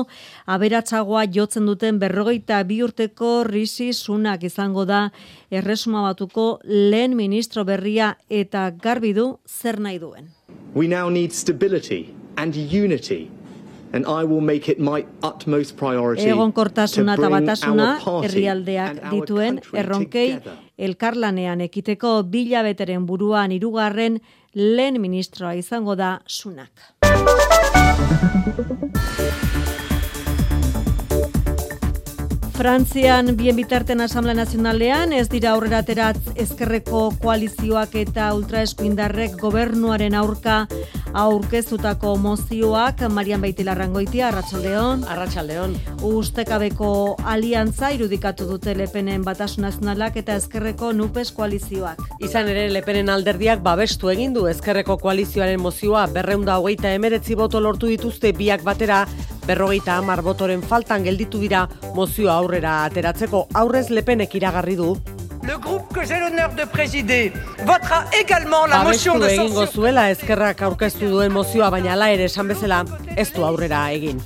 aberatsagoa 0.45 1.23
jotzen 1.33 1.65
duten 1.65 1.97
berrogeita 2.03 2.59
bi 2.69 2.83
urteko 2.85 3.31
risi 3.49 3.95
sunak 3.97 4.45
izango 4.45 4.85
da 4.85 5.01
erresuma 5.49 6.03
batuko 6.05 6.61
lehen 6.69 7.17
ministro 7.17 7.65
berria 7.65 8.19
eta 8.29 8.69
garbi 8.71 9.15
du 9.17 9.39
zer 9.49 9.81
nahi 9.81 9.99
duen. 9.99 10.29
We 10.75 10.89
now 10.89 11.09
need 11.09 11.33
stability 11.33 12.13
and 12.37 12.55
unity 12.55 13.31
and 13.93 14.05
I 14.05 14.25
will 14.25 14.41
make 14.41 14.69
it 14.69 14.79
my 14.79 15.07
utmost 15.23 15.77
priority. 15.77 16.29
Egon 16.29 16.53
kortasuna 16.53 17.17
eta 17.17 17.31
batasuna 17.33 17.89
herrialdeak 18.27 19.01
dituen 19.11 19.63
erronkei 19.73 20.37
elkarlanean 20.79 21.61
ekiteko 21.65 22.13
bilabeteren 22.29 23.07
buruan 23.07 23.53
irugarren 23.53 24.21
lehen 24.55 25.01
ministroa 25.01 25.55
izango 25.55 25.95
da 25.95 26.19
sunak. 26.27 26.71
Frantzian 32.61 33.39
bien 33.39 33.57
bitarten 33.57 34.03
Asamblea 34.05 34.35
Nazionalean 34.37 35.15
ez 35.17 35.31
dira 35.33 35.55
aurrera 35.55 35.79
aterat 35.81 36.19
ezkerreko 36.43 37.07
koalizioak 37.23 37.95
eta 37.97 38.27
ultraeskuindarrek 38.37 39.39
gobernuaren 39.41 40.13
aurka 40.19 40.67
aurkeztutako 41.15 42.17
mozioak. 42.21 43.01
Marian 43.09 43.41
Baitila 43.41 43.75
Rangoitia 43.75 44.29
Arratsaldeon. 44.29 45.07
Arratsaldeon. 45.09 45.75
Ustekabeko 46.05 47.17
aliantza 47.25 47.95
irudikatu 47.97 48.47
dute 48.51 48.77
Lepenen 48.77 49.25
Batasun 49.25 49.65
Nazionalak 49.65 50.21
eta 50.21 50.37
ezkerreko 50.37 50.93
Nupes 50.93 51.31
koalizioak. 51.33 52.05
Izan 52.21 52.53
ere 52.53 52.69
Lepenen 52.71 53.09
alderdiak 53.09 53.65
babestu 53.65 54.13
egin 54.13 54.37
du 54.37 54.47
ezkerreko 54.53 54.99
koalizioaren 55.01 55.61
mozioa 55.61 56.07
219 56.13 57.41
boto 57.41 57.61
lortu 57.61 57.89
dituzte 57.89 58.33
biak 58.37 58.69
batera 58.69 59.07
berrogeita 59.47 59.97
hamar 59.99 60.23
botoren 60.23 60.63
faltan 60.63 61.05
gelditu 61.05 61.41
dira 61.41 61.69
mozio 61.95 62.31
aurrera 62.33 62.85
ateratzeko 62.85 63.47
aurrez 63.55 63.89
lepenek 63.91 64.35
iragarri 64.35 64.77
du. 64.77 64.97
Le 65.43 65.57
groupe 65.59 65.95
que 65.95 66.05
j'ai 66.05 66.19
l'honneur 66.21 66.51
de 66.55 66.65
présider 66.65 67.33
votera 67.65 68.05
également 68.19 68.67
la 68.67 68.85
motion 68.85 69.19
de 69.19 69.29
censure. 69.29 69.45
egingo 69.45 69.67
zuela 69.67 70.11
ezkerrak 70.11 70.63
aurkeztu 70.63 71.09
duen 71.09 71.33
mozioa 71.33 71.71
baina 71.71 71.97
la 71.97 72.11
ere 72.13 72.25
esan 72.25 72.49
bezala 72.49 72.85
ez 73.17 73.33
du 73.33 73.45
aurrera 73.45 73.91
egin. 73.93 74.21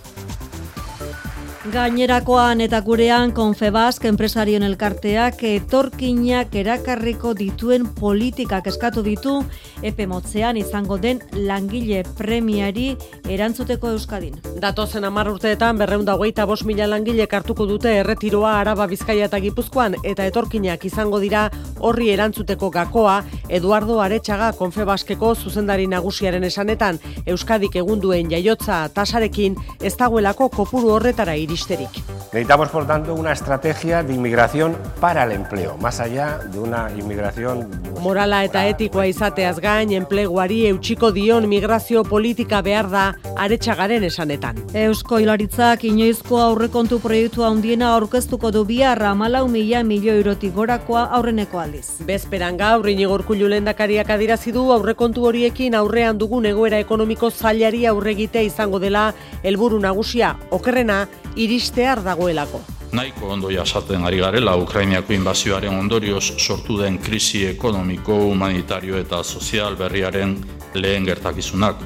Gainerakoan 1.72 2.60
eta 2.60 2.76
gurean 2.84 3.30
Confebask 3.32 4.02
enpresarion 4.04 4.66
elkarteak 4.66 5.38
etorkinak 5.48 6.52
erakarriko 6.60 7.30
dituen 7.38 7.86
politikak 7.96 8.66
eskatu 8.68 9.00
ditu. 9.06 9.38
Epe 9.80 10.04
motzean 10.06 10.58
izango 10.60 10.98
den 11.00 11.22
langile 11.32 12.02
premiari 12.18 12.90
erantzuteko 13.24 13.94
Euskadin. 13.94 14.36
Datozen 14.60 15.08
hamar 15.08 15.30
urteetan 15.32 15.80
berreunda 15.80 16.18
hogeita 16.18 16.44
bos 16.44 16.66
mila 16.68 16.84
langile 16.90 17.24
kartuko 17.26 17.64
dute 17.64 17.96
erretiroa 18.02 18.58
Araba 18.58 18.84
Bizkaia 18.86 19.30
eta 19.30 19.40
Gipuzkoan 19.40 19.96
eta 20.02 20.28
etorkinak 20.28 20.84
izango 20.84 21.22
dira 21.24 21.46
horri 21.80 22.10
erantzuteko 22.12 22.68
gakoa 22.76 23.22
Eduardo 23.48 24.02
Aretxaga 24.04 24.52
Confebaskeko 24.60 25.32
zuzendari 25.34 25.88
nagusiaren 25.88 26.44
esanetan. 26.44 27.00
Euskadik 27.24 27.80
egunduen 27.80 28.28
jaiotza 28.28 28.84
tasarekin 28.92 29.56
ez 29.80 29.96
dagoelako 29.96 30.52
kopuru 30.60 30.92
horretara 30.98 31.40
iri 31.40 31.53
Necesitamos, 31.54 32.68
por 32.70 32.86
tanto, 32.86 33.14
una 33.14 33.32
estrategia 33.32 34.02
de 34.02 34.14
inmigración 34.14 34.76
para 35.00 35.22
el 35.22 35.32
empleo, 35.32 35.76
más 35.78 36.00
allá 36.00 36.38
de 36.50 36.58
una 36.58 36.90
inmigración... 36.90 37.70
Morala 38.00 38.42
eta 38.44 38.66
etikoa 38.66 39.06
izateaz 39.06 39.60
gain, 39.62 39.92
enpleguari 39.94 40.66
eutxiko 40.66 41.12
dion 41.14 41.46
migrazio 41.48 42.02
politika 42.04 42.60
behar 42.60 42.90
da 42.90 43.04
aretxagaren 43.40 44.04
esanetan. 44.04 44.58
Eusko 44.74 45.20
hilaritzak 45.22 45.86
inoizko 45.88 46.40
aurrekontu 46.42 46.98
proiektua 47.00 47.48
handiena 47.48 47.94
aurkeztuko 47.94 48.50
du 48.52 48.64
biharra 48.68 49.14
malau 49.14 49.46
mila 49.48 49.84
milio 49.84 50.12
eurotik 50.12 50.52
gorakoa 50.54 51.06
aurreneko 51.16 51.62
aldiz. 51.62 52.00
Bezperan 52.04 52.58
gaur, 52.60 52.90
inigo 52.90 53.14
urkullu 53.14 53.48
lendakariak 53.48 54.10
adirazidu 54.10 54.66
aurrekontu 54.74 55.24
horiekin 55.30 55.78
aurrean 55.78 56.18
dugun 56.18 56.50
egoera 56.50 56.82
ekonomiko 56.82 57.30
zailari 57.30 57.86
aurregitea 57.86 58.42
izango 58.42 58.82
dela 58.82 59.12
helburu 59.42 59.78
nagusia, 59.80 60.34
okerrena, 60.50 61.06
iristear 61.44 62.02
dagoelako. 62.04 62.60
Naiko 62.94 63.28
ondo 63.34 63.50
jasaten 63.50 64.04
ari 64.06 64.20
garela 64.22 64.54
Ukrainiako 64.56 65.12
inbazioaren 65.16 65.74
ondorioz 65.78 66.24
sortu 66.38 66.78
den 66.78 66.98
krisi 67.02 67.44
ekonomiko, 67.48 68.16
humanitario 68.30 68.98
eta 69.00 69.22
sozial 69.24 69.76
berriaren 69.76 70.36
lehen 70.74 71.06
gertakizunak. 71.08 71.80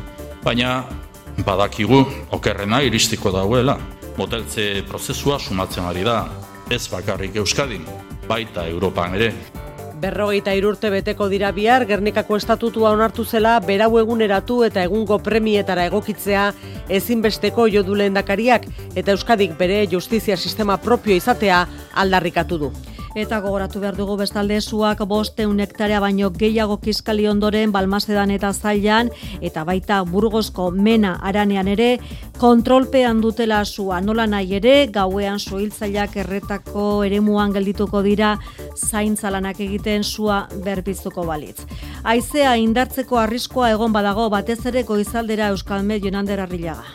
Baina 0.44 0.82
badakigu 1.46 2.02
okerrena 2.36 2.82
iristiko 2.84 3.32
dagoela. 3.32 3.78
Moteltze 4.18 4.82
prozesua 4.88 5.38
sumatzen 5.38 5.86
ari 5.86 6.02
da, 6.04 6.24
ez 6.70 6.88
bakarrik 6.90 7.36
Euskadin, 7.38 7.86
baita 8.28 8.66
Europan 8.66 9.14
ere. 9.14 9.32
Berrogeita 9.98 10.52
irurte 10.54 10.92
beteko 10.94 11.26
dira 11.28 11.48
bihar, 11.50 11.82
Gernikako 11.88 12.36
estatutua 12.38 12.92
onartu 12.94 13.24
zela, 13.26 13.56
berau 13.58 13.96
eguneratu 13.98 14.60
eta 14.66 14.84
egungo 14.86 15.18
premietara 15.18 15.88
egokitzea 15.90 16.44
ezinbesteko 17.00 17.66
jodu 17.72 17.96
lehendakariak 17.98 18.68
eta 18.94 19.16
Euskadik 19.16 19.56
bere 19.58 19.80
justizia 19.90 20.36
sistema 20.36 20.78
propio 20.78 21.18
izatea 21.18 21.64
aldarrikatu 22.04 22.60
du. 22.62 22.70
Eta 23.18 23.40
gogoratu 23.42 23.80
behar 23.82 23.96
dugu 23.98 24.14
bestalde 24.20 24.60
zuak 24.62 25.00
boste 25.10 25.42
unektarea 25.50 25.98
baino 25.98 26.28
gehiago 26.30 26.76
kiskali 26.78 27.24
ondoren 27.26 27.72
balmazedan 27.74 28.30
eta 28.30 28.52
zailan 28.52 29.10
eta 29.42 29.64
baita 29.66 29.96
burgozko 30.06 30.68
mena 30.70 31.16
aranean 31.30 31.66
ere 31.72 31.88
kontrolpean 32.38 33.18
dutela 33.20 33.64
sua 33.64 33.98
nola 34.00 34.28
nahi 34.30 34.54
ere 34.60 34.76
gauean 34.94 35.42
soiltzaileak 35.42 36.14
erretako 36.22 36.86
eremuan 37.10 37.56
geldituko 37.58 38.04
dira 38.06 38.36
zaintzalanak 38.76 39.58
egiten 39.66 40.04
sua 40.04 40.44
berpiztuko 40.64 41.26
balitz. 41.26 41.66
Aizea 42.04 42.54
indartzeko 42.56 43.18
arriskoa 43.18 43.72
egon 43.74 43.92
badago 43.92 44.30
batez 44.30 44.60
ere 44.70 44.86
goizaldera 44.86 45.50
Euskal 45.56 45.82
Med 45.82 46.06
Jonander 46.06 46.46
Arrillaga. 46.46 46.86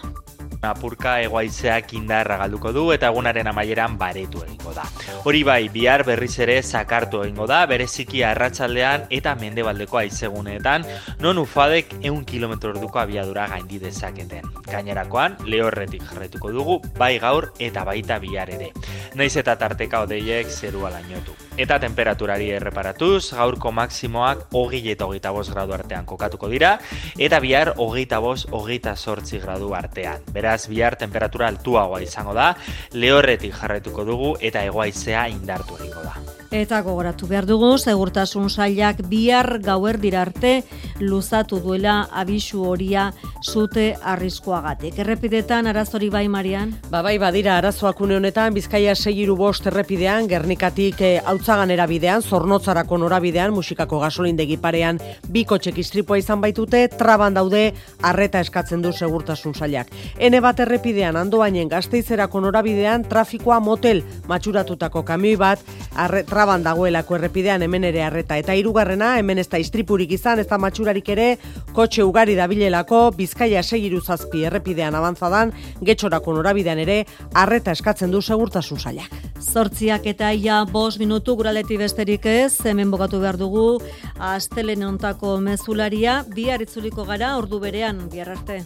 Apurka 0.63 1.17
egoaizeak 1.21 1.91
indarra 1.97 2.37
galduko 2.39 2.71
du 2.71 2.85
eta 2.95 3.09
egunaren 3.11 3.49
amaieran 3.51 3.97
baretu 3.99 4.43
egingo 4.45 4.71
da. 4.73 4.85
Hori 5.27 5.43
bai, 5.43 5.67
bihar 5.73 6.05
berriz 6.07 6.31
ere 6.45 6.55
zakartu 6.63 7.23
egingo 7.25 7.47
da, 7.51 7.65
bereziki 7.67 8.23
arratsaldean 8.23 9.07
eta 9.11 9.35
mendebaldeko 9.39 9.99
aizeguneetan, 9.99 10.87
non 11.19 11.41
ufadek 11.41 11.97
eun 12.01 12.23
kilometro 12.25 12.71
orduko 12.71 13.01
abiadura 13.01 13.47
gaindi 13.51 13.79
dezaketen. 13.83 14.47
Gainerakoan, 14.69 15.37
lehorretik 15.45 16.05
jarretuko 16.07 16.53
dugu, 16.55 16.79
bai 16.97 17.17
gaur 17.19 17.51
eta 17.59 17.83
baita 17.83 18.19
bihar 18.23 18.53
ere. 18.55 18.71
Naiz 19.19 19.35
eta 19.37 19.57
tarteka 19.59 20.05
odeiek 20.07 20.47
zerua 20.47 20.93
lainotu. 20.93 21.35
Eta 21.57 21.77
temperaturari 21.79 22.49
erreparatuz, 22.55 23.33
gaurko 23.35 23.71
maksimoak 23.75 24.47
hogi 24.57 24.81
eta 24.89 25.05
hogeita 25.05 25.33
gradu 25.51 25.73
artean 25.73 26.05
kokatuko 26.05 26.47
dira, 26.49 26.79
eta 27.17 27.39
bihar 27.43 27.73
hogeita 27.77 28.19
bost, 28.19 28.47
hogeita 28.51 28.95
sortzi 28.95 29.39
gradu 29.39 29.73
artean. 29.75 30.23
Beraz, 30.33 30.52
bihar 30.69 30.95
temperatura 30.95 31.47
altuagoa 31.47 32.01
izango 32.01 32.33
da, 32.33 32.53
lehorretik 32.93 33.55
jarretuko 33.59 34.05
dugu 34.05 34.35
eta 34.41 34.63
egoaizea 34.63 35.27
indartu 35.33 35.79
egingo 35.81 36.03
da. 36.03 36.15
Eta 36.53 36.83
gogoratu 36.85 37.25
behar 37.25 37.47
dugu, 37.49 37.71
segurtasun 37.81 38.45
sailak 38.45 38.99
bihar 39.09 39.57
gauer 39.65 39.97
arte 40.13 40.63
luzatu 40.99 41.57
duela 41.59 42.07
abisu 42.11 42.61
horia 42.63 43.11
zute 43.41 43.95
arriskoagatik. 43.99 44.99
Errepidetan, 44.99 45.65
arazori 45.65 46.09
bai, 46.09 46.27
Marian? 46.27 46.75
Ba 46.91 47.01
bai, 47.01 47.17
badira, 47.17 47.57
arazoak 47.57 47.99
une 48.01 48.17
honetan, 48.17 48.53
Bizkaia 48.53 48.93
segiru 48.93 49.35
bost 49.35 49.65
errepidean, 49.65 50.27
Gernikatik 50.29 51.01
e, 51.01 51.09
hautzagan 51.25 51.71
erabidean, 51.71 52.21
Zornotzarako 52.21 52.99
norabidean, 53.01 53.51
musikako 53.51 53.99
gasolindegi 54.03 54.57
parean, 54.57 54.99
biko 55.27 55.57
txekistripoa 55.57 56.19
izan 56.21 56.39
baitute, 56.39 56.87
traban 56.87 57.33
daude, 57.33 57.73
arreta 58.03 58.39
eskatzen 58.45 58.85
du 58.85 58.93
segurtasun 58.93 59.57
sailak. 59.57 59.89
Hene 60.19 60.42
bat 60.43 60.59
errepidean, 60.59 61.15
andoainen 61.17 61.69
gazteizerako 61.71 62.41
norabidean, 62.43 63.05
trafikoa 63.09 63.59
motel 63.63 64.01
matxuratutako 64.29 65.03
kamioi 65.07 65.37
bat, 65.39 65.63
arre, 65.95 66.23
traban 66.27 66.63
dagoelako 66.65 67.17
errepidean 67.17 67.63
hemen 67.63 67.87
ere 67.87 68.03
arreta. 68.03 68.37
Eta 68.37 68.55
hirugarrena 68.57 69.13
hemen 69.19 69.39
ez 69.39 69.47
da 69.49 69.61
istripurik 69.61 70.11
izan, 70.17 70.41
ez 70.43 70.47
da 70.49 70.59
matxurarik 70.61 71.09
ere, 71.15 71.27
kotxe 71.73 72.03
ugari 72.03 72.35
dabilelako, 72.39 73.01
bizkaia 73.17 73.63
segiru 73.63 74.01
zazpi 74.01 74.43
errepidean 74.49 74.95
abantzadan, 74.99 75.53
getxorako 75.81 76.37
norabidean 76.37 76.83
ere, 76.83 77.03
arreta 77.33 77.71
eskatzen 77.71 78.11
du 78.11 78.21
segurtasun 78.21 78.79
zailak. 78.79 79.11
Zortziak 79.41 80.07
eta 80.11 80.31
ia 80.33 80.63
bos 80.69 80.97
minutu 80.99 81.37
guraleti 81.39 81.77
besterik 81.79 82.25
ez, 82.29 82.53
hemen 82.65 82.91
bogatu 82.91 83.19
behar 83.23 83.39
dugu, 83.39 83.81
astelen 84.19 84.83
ontako 84.87 85.37
mezularia, 85.43 86.23
bihar 86.35 86.61
itzuliko 86.61 87.07
gara, 87.07 87.37
ordu 87.37 87.59
berean, 87.63 88.07
bihar 88.11 88.35
arte. 88.37 88.63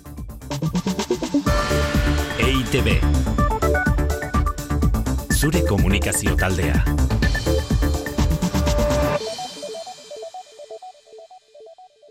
EITB 2.48 2.88
Zure 5.40 5.62
komunikazio 5.62 6.36
taldea. 6.36 7.17